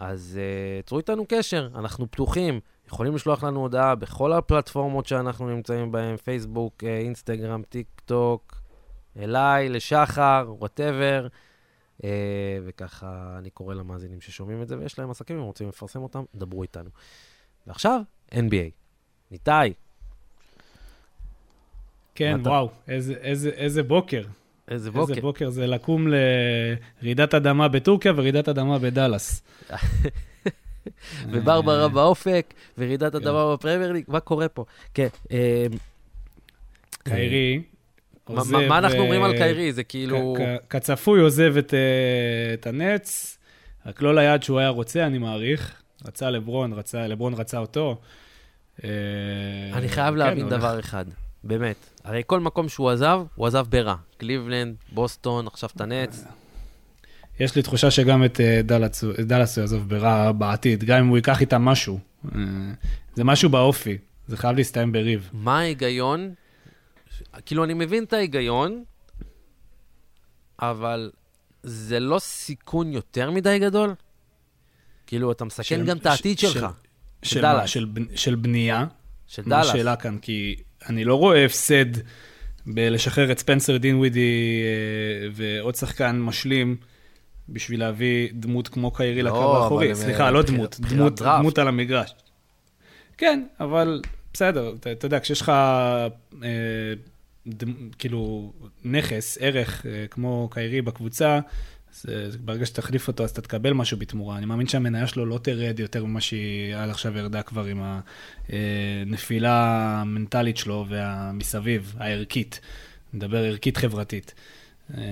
אז 0.00 0.40
צרו 0.86 0.98
איתנו 0.98 1.24
קשר, 1.28 1.68
אנחנו 1.74 2.10
פתוחים, 2.10 2.60
יכולים 2.86 3.14
לשלוח 3.14 3.44
לנו 3.44 3.60
הודעה 3.60 3.94
בכל 3.94 4.32
הפלטפורמות 4.32 5.06
שאנחנו 5.06 5.48
נמצאים 5.48 5.92
בהן, 5.92 6.16
פייסבוק, 6.16 6.84
אינסטגרם, 6.84 7.62
טיק 7.62 7.86
טוק, 8.04 8.60
אליי, 9.16 9.68
לשחר, 9.68 10.44
whatever. 10.58 11.26
Uh, 12.00 12.02
וככה 12.64 13.34
אני 13.38 13.50
קורא 13.50 13.74
למאזינים 13.74 14.20
ששומעים 14.20 14.62
את 14.62 14.68
זה 14.68 14.78
ויש 14.78 14.98
להם 14.98 15.10
עסקים, 15.10 15.36
אם 15.36 15.42
רוצים 15.42 15.68
לפרסם 15.68 16.02
אותם, 16.02 16.22
דברו 16.34 16.62
איתנו. 16.62 16.90
ועכשיו, 17.66 18.00
NBA. 18.30 18.70
ניתאי, 19.30 19.72
כן, 22.14 22.40
אתה- 22.40 22.48
וואו, 22.48 22.70
איזה, 22.88 23.14
איזה, 23.14 23.50
איזה 23.50 23.82
בוקר. 23.82 24.22
איזה 24.68 24.90
בוקר. 24.90 25.10
איזה 25.12 25.20
בוקר 25.20 25.50
זה 25.50 25.66
לקום 25.66 26.06
לרעידת 26.08 27.34
אדמה 27.34 27.68
בטורקיה 27.68 28.12
ורעידת 28.16 28.48
אדמה 28.48 28.78
בדאלאס. 28.78 29.42
וברברה 31.32 31.82
אה, 31.82 31.88
באופק, 31.88 32.54
ורעידת 32.78 33.14
אדמה 33.14 33.52
בפרמייר 33.56 33.92
ליג, 33.92 34.04
מה 34.08 34.20
קורה 34.20 34.48
פה? 34.48 34.64
כן, 34.94 35.08
אה, 35.32 35.66
קיירי 37.04 37.62
עוזב... 38.38 38.52
מה- 38.56 38.68
מה 38.68 38.78
אנחנו 38.78 38.98
אומרים 38.98 39.22
על 39.22 39.30
אה, 39.32 39.36
קיירי? 39.36 39.72
זה 39.72 39.82
כאילו... 39.82 40.36
כצפוי 40.70 41.20
עוזב 41.20 41.56
את, 41.56 41.74
אה, 41.74 41.78
את 42.54 42.66
הנץ, 42.66 43.38
רק 43.86 44.02
לא 44.02 44.14
ליד 44.14 44.42
שהוא 44.42 44.58
היה 44.58 44.68
רוצה, 44.68 45.06
אני 45.06 45.18
מעריך. 45.18 45.72
רצה 46.06 46.30
לברון, 46.30 46.72
רצה, 46.72 47.06
לברון 47.06 47.34
רצה 47.34 47.58
אותו. 47.58 48.00
אה, 48.84 48.88
אני 49.72 49.88
חייב 49.88 50.14
כן, 50.14 50.18
להבין 50.18 50.44
הולך- 50.44 50.58
דבר 50.58 50.80
אחד, 50.80 51.04
באמת. 51.44 51.76
הרי 52.04 52.22
כל 52.26 52.40
מקום 52.40 52.68
שהוא 52.68 52.90
עזב, 52.90 53.20
הוא 53.34 53.46
עזב 53.46 53.66
ברע. 53.68 53.94
קליבלנד, 54.18 54.74
בוסטון, 54.92 55.46
עכשיו 55.46 55.70
את 55.76 55.80
הנץ. 55.80 56.24
יש 57.40 57.56
לי 57.56 57.62
תחושה 57.62 57.90
שגם 57.90 58.24
את 58.24 58.40
דאלאס 58.64 59.04
הוא- 59.04 59.12
יעזוב 59.60 59.88
ברע 59.88 60.32
בעתיד, 60.32 60.84
גם 60.84 60.98
אם 60.98 61.06
הוא 61.06 61.16
ייקח 61.16 61.40
איתם 61.40 61.62
משהו. 61.62 61.98
זה 63.14 63.24
משהו 63.24 63.50
באופי, 63.50 63.98
זה 64.28 64.36
חייב 64.36 64.56
להסתיים 64.56 64.92
בריב. 64.92 65.30
מה 65.32 65.58
ההיגיון? 65.58 66.30
כאילו, 67.46 67.64
אני 67.64 67.74
מבין 67.74 68.04
את 68.04 68.12
ההיגיון, 68.12 68.84
אבל 70.62 71.10
זה 71.62 72.00
לא 72.00 72.18
סיכון 72.18 72.92
יותר 72.92 73.30
מדי 73.30 73.58
גדול? 73.58 73.94
כאילו, 75.06 75.32
אתה 75.32 75.44
מסכן 75.44 75.62
של- 75.62 75.84
גם 75.86 75.96
את 75.96 76.06
העתיד 76.06 76.38
של- 76.38 76.48
שלך, 76.48 76.66
של. 77.22 77.42
מה? 77.42 77.66
של 77.66 77.86
בנ- 77.94 78.16
של 78.16 78.34
בנייה? 78.34 78.84
של 79.26 79.42
מה 79.42 79.48
דאלאס. 79.50 79.68
השאלה 79.68 79.96
כאן? 79.96 80.18
כי 80.18 80.56
אני 80.88 81.04
לא 81.04 81.14
רואה 81.14 81.44
הפסד 81.44 81.84
בלשחרר 82.66 83.32
את 83.32 83.38
ספנסר 83.38 83.76
דינווידי 83.76 84.62
אה, 84.64 85.28
ועוד 85.32 85.74
שחקן 85.74 86.20
משלים 86.20 86.76
בשביל 87.48 87.80
להביא 87.80 88.28
דמות 88.32 88.68
כמו 88.68 88.90
קיירי 88.90 89.22
לא, 89.22 89.30
לקו 89.30 89.56
האחורי. 89.62 89.94
סליחה, 89.94 90.30
לא 90.30 90.42
בחיר- 90.42 90.54
דמות, 90.56 90.80
בחירת 90.80 90.98
דמות. 91.20 91.38
דמות 91.40 91.58
על 91.58 91.68
המגרש. 91.68 92.14
כן, 93.18 93.46
אבל 93.60 94.02
בסדר, 94.34 94.74
אתה, 94.80 94.92
אתה 94.92 95.06
יודע, 95.06 95.20
כשיש 95.20 95.40
לך 95.40 95.48
אה, 95.48 96.08
דמ, 97.46 97.90
כאילו 97.98 98.52
נכס, 98.84 99.38
ערך, 99.40 99.86
אה, 99.86 100.06
כמו 100.10 100.48
קיירי 100.52 100.82
בקבוצה, 100.82 101.40
אז 101.94 102.06
אה, 102.08 102.26
ברגע 102.40 102.66
שתחליף 102.66 103.08
אותו, 103.08 103.24
אז 103.24 103.30
אתה 103.30 103.40
תקבל 103.40 103.72
משהו 103.72 103.96
בתמורה. 103.96 104.38
אני 104.38 104.46
מאמין 104.46 104.66
שהמניה 104.66 105.06
שלו 105.06 105.26
לא 105.26 105.38
תרד 105.38 105.80
יותר 105.80 106.04
ממה 106.04 106.20
שהיא 106.20 106.76
עד 106.76 106.90
עכשיו 106.90 107.18
ירדה 107.18 107.42
כבר 107.42 107.64
עם 107.64 107.82
הנפילה 108.48 109.54
המנטלית 110.00 110.56
שלו 110.56 110.86
והמסביב, 110.88 111.94
הערכית. 111.98 112.60
נדבר 113.12 113.38
ערכית 113.38 113.76
חברתית. 113.76 114.34
אה, 114.98 115.02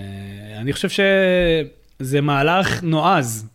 אני 0.57 0.73
חושב 0.73 0.89
שזה 0.89 2.21
מהלך 2.21 2.83
נועז 2.83 3.47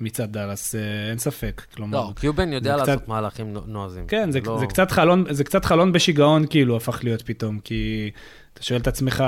מצד 0.00 0.32
דאלאס, 0.32 0.74
אה, 0.74 0.80
אין 1.10 1.18
ספק. 1.18 1.62
כלומר, 1.74 1.98
לא, 1.98 2.12
קיובן 2.16 2.52
יודע 2.52 2.76
זה 2.76 2.82
קצת- 2.82 2.88
לעשות 2.88 3.08
מהלכים 3.08 3.52
נו- 3.52 3.62
נועזים. 3.66 4.06
כן, 4.06 4.30
זה, 4.30 4.40
לא- 4.46 4.58
זה, 4.60 4.66
קצת 4.66 4.90
חלון, 4.90 5.24
זה 5.30 5.44
קצת 5.44 5.64
חלון 5.64 5.92
בשיגעון 5.92 6.46
כאילו 6.50 6.76
הפך 6.76 7.00
להיות 7.04 7.22
פתאום, 7.22 7.58
כי 7.58 8.10
אתה 8.54 8.62
שואל 8.62 8.80
את 8.80 8.86
עצמך 8.86 9.24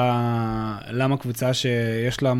למה 0.90 1.16
קבוצה 1.16 1.54
שיש 1.54 2.22
לה 2.22 2.32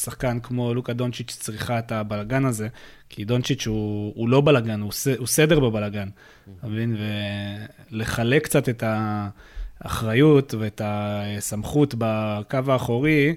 שחקן 0.00 0.38
כמו 0.40 0.74
לוקה 0.74 0.92
דונצ'יץ' 0.92 1.36
צריכה 1.40 1.78
את 1.78 1.92
הבלגן 1.92 2.44
הזה, 2.44 2.68
כי 3.08 3.24
דונצ'יץ' 3.24 3.66
הוא, 3.66 4.12
הוא 4.16 4.28
לא 4.28 4.40
בלגן, 4.40 4.80
הוא, 4.80 4.92
ס, 4.92 5.06
הוא 5.18 5.26
סדר 5.26 5.60
בבלגן, 5.60 6.08
אתה 6.58 6.66
מבין? 6.66 6.96
ולחלק 7.92 8.44
קצת 8.44 8.68
את 8.68 8.84
האחריות 9.80 10.54
ואת 10.58 10.80
הסמכות 10.84 11.94
בקו 11.98 12.58
האחורי, 12.68 13.34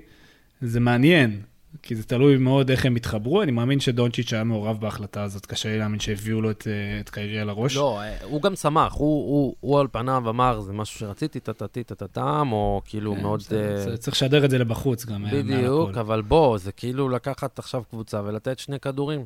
זה 0.62 0.80
מעניין. 0.80 1.42
כי 1.82 1.96
זה 1.96 2.04
תלוי 2.04 2.38
מאוד 2.38 2.72
איך 2.72 2.86
הם 2.86 2.96
התחברו, 2.96 3.42
אני 3.42 3.52
מאמין 3.52 3.80
שדונצ'יץ' 3.80 4.34
היה 4.34 4.44
מעורב 4.44 4.80
בהחלטה 4.80 5.24
הזאת, 5.24 5.46
קשה 5.46 5.70
לי 5.70 5.78
להאמין 5.78 6.00
שהביאו 6.00 6.42
לו 6.42 6.52
את, 6.52 6.68
אה, 6.68 7.00
את 7.00 7.10
קיירי 7.10 7.40
על 7.40 7.50
הראש. 7.50 7.76
לא, 7.76 8.02
אה, 8.02 8.18
הוא 8.24 8.42
גם 8.42 8.56
שמח, 8.56 8.94
הוא, 8.94 9.30
הוא, 9.30 9.56
הוא 9.60 9.80
על 9.80 9.88
פניו 9.92 10.30
אמר, 10.30 10.62
זה 10.62 10.74
משהו 10.74 11.00
שרציתי, 11.00 11.40
טטטי 11.40 11.84
טטטם, 11.84 12.50
או 12.52 12.82
כאילו 12.86 13.16
כן, 13.16 13.22
מאוד... 13.22 13.40
בסדר, 13.40 13.92
אה, 13.92 13.98
צריך 13.98 14.18
לשדר 14.18 14.46
את 14.46 14.50
זה 14.50 14.58
לבחוץ 14.58 15.06
גם, 15.06 15.26
בדיוק. 15.32 15.98
אבל 15.98 16.22
בוא, 16.22 16.58
זה 16.58 16.72
כאילו 16.72 17.10
לקחת 17.10 17.60
עכשיו 17.60 17.84
קבוצה 17.90 18.22
ולתת 18.26 18.60
שני 18.60 18.80
כדורים. 18.80 19.26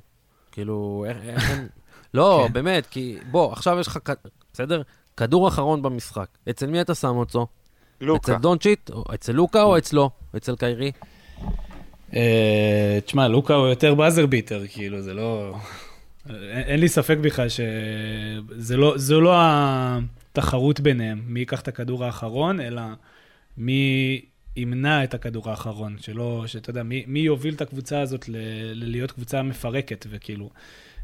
כאילו, 0.52 1.06
איך 1.08 1.18
הם... 1.22 1.68
לא, 2.14 2.44
כן. 2.48 2.54
באמת, 2.54 2.86
כי 2.86 3.18
בוא, 3.32 3.52
עכשיו 3.52 3.80
יש 3.80 3.88
לך, 3.88 4.00
בסדר? 4.54 4.82
כדור 5.18 5.48
אחרון 5.48 5.82
במשחק. 5.82 6.28
אצל 6.50 6.68
מי 6.68 6.82
אתה 6.82 6.96
שם 6.96 7.16
אותו? 7.16 7.48
לוקה. 8.02 8.32
אצל 8.32 8.42
דונצ'יט? 8.42 8.90
או 8.90 9.04
אצל 9.14 9.32
לוקה 9.32 9.64
או 9.64 9.78
אצלו? 9.78 10.10
אצל 10.38 10.56
קיירי? 10.56 10.92
אה, 12.16 13.00
תשמע, 13.06 13.28
לוקה 13.28 13.54
הוא 13.54 13.68
יותר 13.68 13.96
באזר 13.96 14.26
ביטר, 14.26 14.68
כאילו, 14.68 15.02
זה 15.02 15.14
לא... 15.14 15.56
אין, 16.50 16.80
לי 16.80 16.88
ספק 16.88 17.18
בכלל 17.18 17.48
שזה 17.50 18.78
לא, 18.78 18.96
לא 19.10 19.36
התחרות 20.32 20.80
ביניהם, 20.80 21.22
מי 21.28 21.40
ייקח 21.40 21.62
את 21.62 21.68
הכדור 21.68 22.06
האחרון, 22.06 22.60
אלא 22.60 22.82
מי 23.58 24.22
ימנע 24.56 25.04
את 25.04 25.14
הכדור 25.14 25.50
האחרון, 25.50 25.96
שלא, 26.02 26.44
שאתה 26.48 26.70
יודע, 26.70 26.84
מי, 26.84 27.20
יוביל 27.20 27.54
את 27.54 27.62
הקבוצה 27.62 28.02
הזאת 28.02 28.26
ללהיות 28.74 29.12
קבוצה 29.12 29.44
מפרקת, 29.44 30.06
וכאילו, 30.10 30.50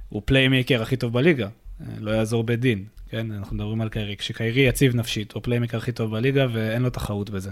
הוא 0.10 0.22
playmaker 0.26 0.82
הכי 0.82 0.96
טוב 0.96 1.14
בליגה, 1.14 1.48
אה, 1.82 1.86
לא 2.00 2.12
יעזור 2.12 2.44
בית 2.44 2.60
דין, 2.60 2.86
כן? 3.10 3.32
אנחנו 3.32 3.56
מדברים 3.56 3.82
על 3.82 3.90
קיירי. 3.90 4.18
כשקיירי 4.18 4.62
יציב 4.62 4.96
נפשית, 4.96 5.32
הוא 5.32 5.40
ה 5.40 5.43
playmaker 5.43 5.78
הכי 5.78 5.92
טוב 5.92 6.12
בליגה, 6.12 6.48
ואין 6.54 6.82
לו 6.82 6.90
תחרות 6.90 7.30
בזה. 7.30 7.52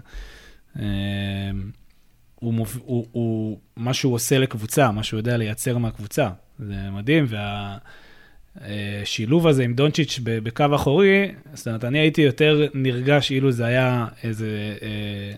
אה, 2.42 2.48
הוא, 2.48 2.54
מוב... 2.54 2.80
הוא, 2.86 3.08
הוא, 3.12 3.60
מה 3.76 3.94
שהוא 3.94 4.14
עושה 4.14 4.40
לקבוצה, 4.40 4.92
מה 4.92 5.04
שהוא 5.04 5.18
יודע 5.18 5.38
לייצר 5.38 5.78
מהקבוצה, 5.78 6.30
זה 6.60 6.90
מדהים, 6.92 7.26
והשילוב 8.56 9.48
הזה 9.48 9.64
עם 9.64 9.74
דונצ'יץ' 9.74 10.20
בקו 10.24 10.66
אחורי, 10.76 11.32
זאת 11.54 11.68
אומרת, 11.68 11.84
אני 11.84 12.00
הייתי 12.00 12.22
יותר 12.22 12.68
נרגש 12.74 13.32
אילו 13.32 13.52
זה 13.52 13.66
היה 13.66 14.08
איזה 14.24 14.78
אה, 14.82 15.34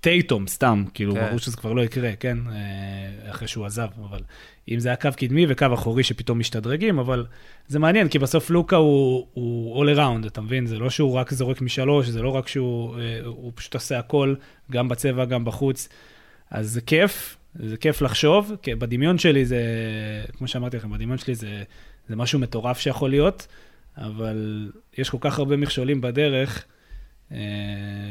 טייטום, 0.00 0.46
סתם, 0.46 0.84
כאילו, 0.94 1.14
כן. 1.14 1.26
ברור 1.26 1.38
שזה 1.38 1.56
כבר 1.56 1.72
לא 1.72 1.82
יקרה, 1.82 2.16
כן? 2.20 2.38
אה, 2.50 3.30
אחרי 3.30 3.48
שהוא 3.48 3.66
עזב, 3.66 3.88
אבל 4.10 4.20
אם 4.68 4.78
זה 4.78 4.88
היה 4.88 4.96
קו 4.96 5.08
קדמי 5.16 5.46
וקו 5.48 5.66
אחורי 5.74 6.02
שפתאום 6.02 6.38
משתדרגים, 6.38 6.98
אבל 6.98 7.26
זה 7.68 7.78
מעניין, 7.78 8.08
כי 8.08 8.18
בסוף 8.18 8.50
לוקה 8.50 8.76
הוא, 8.76 9.26
הוא 9.32 9.84
all 9.84 9.96
around, 9.96 10.26
אתה 10.26 10.40
מבין? 10.40 10.66
זה 10.66 10.78
לא 10.78 10.90
שהוא 10.90 11.12
רק 11.12 11.32
זורק 11.32 11.60
משלוש, 11.60 12.08
זה 12.08 12.22
לא 12.22 12.28
רק 12.28 12.48
שהוא 12.48 12.96
אה, 12.98 13.20
פשוט 13.54 13.74
עושה 13.74 13.98
הכל, 13.98 14.34
גם 14.70 14.88
בצבע, 14.88 15.24
גם 15.24 15.44
בחוץ. 15.44 15.88
אז 16.50 16.70
זה 16.70 16.80
כיף, 16.80 17.36
זה 17.54 17.76
כיף 17.76 18.02
לחשוב, 18.02 18.52
כי 18.62 18.74
בדמיון 18.74 19.18
שלי 19.18 19.44
זה, 19.44 19.62
כמו 20.38 20.48
שאמרתי 20.48 20.76
לכם, 20.76 20.90
בדמיון 20.90 21.18
שלי 21.18 21.34
זה, 21.34 21.62
זה 22.08 22.16
משהו 22.16 22.38
מטורף 22.38 22.78
שיכול 22.78 23.10
להיות, 23.10 23.46
אבל 23.96 24.70
יש 24.98 25.10
כל 25.10 25.18
כך 25.20 25.38
הרבה 25.38 25.56
מכשולים 25.56 26.00
בדרך, 26.00 26.64
אה, 27.32 27.38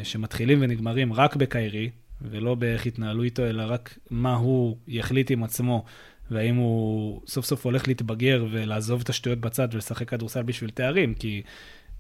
שמתחילים 0.03 0.57
ונגמרים 0.61 1.13
רק 1.13 1.35
בקיירי, 1.35 1.89
ולא 2.21 2.55
באיך 2.55 2.85
יתנהלו 2.85 3.23
איתו, 3.23 3.45
אלא 3.45 3.63
רק 3.67 3.97
מה 4.09 4.35
הוא 4.35 4.77
יחליט 4.87 5.31
עם 5.31 5.43
עצמו, 5.43 5.85
והאם 6.31 6.55
הוא 6.55 7.21
סוף 7.27 7.45
סוף 7.45 7.65
הולך 7.65 7.87
להתבגר 7.87 8.45
ולעזוב 8.51 9.01
את 9.01 9.09
השטויות 9.09 9.39
בצד 9.39 9.67
ולשחק 9.71 10.09
כדורסל 10.09 10.43
בשביל 10.43 10.69
תארים, 10.69 11.13
כי 11.13 11.41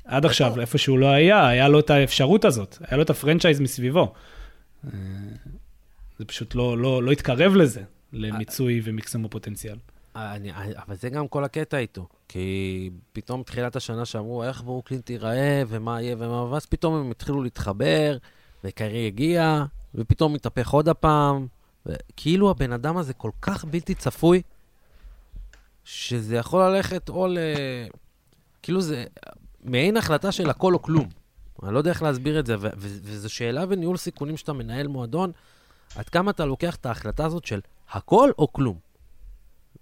עד 0.05 0.25
עכשיו, 0.25 0.59
איפה 0.61 0.77
שהוא 0.77 0.99
לא 0.99 1.07
היה, 1.07 1.47
היה 1.47 1.67
לו 1.67 1.79
את 1.79 1.89
האפשרות 1.89 2.45
הזאת, 2.45 2.77
היה 2.81 2.97
לו 2.97 3.03
את 3.03 3.09
הפרנצ'ייז 3.09 3.59
מסביבו. 3.59 4.13
אה, 4.85 4.89
זה 6.19 6.25
פשוט 6.25 6.55
לא, 6.55 6.77
לא, 6.77 7.03
לא 7.03 7.11
התקרב 7.11 7.55
לזה, 7.55 7.81
למיצוי 8.13 8.81
ומקסום 8.83 9.25
הפוטנציאל. 9.25 9.77
אני, 10.15 10.51
אבל 10.87 10.95
זה 10.95 11.09
גם 11.09 11.27
כל 11.27 11.43
הקטע 11.43 11.77
איתו. 11.77 12.07
כי 12.27 12.89
פתאום 13.13 13.43
תחילת 13.43 13.75
השנה 13.75 14.05
שאמרו, 14.05 14.43
איך 14.43 14.63
ברוקלין 14.63 15.01
תיראה, 15.01 15.63
ומה 15.67 16.01
יהיה 16.01 16.15
ומה, 16.19 16.43
ואז 16.43 16.65
פתאום 16.65 16.93
הם 16.93 17.11
התחילו 17.11 17.43
להתחבר, 17.43 18.17
וקיירי 18.63 19.07
הגיע, 19.07 19.63
ופתאום 19.95 20.33
מתהפך 20.33 20.69
עוד 20.69 20.89
הפעם. 20.89 21.47
כאילו 22.17 22.49
הבן 22.49 22.71
אדם 22.71 22.97
הזה 22.97 23.13
כל 23.13 23.31
כך 23.41 23.65
בלתי 23.65 23.95
צפוי, 23.95 24.41
שזה 25.83 26.35
יכול 26.35 26.63
ללכת 26.63 27.09
או 27.09 27.27
ל... 27.27 27.37
כאילו 28.61 28.81
זה 28.81 29.05
מעין 29.63 29.97
החלטה 29.97 30.31
של 30.31 30.49
הכל 30.49 30.73
או 30.73 30.81
כלום. 30.81 31.09
אני 31.63 31.73
לא 31.73 31.77
יודע 31.77 31.89
איך 31.91 32.03
להסביר 32.03 32.39
את 32.39 32.45
זה, 32.45 32.55
וזו 32.59 33.29
שאלה 33.29 33.65
בניהול 33.65 33.97
סיכונים 33.97 34.37
שאתה 34.37 34.53
מנהל 34.53 34.87
מועדון, 34.87 35.31
עד 35.95 36.09
כמה 36.09 36.31
אתה 36.31 36.45
לוקח 36.45 36.75
את 36.75 36.85
ההחלטה 36.85 37.25
הזאת 37.25 37.45
של 37.45 37.59
הכל 37.91 38.31
או 38.37 38.53
כלום. 38.53 38.77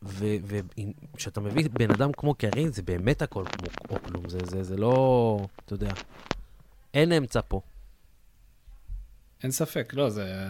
וכשאתה 0.02 1.41
מביא 1.41 1.70
בן 1.74 1.91
אדם 1.91 2.12
כמו 2.12 2.34
קרין, 2.34 2.72
זה 2.72 2.82
באמת 2.82 3.22
הכל 3.22 3.45
כמו 3.45 3.68
או 3.89 4.04
כלום. 4.04 4.30
זה, 4.30 4.38
זה, 4.43 4.64
זה 4.64 4.78
לא, 4.78 5.39
אתה 5.66 5.74
יודע, 5.74 5.91
אין 6.93 7.12
אמצע 7.12 7.39
פה. 7.47 7.62
אין 9.44 9.52
ספק, 9.52 9.94
לא, 9.94 10.10
זה 10.10 10.48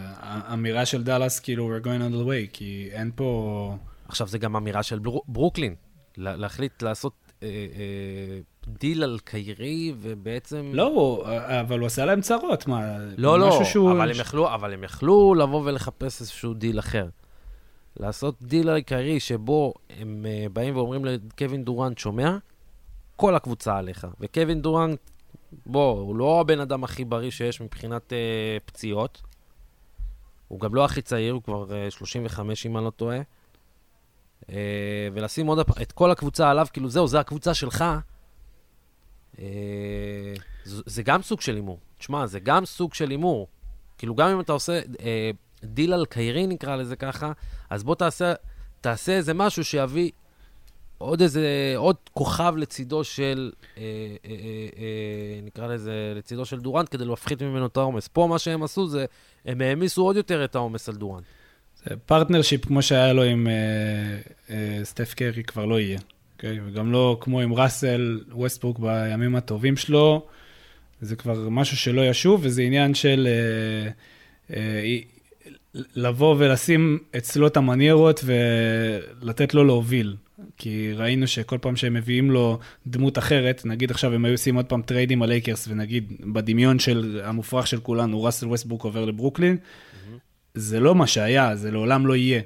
אמירה 0.52 0.86
של 0.86 1.02
דאלאס, 1.02 1.40
כאילו, 1.40 1.76
we're 1.76 1.84
going 1.84 2.00
on 2.10 2.14
the 2.14 2.26
way, 2.26 2.50
כי 2.52 2.88
אין 2.92 3.10
פה... 3.14 3.76
עכשיו, 4.08 4.26
זה 4.26 4.38
גם 4.38 4.56
אמירה 4.56 4.82
של 4.82 4.98
בר... 4.98 5.18
ברוקלין, 5.28 5.74
להחליט 6.16 6.82
לעשות 6.82 7.12
אה, 7.42 7.48
אה, 7.48 8.38
דיל 8.68 9.02
על 9.02 9.18
קיירי, 9.24 9.92
ובעצם... 10.00 10.70
לא, 10.74 11.24
אבל 11.60 11.78
הוא 11.78 11.86
עשה 11.86 12.04
להם 12.04 12.20
צרות, 12.20 12.66
מה? 12.66 12.98
לא, 13.16 13.38
לא, 13.38 13.64
שהוא... 13.64 13.92
אבל, 13.92 14.10
הם 14.10 14.20
יכלו, 14.20 14.54
אבל 14.54 14.72
הם 14.72 14.84
יכלו 14.84 15.34
לבוא 15.34 15.62
ולחפש 15.64 16.20
איזשהו 16.20 16.54
דיל 16.54 16.78
אחר. 16.78 17.08
לעשות 18.00 18.42
דיל 18.42 18.68
על 18.68 18.80
קיירי 18.80 19.20
שבו 19.20 19.74
הם 20.00 20.26
uh, 20.26 20.52
באים 20.52 20.76
ואומרים 20.76 21.04
לקווין 21.04 21.64
דורנט, 21.64 21.98
שומע? 21.98 22.36
כל 23.16 23.34
הקבוצה 23.34 23.76
עליך. 23.76 24.06
וקווין 24.20 24.62
דורנט, 24.62 24.98
בוא, 25.66 26.00
הוא 26.00 26.16
לא 26.16 26.40
הבן 26.40 26.60
אדם 26.60 26.84
הכי 26.84 27.04
בריא 27.04 27.30
שיש 27.30 27.60
מבחינת 27.60 28.12
uh, 28.12 28.14
פציעות. 28.64 29.22
הוא 30.48 30.60
גם 30.60 30.74
לא 30.74 30.84
הכי 30.84 31.02
צעיר, 31.02 31.34
הוא 31.34 31.42
כבר 31.42 31.66
uh, 31.88 31.90
35, 31.90 32.66
אם 32.66 32.76
אני 32.76 32.84
לא 32.84 32.90
טועה. 32.90 33.18
Uh, 34.42 34.46
ולשים 35.12 35.46
עוד 35.46 35.58
את 35.82 35.92
כל 35.92 36.10
הקבוצה 36.10 36.50
עליו, 36.50 36.66
כאילו 36.72 36.88
זהו, 36.88 37.08
זה 37.08 37.20
הקבוצה 37.20 37.54
שלך. 37.54 37.84
Uh, 39.36 39.38
זה, 40.64 40.82
זה 40.86 41.02
גם 41.02 41.22
סוג 41.22 41.40
של 41.40 41.54
הימור. 41.54 41.78
תשמע, 41.98 42.26
זה 42.26 42.40
גם 42.40 42.66
סוג 42.66 42.94
של 42.94 43.10
הימור. 43.10 43.48
כאילו, 43.98 44.14
גם 44.14 44.28
אם 44.28 44.40
אתה 44.40 44.52
עושה 44.52 44.80
uh, 44.82 45.02
דיל 45.64 45.92
על 45.92 46.06
קיירי, 46.06 46.46
נקרא 46.46 46.76
לזה 46.76 46.96
ככה, 46.96 47.32
אז 47.70 47.84
בוא 47.84 47.94
תעשה, 47.94 48.32
תעשה 48.80 49.12
איזה 49.12 49.34
משהו 49.34 49.64
שיביא 49.64 50.10
עוד 51.00 51.22
איזה, 51.22 51.72
עוד 51.76 51.96
כוכב 52.14 52.54
לצידו 52.56 53.04
של, 53.04 53.52
אה, 53.78 53.82
אה, 53.82 54.30
אה, 54.30 54.34
אה, 54.78 55.40
נקרא 55.42 55.66
לזה, 55.66 56.12
לצידו 56.16 56.44
של 56.44 56.60
דורנט, 56.60 56.88
כדי 56.90 57.04
להפחית 57.04 57.42
ממנו 57.42 57.66
את 57.66 57.76
העומס. 57.76 58.08
פה 58.08 58.26
מה 58.30 58.38
שהם 58.38 58.62
עשו 58.62 58.88
זה, 58.88 59.04
הם 59.44 59.60
העמיסו 59.60 60.02
עוד 60.02 60.16
יותר 60.16 60.44
את 60.44 60.54
העומס 60.54 60.88
על 60.88 60.94
דורנט. 60.94 61.24
זה 61.84 61.96
partnership 62.06 62.66
כמו 62.66 62.82
שהיה 62.82 63.12
לו 63.12 63.22
עם 63.22 63.46
אה, 63.48 63.52
אה, 64.50 64.84
סטף 64.84 65.14
קרי 65.14 65.42
כבר 65.42 65.64
לא 65.64 65.80
יהיה, 65.80 65.98
אוקיי? 66.34 66.60
וגם 66.66 66.92
לא 66.92 67.16
כמו 67.20 67.40
עם 67.40 67.54
ראסל 67.54 68.20
ווסטברוק 68.32 68.78
בימים 68.78 69.36
הטובים 69.36 69.76
שלו, 69.76 70.26
זה 71.00 71.16
כבר 71.16 71.48
משהו 71.48 71.76
שלא 71.76 72.00
ישוב, 72.00 72.40
וזה 72.44 72.62
עניין 72.62 72.94
של... 72.94 73.28
אה, 73.30 73.90
אה, 74.56 74.98
לבוא 75.74 76.34
ולשים 76.38 76.98
אצלו 77.16 77.46
את 77.46 77.56
המניירות 77.56 78.24
ולתת 78.24 79.54
לו 79.54 79.64
להוביל. 79.64 80.16
כי 80.56 80.92
ראינו 80.92 81.26
שכל 81.26 81.58
פעם 81.58 81.76
שהם 81.76 81.94
מביאים 81.94 82.30
לו 82.30 82.58
דמות 82.86 83.18
אחרת, 83.18 83.62
נגיד 83.64 83.90
עכשיו 83.90 84.14
הם 84.14 84.24
היו 84.24 84.34
עושים 84.34 84.56
עוד 84.56 84.66
פעם 84.66 84.82
trade־ים 84.82 85.22
על 85.22 85.28
לייקרס, 85.28 85.68
ונגיד 85.68 86.12
בדמיון 86.32 86.78
של 86.78 87.20
המופרך 87.24 87.66
של 87.66 87.80
כולנו, 87.80 88.22
ראסל 88.22 88.46
ווסטברוק 88.46 88.82
עובר 88.82 89.04
לברוקלין, 89.04 89.56
mm-hmm. 89.56 90.18
זה 90.54 90.80
לא 90.80 90.94
מה 90.94 91.06
שהיה, 91.06 91.56
זה 91.56 91.70
לעולם 91.70 92.06
לא 92.06 92.16
יהיה. 92.16 92.40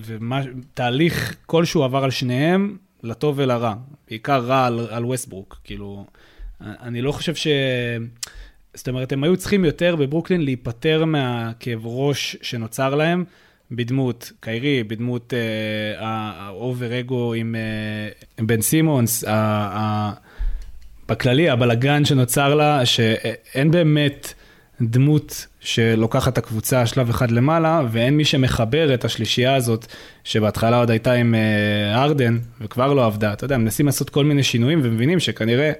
ותהליך 0.00 1.36
כלשהו 1.46 1.82
עבר 1.82 2.04
על 2.04 2.10
שניהם, 2.10 2.76
לטוב 3.02 3.38
ולרע. 3.38 3.74
בעיקר 4.08 4.38
רע 4.38 4.66
על, 4.66 4.86
על 4.90 5.04
ווסטברוק. 5.04 5.60
כאילו, 5.64 6.06
אני 6.60 7.02
לא 7.02 7.12
חושב 7.12 7.34
ש... 7.34 7.46
זאת 8.74 8.88
אומרת, 8.88 9.12
הם 9.12 9.24
היו 9.24 9.36
צריכים 9.36 9.64
יותר 9.64 9.96
בברוקלין 9.96 10.40
להיפטר 10.40 11.04
מהכאב 11.04 11.80
ראש 11.84 12.36
שנוצר 12.42 12.94
להם 12.94 13.24
בדמות 13.72 14.32
קיירי, 14.40 14.84
בדמות 14.84 15.34
אה, 15.34 16.00
ה 16.36 16.49
over 16.49 17.00
ego 17.00 17.34
עם, 17.34 17.54
אה, 17.54 18.44
בן 18.44 18.60
סימונס, 18.60 19.24
בכללי, 21.08 21.50
הבלגן 21.50 22.04
שנוצר 22.04 22.54
לה, 22.54 22.86
שאין 22.86 23.70
באמת 23.70 24.34
דמות 24.80 25.46
שלוקחת 25.60 26.32
את 26.32 26.38
הקבוצה 26.38 26.86
שלב 26.86 27.10
אחד 27.10 27.30
למעלה, 27.30 27.82
ואין 27.90 28.16
מי 28.16 28.24
שמחבר 28.24 28.94
את 28.94 29.04
השלישייה 29.04 29.54
הזאת, 29.54 29.86
שבהתחלה 30.24 30.78
עוד 30.78 30.90
הייתה 30.90 31.12
עם 31.12 31.34
אה, 31.34 32.02
ארדן, 32.02 32.38
וכבר 32.60 32.92
לא 32.94 33.06
עבדה. 33.06 33.32
אתה 33.32 33.44
יודע, 33.44 33.58
מנסים 33.58 33.86
לעשות 33.86 34.10
כל 34.10 34.24
מיני 34.24 34.42
שינויים 34.42 34.80
ומבינים 34.82 35.20
שכנראה... 35.20 35.72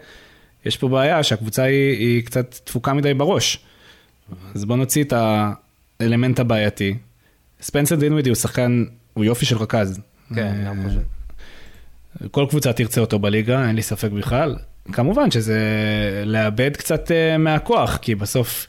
יש 0.66 0.76
פה 0.76 0.88
בעיה 0.88 1.22
שהקבוצה 1.22 1.62
היא, 1.62 1.98
היא 1.98 2.24
קצת 2.24 2.60
תפוקה 2.64 2.92
מדי 2.92 3.14
בראש. 3.14 3.58
אז 4.54 4.64
בוא 4.64 4.76
נוציא 4.76 5.04
את 5.04 5.12
האלמנט 6.00 6.40
הבעייתי. 6.40 6.94
ספנסר 7.62 7.94
דינווידי 7.94 8.30
הוא 8.30 8.36
שחקן, 8.36 8.84
הוא 9.14 9.24
יופי 9.24 9.46
של 9.46 9.56
רכז. 9.56 10.00
כן, 10.34 10.64
גם 10.66 10.82
חושב. 10.82 11.00
כל 12.30 12.46
קבוצה 12.48 12.72
תרצה 12.72 13.00
אותו 13.00 13.18
בליגה, 13.18 13.66
אין 13.66 13.76
לי 13.76 13.82
ספק 13.82 14.10
בכלל. 14.10 14.56
כמובן 14.92 15.30
שזה 15.30 15.58
לאבד 16.26 16.76
קצת 16.76 17.08
uh, 17.08 17.38
מהכוח, 17.38 17.96
כי 17.96 18.14
בסוף, 18.14 18.66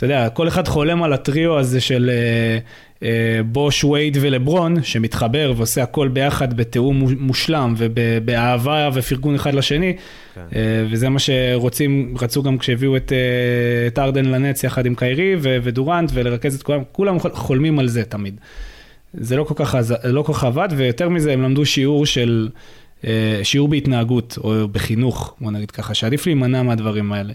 אתה 0.00 0.06
יודע, 0.06 0.28
כל 0.28 0.48
אחד 0.48 0.68
חולם 0.68 1.02
על 1.02 1.12
הטריו 1.12 1.58
הזה 1.58 1.80
של 1.80 2.10
uh, 2.10 2.98
uh, 2.98 3.02
בוש, 3.46 3.84
וייד 3.84 4.18
ולברון, 4.20 4.82
שמתחבר 4.82 5.52
ועושה 5.56 5.82
הכל 5.82 6.08
ביחד 6.08 6.56
בתיאום 6.56 7.04
מושלם 7.18 7.74
ובאהבה 7.76 8.90
ופרגון 8.94 9.34
אחד 9.34 9.54
לשני. 9.54 9.96
כן. 10.34 10.40
אה, 10.56 10.84
וזה 10.90 11.08
מה 11.08 11.18
שרוצים, 11.18 12.14
רצו 12.20 12.42
גם 12.42 12.58
כשהביאו 12.58 12.96
את, 12.96 13.12
אה, 13.12 13.86
את 13.86 13.98
ארדן 13.98 14.24
לנץ 14.24 14.64
יחד 14.64 14.86
עם 14.86 14.94
קיירי 14.94 15.36
ודורנט 15.40 16.10
ולרכז 16.14 16.54
את 16.54 16.62
כולם, 16.62 16.82
כולם 16.92 17.16
חולמים 17.32 17.78
על 17.78 17.88
זה 17.88 18.04
תמיד. 18.04 18.40
זה 19.14 19.36
לא 19.36 19.44
כל 19.44 19.54
כך, 19.56 19.74
לא 20.04 20.22
כל 20.22 20.32
כך 20.32 20.44
עבד, 20.44 20.68
ויותר 20.76 21.08
מזה, 21.08 21.32
הם 21.32 21.42
למדו 21.42 21.66
שיעור 21.66 22.06
של, 22.06 22.48
אה, 23.06 23.40
שיעור 23.42 23.68
בהתנהגות, 23.68 24.38
או 24.44 24.68
בחינוך, 24.68 25.34
בוא 25.40 25.50
נגיד 25.50 25.70
ככה, 25.70 25.94
שעדיף 25.94 26.26
להימנע 26.26 26.62
מהדברים 26.62 27.12
האלה. 27.12 27.32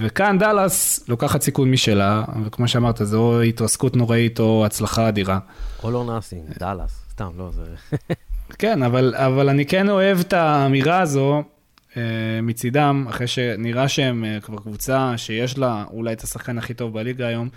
וכאן 0.00 0.38
דאלאס 0.38 1.08
לוקחת 1.08 1.42
סיכון 1.42 1.70
משלה, 1.70 2.24
וכמו 2.44 2.68
שאמרת, 2.68 3.00
זו 3.02 3.40
התרסקות 3.40 3.96
נוראית 3.96 4.40
או 4.40 4.66
הצלחה 4.66 5.08
אדירה. 5.08 5.38
All 5.80 5.84
or 5.84 5.86
nothing, 5.86 6.58
דאלאס, 6.58 7.04
סתם, 7.10 7.30
לא, 7.38 7.50
זה... 7.50 7.64
כן, 8.58 8.82
אבל, 8.82 9.14
אבל 9.16 9.48
אני 9.48 9.66
כן 9.66 9.88
אוהב 9.88 10.20
את 10.20 10.32
האמירה 10.32 11.00
הזו 11.00 11.42
אה, 11.96 12.40
מצידם, 12.42 13.06
אחרי 13.10 13.26
שנראה 13.26 13.88
שהם 13.88 14.24
אה, 14.24 14.40
כבר 14.40 14.58
קבוצה 14.58 15.12
שיש 15.16 15.58
לה 15.58 15.84
אולי 15.90 16.12
את 16.12 16.22
השחקן 16.22 16.58
הכי 16.58 16.74
טוב 16.74 16.94
בליגה 16.94 17.26
היום, 17.26 17.48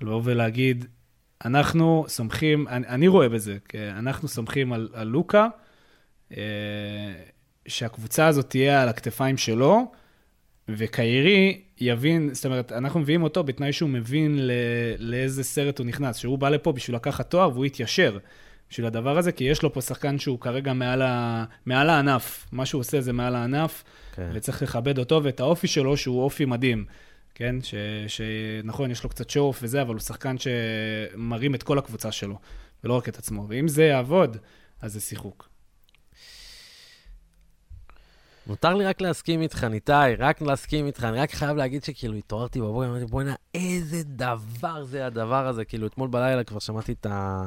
לבוא 0.00 0.20
ולהגיד, 0.24 0.84
אנחנו 1.44 2.04
סומכים, 2.08 2.68
אני, 2.68 2.86
אני 2.88 3.08
רואה 3.08 3.28
בזה, 3.28 3.56
אנחנו 3.96 4.28
סומכים 4.28 4.72
על, 4.72 4.88
על 4.92 5.06
לוקה, 5.08 5.48
אה, 6.36 6.42
שהקבוצה 7.66 8.26
הזאת 8.26 8.50
תהיה 8.50 8.82
על 8.82 8.88
הכתפיים 8.88 9.36
שלו, 9.36 9.92
וקיירי 10.68 11.60
יבין, 11.80 12.30
זאת 12.32 12.46
אומרת, 12.46 12.72
אנחנו 12.72 13.00
מביאים 13.00 13.22
אותו 13.22 13.44
בתנאי 13.44 13.72
שהוא 13.72 13.90
מבין 13.90 14.38
לא, 14.38 14.54
לאיזה 14.98 15.44
סרט 15.44 15.78
הוא 15.78 15.86
נכנס, 15.86 16.16
שהוא 16.16 16.38
בא 16.38 16.48
לפה 16.48 16.72
בשביל 16.72 16.96
לקחת 16.96 17.30
תואר 17.30 17.50
והוא 17.52 17.66
יתיישר. 17.66 18.18
בשביל 18.70 18.86
הדבר 18.86 19.18
הזה, 19.18 19.32
כי 19.32 19.44
יש 19.44 19.62
לו 19.62 19.72
פה 19.72 19.80
שחקן 19.80 20.18
שהוא 20.18 20.40
כרגע 20.40 20.72
מעל, 20.72 21.02
ה... 21.02 21.44
מעל 21.66 21.90
הענף. 21.90 22.46
מה 22.52 22.66
שהוא 22.66 22.80
עושה 22.80 23.00
זה 23.00 23.12
מעל 23.12 23.34
הענף, 23.34 23.84
כן. 24.14 24.30
וצריך 24.34 24.62
לכבד 24.62 24.98
אותו 24.98 25.20
ואת 25.24 25.40
האופי 25.40 25.66
שלו, 25.66 25.96
שהוא 25.96 26.22
אופי 26.22 26.44
מדהים. 26.44 26.84
כן? 27.34 27.56
ש, 27.62 27.74
שנכון, 28.06 28.90
יש 28.90 29.04
לו 29.04 29.10
קצת 29.10 29.30
שואוף 29.30 29.58
וזה, 29.62 29.82
אבל 29.82 29.94
הוא 29.94 30.00
שחקן 30.00 30.36
שמרים 30.38 31.54
את 31.54 31.62
כל 31.62 31.78
הקבוצה 31.78 32.12
שלו, 32.12 32.38
ולא 32.84 32.96
רק 32.96 33.08
את 33.08 33.18
עצמו. 33.18 33.46
ואם 33.48 33.68
זה 33.68 33.84
יעבוד, 33.84 34.36
אז 34.82 34.92
זה 34.92 35.00
שיחוק. 35.00 35.53
מותר 38.46 38.74
לי 38.74 38.84
רק 38.84 39.00
להסכים 39.00 39.42
איתך, 39.42 39.64
ניתאי, 39.64 40.14
רק 40.14 40.42
להסכים 40.42 40.86
איתך. 40.86 41.04
אני 41.04 41.18
רק 41.18 41.30
חייב 41.30 41.56
להגיד 41.56 41.84
שכאילו 41.84 42.14
התעוררתי 42.14 42.60
בבוקר, 42.60 42.86
אמרתי, 42.86 43.04
בוא'נה, 43.04 43.34
איזה 43.54 44.02
דבר 44.04 44.84
זה 44.84 45.06
הדבר 45.06 45.46
הזה. 45.46 45.64
כאילו, 45.64 45.86
אתמול 45.86 46.08
בלילה 46.08 46.44
כבר 46.44 46.58
שמעתי 46.58 46.92
את 46.92 47.06
ה... 47.06 47.42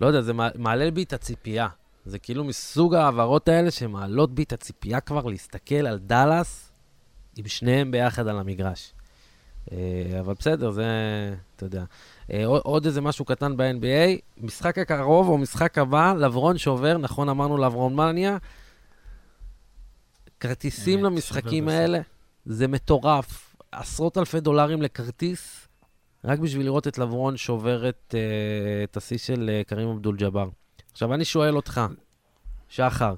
לא 0.00 0.06
יודע, 0.06 0.20
זה 0.20 0.32
מעלה 0.54 0.90
בי 0.90 1.02
את 1.02 1.12
הציפייה. 1.12 1.68
זה 2.06 2.18
כאילו 2.18 2.44
מסוג 2.44 2.94
ההעברות 2.94 3.48
האלה 3.48 3.70
שמעלות 3.70 4.34
בי 4.34 4.42
את 4.42 4.52
הציפייה 4.52 5.00
כבר 5.00 5.26
להסתכל 5.26 5.86
על 5.86 5.98
דאלאס 5.98 6.72
עם 7.36 7.48
שניהם 7.48 7.90
ביחד 7.90 8.28
על 8.28 8.38
המגרש. 8.38 8.92
אה, 9.72 10.20
אבל 10.20 10.34
בסדר, 10.38 10.70
זה, 10.70 10.84
אתה 11.56 11.66
יודע. 11.66 11.84
אה, 12.32 12.46
עוד 12.46 12.86
איזה 12.86 13.00
משהו 13.00 13.24
קטן 13.24 13.56
ב-NBA, 13.56 14.20
משחק 14.38 14.78
הקרוב 14.78 15.28
או 15.28 15.38
משחק 15.38 15.78
הבא, 15.78 16.14
לברון 16.18 16.58
שובר, 16.58 16.98
נכון 16.98 17.28
אמרנו 17.28 17.56
לברון 17.56 17.96
מניה, 17.96 18.36
כרטיסים 20.44 21.04
למשחקים 21.04 21.68
האלה, 21.68 22.00
זה 22.44 22.68
מטורף. 22.68 23.56
עשרות 23.72 24.18
אלפי 24.18 24.40
דולרים 24.40 24.82
לכרטיס, 24.82 25.68
רק 26.24 26.38
בשביל 26.38 26.66
לראות 26.66 26.88
את 26.88 26.98
לברון 26.98 27.36
שובר 27.36 27.88
את, 27.88 28.14
uh, 28.14 28.90
את 28.90 28.96
השיא 28.96 29.18
של 29.18 29.50
uh, 29.50 29.68
קרים 29.68 29.88
אבדול 29.88 30.16
ג'אבר. 30.16 30.48
עכשיו, 30.92 31.14
אני 31.14 31.24
שואל 31.24 31.56
אותך, 31.56 31.80
שחר, 32.68 33.14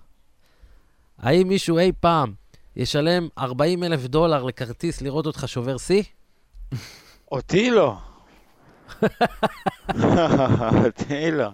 האם 1.18 1.48
מישהו 1.48 1.78
אי 1.78 1.92
פעם 2.00 2.34
ישלם 2.76 3.28
40 3.38 3.84
אלף 3.84 4.06
דולר 4.06 4.44
לכרטיס 4.44 5.02
לראות 5.02 5.26
אותך 5.26 5.44
שובר 5.46 5.76
שיא? 5.78 6.02
אותי 7.32 7.70
לא. 7.70 7.96
אותי 10.84 11.30
לא. 11.30 11.50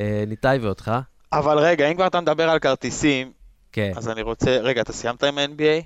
אה, 0.00 0.24
ניתאי 0.26 0.58
ואותך? 0.58 0.92
אבל 1.32 1.58
רגע, 1.58 1.90
אם 1.90 1.94
כבר 1.94 2.06
אתה 2.06 2.20
מדבר 2.20 2.50
על 2.50 2.58
כרטיסים, 2.58 3.32
כן. 3.74 3.92
אז 3.96 4.08
אני 4.08 4.22
רוצה, 4.22 4.50
רגע, 4.50 4.82
אתה 4.82 4.92
סיימת 4.92 5.24
עם 5.24 5.38
ה-NBA? 5.38 5.84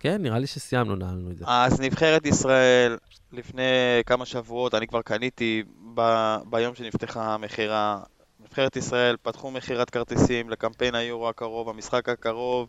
כן, 0.00 0.22
נראה 0.22 0.38
לי 0.38 0.46
שסיימנו, 0.46 0.96
נעלנו 0.96 1.30
את 1.30 1.36
זה. 1.36 1.44
אז 1.48 1.80
נבחרת 1.80 2.26
ישראל, 2.26 2.98
לפני 3.32 3.62
כמה 4.06 4.26
שבועות, 4.26 4.74
אני 4.74 4.86
כבר 4.86 5.02
קניתי 5.02 5.62
ב, 5.94 6.36
ביום 6.50 6.74
שנפתחה 6.74 7.34
המכירה. 7.34 8.00
נבחרת 8.40 8.76
ישראל 8.76 9.16
פתחו 9.22 9.50
מכירת 9.50 9.90
כרטיסים 9.90 10.50
לקמפיין 10.50 10.94
היורו 10.94 11.28
הקרוב, 11.28 11.68
המשחק 11.68 12.08
הקרוב, 12.08 12.68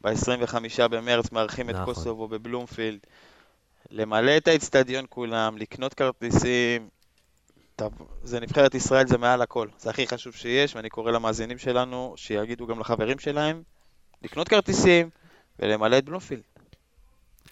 ב-25 0.00 0.88
במרץ 0.90 1.32
מארחים 1.32 1.70
את 1.70 1.74
נכון. 1.74 1.84
קוסובו 1.84 2.28
בבלומפילד. 2.28 2.98
למלא 3.90 4.36
את 4.36 4.48
האצטדיון 4.48 5.04
כולם, 5.08 5.58
לקנות 5.58 5.94
כרטיסים, 5.94 6.88
זה 8.22 8.40
נבחרת 8.40 8.74
ישראל, 8.74 9.06
זה 9.06 9.18
מעל 9.18 9.42
הכל. 9.42 9.68
זה 9.78 9.90
הכי 9.90 10.06
חשוב 10.06 10.34
שיש, 10.34 10.76
ואני 10.76 10.88
קורא 10.88 11.10
למאזינים 11.10 11.58
שלנו, 11.58 12.14
שיגידו 12.16 12.66
גם 12.66 12.80
לחברים 12.80 13.18
שלהם, 13.18 13.62
לקנות 14.22 14.48
כרטיסים 14.48 15.10
ולמלא 15.58 15.98
את 15.98 16.04
בלומפילד. 16.04 16.42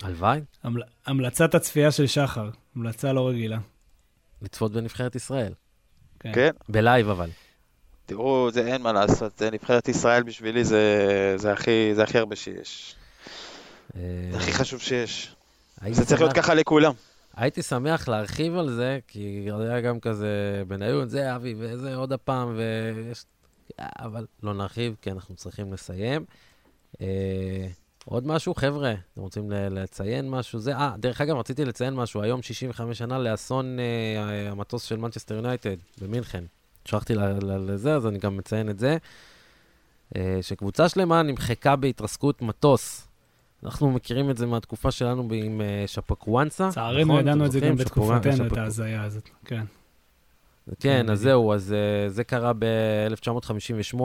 הלוואי. 0.03 0.41
המל... 0.63 0.83
המלצת 1.07 1.55
הצפייה 1.55 1.93
של 1.93 2.07
שחר, 2.07 2.51
המלצה 2.77 3.13
לא 3.13 3.29
רגילה. 3.29 3.59
לצפות 4.43 4.73
בנבחרת 4.73 5.15
ישראל. 5.17 5.53
כן. 6.21 6.33
כן. 6.35 6.51
בלייב 6.69 7.09
אבל. 7.09 7.31
תראו, 8.07 8.51
זה 8.53 8.67
אין 8.67 8.83
מה 8.83 8.93
לעשות, 8.93 9.39
זה 9.39 9.51
נבחרת 9.51 9.89
ישראל 9.89 10.23
בשבילי, 10.23 10.65
זה, 10.65 11.35
זה, 11.37 11.53
הכי, 11.53 11.95
זה 11.95 12.03
הכי 12.03 12.19
הרבה 12.19 12.37
שיש. 12.37 12.95
אה, 13.97 14.01
זה 14.31 14.39
הכי 14.39 14.53
חשוב 14.53 14.81
שיש. 14.81 15.35
זה 15.91 16.07
צריך 16.07 16.21
להיות 16.21 16.33
ככה 16.33 16.55
לכולם. 16.55 16.93
הייתי 17.37 17.63
שמח 17.63 18.09
להרחיב 18.09 18.57
על 18.57 18.71
זה, 18.71 18.99
כי 19.07 19.49
היה 19.61 19.81
גם 19.81 20.01
כזה 20.01 20.63
בניון, 20.69 21.09
זה 21.09 21.37
אבי, 21.37 21.55
וזה 21.59 21.95
עוד 21.95 22.13
הפעם, 22.13 22.57
ויש... 22.57 23.25
אבל 23.79 24.27
לא 24.43 24.55
נרחיב, 24.55 24.97
כי 25.03 25.11
אנחנו 25.11 25.35
צריכים 25.35 25.73
לסיים. 25.73 26.25
אה, 27.01 27.67
עוד 28.05 28.27
משהו, 28.27 28.55
חבר'ה, 28.55 28.95
אתם 29.13 29.21
רוצים 29.21 29.51
לציין 29.51 30.31
משהו? 30.31 30.59
זה, 30.59 30.77
אה, 30.77 30.95
דרך 30.99 31.21
אגב, 31.21 31.37
רציתי 31.37 31.65
לציין 31.65 31.95
משהו, 31.95 32.23
היום 32.23 32.43
65 32.43 32.99
שנה 32.99 33.19
לאסון 33.19 33.79
אה, 33.79 34.51
המטוס 34.51 34.83
של 34.85 34.97
מנצ'סטר 34.97 35.35
יונייטד 35.35 35.77
במינכן. 36.03 36.45
שלחתי 36.85 37.15
לזה, 37.41 37.95
אז 37.95 38.07
אני 38.07 38.19
גם 38.19 38.37
מציין 38.37 38.71
את 38.71 38.79
זה. 38.79 38.97
אה, 40.17 40.39
שקבוצה 40.43 40.89
שלמה 40.89 41.23
נמחקה 41.23 41.77
בהתרסקות 41.77 42.43
מטוס 42.43 43.09
אנחנו 43.65 43.91
מכירים 43.91 44.31
את 44.31 44.37
זה 44.37 44.47
מהתקופה 44.47 44.91
שלנו 44.91 45.29
עם 45.33 45.61
אה, 45.61 45.85
שפקוואנסה. 45.87 46.69
צערנו 46.71 47.01
נכון? 47.01 47.21
ידענו 47.21 47.47
את 47.47 47.53
זה 47.53 47.61
גם 47.61 47.77
בתקופתנו, 47.77 48.47
את 48.47 48.57
ההזיה 48.57 49.03
הזאת, 49.03 49.29
כן. 49.45 49.65
כן, 50.81 51.11
אז 51.11 51.21
זהו, 51.21 51.53
אז 51.53 51.73
אה, 51.73 52.09
זה 52.09 52.25
קרה 52.25 52.53
ב-1958, 52.59 54.01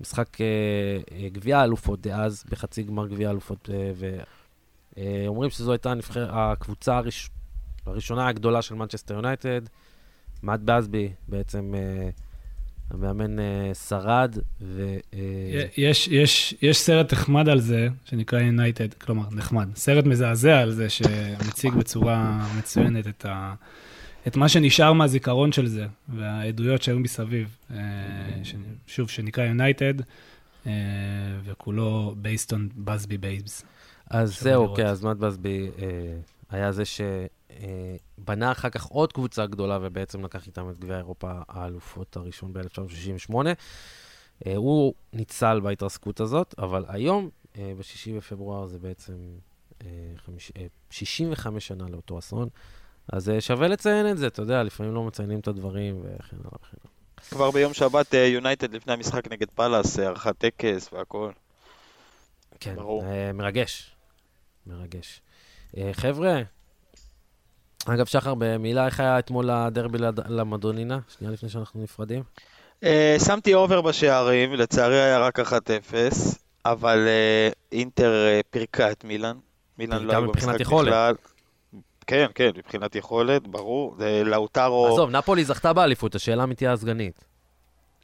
משחק 0.00 0.40
אה, 0.40 1.28
גביע 1.28 1.58
האלופות 1.58 2.00
דאז, 2.00 2.44
בחצי 2.50 2.82
גמר 2.82 3.06
גביע 3.06 3.28
האלופות, 3.28 3.68
ואומרים 4.96 5.50
שזו 5.50 5.72
הייתה 5.72 5.92
הקבוצה 6.30 7.00
הראשונה 7.86 8.28
הגדולה 8.28 8.62
של 8.62 8.74
מנצ'סטר 8.74 9.14
יונייטד. 9.14 9.60
מאט 10.42 10.60
באזבי 10.60 11.12
בעצם 11.28 11.74
המאמן 12.90 13.38
uh, 13.38 13.42
שרד, 13.88 14.36
ו... 14.60 14.96
Uh... 15.12 15.16
יש, 15.76 16.08
יש, 16.08 16.54
יש 16.62 16.78
סרט 16.78 17.12
נחמד 17.12 17.48
על 17.48 17.60
זה, 17.60 17.88
שנקרא 18.04 18.40
United, 18.40 19.04
כלומר, 19.04 19.24
נחמד. 19.30 19.68
סרט 19.76 20.04
מזעזע 20.04 20.58
על 20.58 20.70
זה, 20.70 20.88
שמציג 20.88 21.74
בצורה 21.74 22.46
מצוינת 22.58 23.06
את, 23.06 23.24
ה, 23.24 23.54
את 24.26 24.36
מה 24.36 24.48
שנשאר 24.48 24.92
מהזיכרון 24.92 25.52
של 25.52 25.66
זה, 25.66 25.86
והעדויות 26.08 26.82
שהיו 26.82 26.98
מסביב. 26.98 27.56
Uh, 27.70 27.74
ש, 28.42 28.54
שוב, 28.86 29.10
שנקרא 29.10 29.44
United, 29.52 30.02
uh, 30.64 30.68
וכולו 31.44 32.14
based 32.22 32.50
on 32.50 32.88
Busby 32.88 33.22
Babes. 33.22 33.64
אז 34.10 34.40
זהו, 34.40 34.66
אוקיי, 34.66 34.86
אז 34.86 35.04
מאט 35.04 35.16
בסבי 35.16 35.70
היה 36.50 36.72
זה 36.72 36.84
ש... 36.84 37.00
בנה 38.18 38.52
אחר 38.52 38.70
כך 38.70 38.84
עוד 38.84 39.12
קבוצה 39.12 39.46
גדולה, 39.46 39.78
ובעצם 39.82 40.24
לקח 40.24 40.46
איתם 40.46 40.70
את 40.70 40.78
גביע 40.78 40.96
אירופה 40.96 41.32
האלופות 41.48 42.16
הראשון 42.16 42.52
ב-1968. 42.52 43.34
אה, 44.46 44.56
הוא 44.56 44.94
ניצל 45.12 45.60
בהתרסקות 45.60 46.20
הזאת, 46.20 46.54
אבל 46.58 46.84
היום, 46.88 47.30
אה, 47.58 47.72
ב-6 47.78 48.16
בפברואר, 48.16 48.66
זה 48.66 48.78
בעצם 48.78 49.14
65 50.90 51.54
אה, 51.54 51.60
שנה 51.60 51.88
לאותו 51.88 52.18
אסון. 52.18 52.48
אז 53.12 53.32
שווה 53.40 53.68
לציין 53.68 54.10
את 54.10 54.18
זה, 54.18 54.26
אתה 54.26 54.42
יודע, 54.42 54.62
לפעמים 54.62 54.94
לא 54.94 55.04
מציינים 55.04 55.40
את 55.40 55.48
הדברים 55.48 56.00
וכן 56.00 56.36
הלאה 56.36 56.50
וכן 56.62 56.76
הלאה. 56.84 57.30
כבר 57.30 57.50
ביום 57.50 57.74
שבת 57.74 58.14
יונייטד 58.14 58.74
לפני 58.74 58.92
המשחק 58.92 59.32
נגד 59.32 59.50
פאלאס, 59.50 59.98
ערכת 59.98 60.38
טקס 60.38 60.92
והכל. 60.92 61.32
כן, 62.60 62.74
ברור. 62.74 63.04
מרגש. 63.34 63.96
מרגש. 64.66 65.22
חבר'ה, 65.92 66.42
אגב, 67.86 68.06
שחר, 68.06 68.34
במילה, 68.38 68.86
איך 68.86 69.00
היה 69.00 69.18
אתמול 69.18 69.50
הדרבי 69.50 69.98
למדונינה? 70.28 70.98
שנייה 71.08 71.32
לפני 71.32 71.48
שאנחנו 71.48 71.82
נפרדים. 71.82 72.22
אה, 72.84 73.16
שמתי 73.24 73.54
over 73.54 73.80
בשערים, 73.80 74.54
לצערי 74.54 75.00
היה 75.00 75.18
רק 75.18 75.40
1-0, 75.40 75.52
אבל 76.64 77.06
אה, 77.06 77.48
אינטר 77.72 78.26
אה, 78.26 78.40
פירקה 78.50 78.90
את 78.90 79.04
מילאן. 79.04 79.36
מילאן 79.78 80.04
לא 80.04 80.12
היה 80.12 80.20
במשחק 80.20 80.60
בכלל. 80.60 81.14
כן, 82.06 82.26
כן, 82.34 82.50
מבחינת 82.56 82.94
יכולת, 82.94 83.48
ברור. 83.48 83.96
לאוטרו... 84.24 84.86
עזוב, 84.92 85.10
נפולי 85.10 85.44
זכתה 85.44 85.72
באליפות, 85.72 86.14
השאלה 86.14 86.44
תהיה 86.56 86.72
הסגנית. 86.72 87.29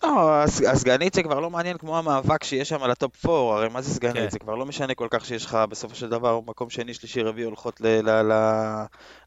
לא, 0.02 0.42
הסגנית 0.68 1.14
זה 1.14 1.22
כבר 1.22 1.40
לא 1.40 1.50
מעניין 1.50 1.78
כמו 1.78 1.98
המאבק 1.98 2.44
שיש 2.44 2.68
שם 2.68 2.82
על 2.82 2.90
ה 2.90 2.99
top 2.99 3.26
4, 3.26 3.56
הרי 3.56 3.68
מה 3.68 3.82
זה 3.82 3.94
סגנית? 3.94 4.16
כן. 4.16 4.30
זה 4.30 4.38
כבר 4.38 4.54
לא 4.54 4.66
משנה 4.66 4.94
כל 4.94 5.08
כך 5.10 5.24
שיש 5.24 5.44
לך 5.44 5.58
בסופו 5.68 5.94
של 5.94 6.08
דבר 6.08 6.40
מקום 6.46 6.70
שני, 6.70 6.94
שלישי, 6.94 7.22
רביעי 7.22 7.44
הולכות 7.44 7.80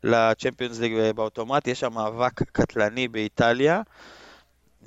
לצ'מפיונס 0.03 0.79
ליג 0.79 1.11
באוטומט, 1.15 1.67
יש 1.67 1.79
שם 1.79 1.93
מאבק 1.93 2.43
קטלני 2.51 3.07
באיטליה. 3.07 3.81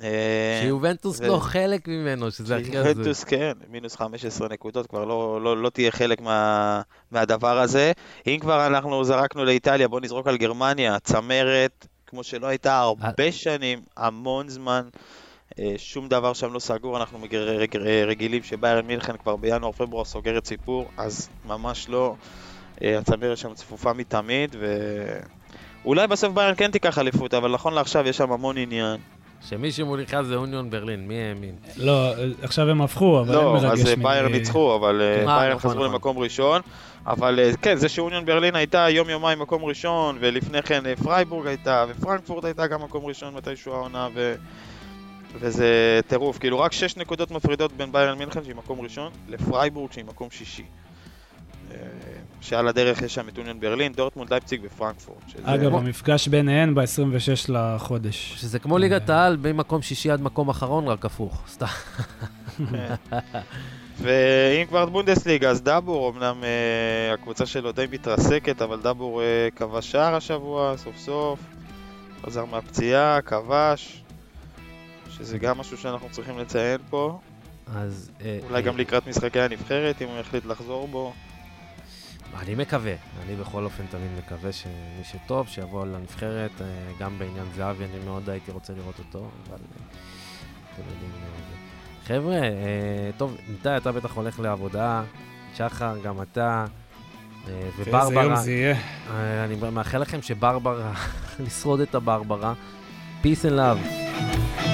אה, 0.01 0.59
שיובנטוס 0.63 1.19
ו... 1.19 1.27
לא 1.27 1.37
חלק 1.37 1.87
ממנו, 1.87 2.31
שזה 2.31 2.55
הכי 2.55 2.77
הזה. 2.77 2.89
שיובנטוס 2.89 3.23
כן, 3.23 3.51
מינוס 3.69 3.95
15 3.95 4.47
נקודות, 4.47 4.87
כבר 4.87 5.05
לא, 5.05 5.41
לא, 5.41 5.57
לא 5.57 5.69
תהיה 5.69 5.91
חלק 5.91 6.21
מה, 6.21 6.81
מהדבר 7.11 7.59
הזה. 7.59 7.91
אם 8.27 8.37
כבר 8.41 8.67
אנחנו 8.67 9.03
זרקנו 9.03 9.45
לאיטליה, 9.45 9.87
בואו 9.87 10.01
נזרוק 10.01 10.27
על 10.27 10.37
גרמניה, 10.37 10.99
צמרת, 10.99 11.87
כמו 12.07 12.23
שלא 12.23 12.47
הייתה 12.47 12.79
הרבה 12.79 13.31
שנים, 13.31 13.81
המון 13.97 14.49
זמן. 14.49 14.89
אה, 15.59 15.73
שום 15.77 16.07
דבר 16.07 16.33
שם 16.33 16.53
לא 16.53 16.59
סגור, 16.59 16.97
אנחנו 16.97 17.19
רגילים 18.07 18.43
שביירן 18.43 18.85
מינכן 18.85 19.17
כבר 19.17 19.35
בינואר-פברואר 19.35 20.05
סוגרת 20.05 20.45
סיפור, 20.45 20.87
אז 20.97 21.29
ממש 21.47 21.89
לא. 21.89 22.15
אה, 22.83 22.97
הצמרת 22.97 23.37
שם 23.37 23.53
צפופה 23.53 23.93
מתמיד, 23.93 24.55
ואולי 25.83 26.07
בסוף 26.07 26.33
ביירן 26.33 26.55
כן 26.57 26.71
תיקח 26.71 26.99
אליפות, 26.99 27.33
אבל 27.33 27.51
נכון 27.51 27.73
לעכשיו 27.73 28.07
יש 28.07 28.17
שם 28.17 28.31
המון 28.31 28.57
עניין. 28.57 28.97
שמי 29.49 29.71
שמוליכה 29.71 30.23
זה 30.23 30.35
אוניון 30.35 30.69
ברלין, 30.69 31.07
מי 31.07 31.15
האמין? 31.15 31.55
לא, 31.77 32.13
עכשיו 32.41 32.69
הם 32.69 32.81
הפכו, 32.81 33.19
אבל 33.19 33.35
לא, 33.35 33.55
אין 33.55 33.65
מרגש. 33.65 33.79
אז 33.79 33.93
מ- 33.97 34.03
בייר 34.03 34.27
ניצחו, 34.27 34.75
אבל 34.75 35.01
אה, 35.01 35.19
אה, 35.19 35.39
ביירן 35.39 35.55
נכון, 35.55 35.71
חזרו 35.71 35.81
נכון. 35.83 35.93
למקום 35.93 36.17
ראשון. 36.17 36.61
אבל 37.07 37.39
אה, 37.39 37.51
כן, 37.61 37.75
זה 37.75 37.89
שאוניון 37.89 38.25
ברלין 38.25 38.55
הייתה 38.55 38.89
יום-יומיים 38.89 39.39
מקום 39.39 39.65
ראשון, 39.65 40.17
ולפני 40.19 40.61
כן 40.61 40.85
אה, 40.85 40.95
פרייבורג 40.95 41.47
הייתה, 41.47 41.85
ופרנקפורט 41.89 42.45
הייתה 42.45 42.67
גם 42.67 42.83
מקום 42.83 43.05
ראשון 43.05 43.33
מתישהו 43.33 43.73
העונה, 43.73 44.07
ו... 44.15 44.35
וזה 45.39 45.69
טירוף. 46.07 46.37
כאילו, 46.37 46.59
רק 46.59 46.71
שש 46.71 46.97
נקודות 46.97 47.31
מפרידות 47.31 47.71
בין 47.73 47.91
ביירן 47.91 48.17
מינכן, 48.17 48.43
שהיא 48.43 48.55
מקום 48.55 48.81
ראשון, 48.81 49.11
לפרייבורג, 49.29 49.91
שהיא 49.91 50.05
מקום 50.05 50.27
שישי. 50.31 50.63
אה, 51.71 51.77
שעל 52.41 52.67
הדרך 52.67 53.01
יש 53.01 53.13
שם 53.15 53.29
את 53.29 53.37
אוניון 53.37 53.59
ברלין, 53.59 53.93
דורטמונד, 53.93 54.29
לייפציג 54.31 54.61
ופרנקפורט. 54.63 55.17
שזה- 55.27 55.39
אגב, 55.43 55.75
המפגש 55.75 56.27
ביניהן 56.27 56.75
ב-26 56.75 56.83
לחודש. 57.49 58.33
שזה 58.37 58.59
כמו 58.59 58.77
ליגת 58.77 59.09
העל, 59.09 59.37
ממקום 59.43 59.81
שישי 59.81 60.11
עד 60.11 60.21
מקום 60.21 60.49
אחרון, 60.49 60.87
רק 60.87 61.05
הפוך. 61.05 61.43
סתם. 61.49 61.65
כן. 62.71 62.93
ואם 64.01 64.65
כבר 64.67 64.85
בונדסליגה, 64.85 65.49
אז 65.49 65.61
דאבור, 65.61 66.09
אמנם 66.09 66.43
אה, 66.43 67.13
הקבוצה 67.13 67.45
שלו 67.45 67.71
די 67.71 67.85
מתרסקת, 67.91 68.61
אבל 68.61 68.79
דאבור 68.81 69.21
אה, 69.21 69.25
כבש 69.55 69.91
שער 69.91 70.15
השבוע, 70.15 70.73
סוף 70.77 70.97
סוף. 70.97 71.39
חזר 72.25 72.45
מהפציעה, 72.45 73.21
כבש. 73.21 74.02
שזה 75.17 75.37
גם 75.37 75.57
משהו 75.57 75.77
שאנחנו 75.77 76.09
צריכים 76.11 76.39
לציין 76.39 76.79
פה. 76.89 77.19
אז... 77.75 78.11
אה, 78.21 78.39
אולי 78.43 78.55
אה, 78.55 78.61
גם 78.61 78.77
לקראת 78.77 79.07
משחקי 79.07 79.39
הנבחרת, 79.39 80.01
אם 80.01 80.07
הוא 80.07 80.17
יחליט 80.17 80.45
לחזור 80.45 80.87
בו. 80.87 81.13
אני 82.39 82.55
מקווה, 82.55 82.93
אני 83.25 83.35
בכל 83.35 83.65
אופן 83.65 83.83
תמיד 83.89 84.11
מקווה 84.17 84.51
שמי 84.51 85.03
שטוב, 85.03 85.47
שיבוא 85.47 85.85
לנבחרת, 85.85 86.61
אה, 86.61 86.65
גם 86.99 87.19
בעניין 87.19 87.45
זהבי, 87.55 87.83
אני 87.83 88.05
מאוד 88.05 88.29
הייתי 88.29 88.51
רוצה 88.51 88.73
לראות 88.73 88.99
אותו, 88.99 89.19
אבל 89.19 89.57
אה, 89.57 89.85
אתם 90.73 90.81
יודעים... 90.91 91.11
אה, 91.23 91.63
חבר'ה, 92.05 92.35
אה, 92.35 93.09
טוב, 93.17 93.37
ניתאי, 93.49 93.77
אתה 93.77 93.91
בטח 93.91 94.15
הולך 94.15 94.39
לעבודה, 94.39 95.03
שחר, 95.55 95.97
גם 96.03 96.21
אתה, 96.21 96.65
אה, 97.47 97.69
ואיזה 97.77 97.91
יום 97.91 98.01
וברברה, 98.01 98.35
זה 98.35 98.51
יהיה. 98.51 98.75
אה, 99.11 99.45
אני 99.45 99.55
מאחל 99.71 99.97
לכם 99.97 100.21
שברברה, 100.21 100.93
לשרוד 101.45 101.79
את 101.79 101.95
הברברה. 101.95 102.53
Peace 103.23 103.45
and 103.45 103.51
love. 103.51 104.72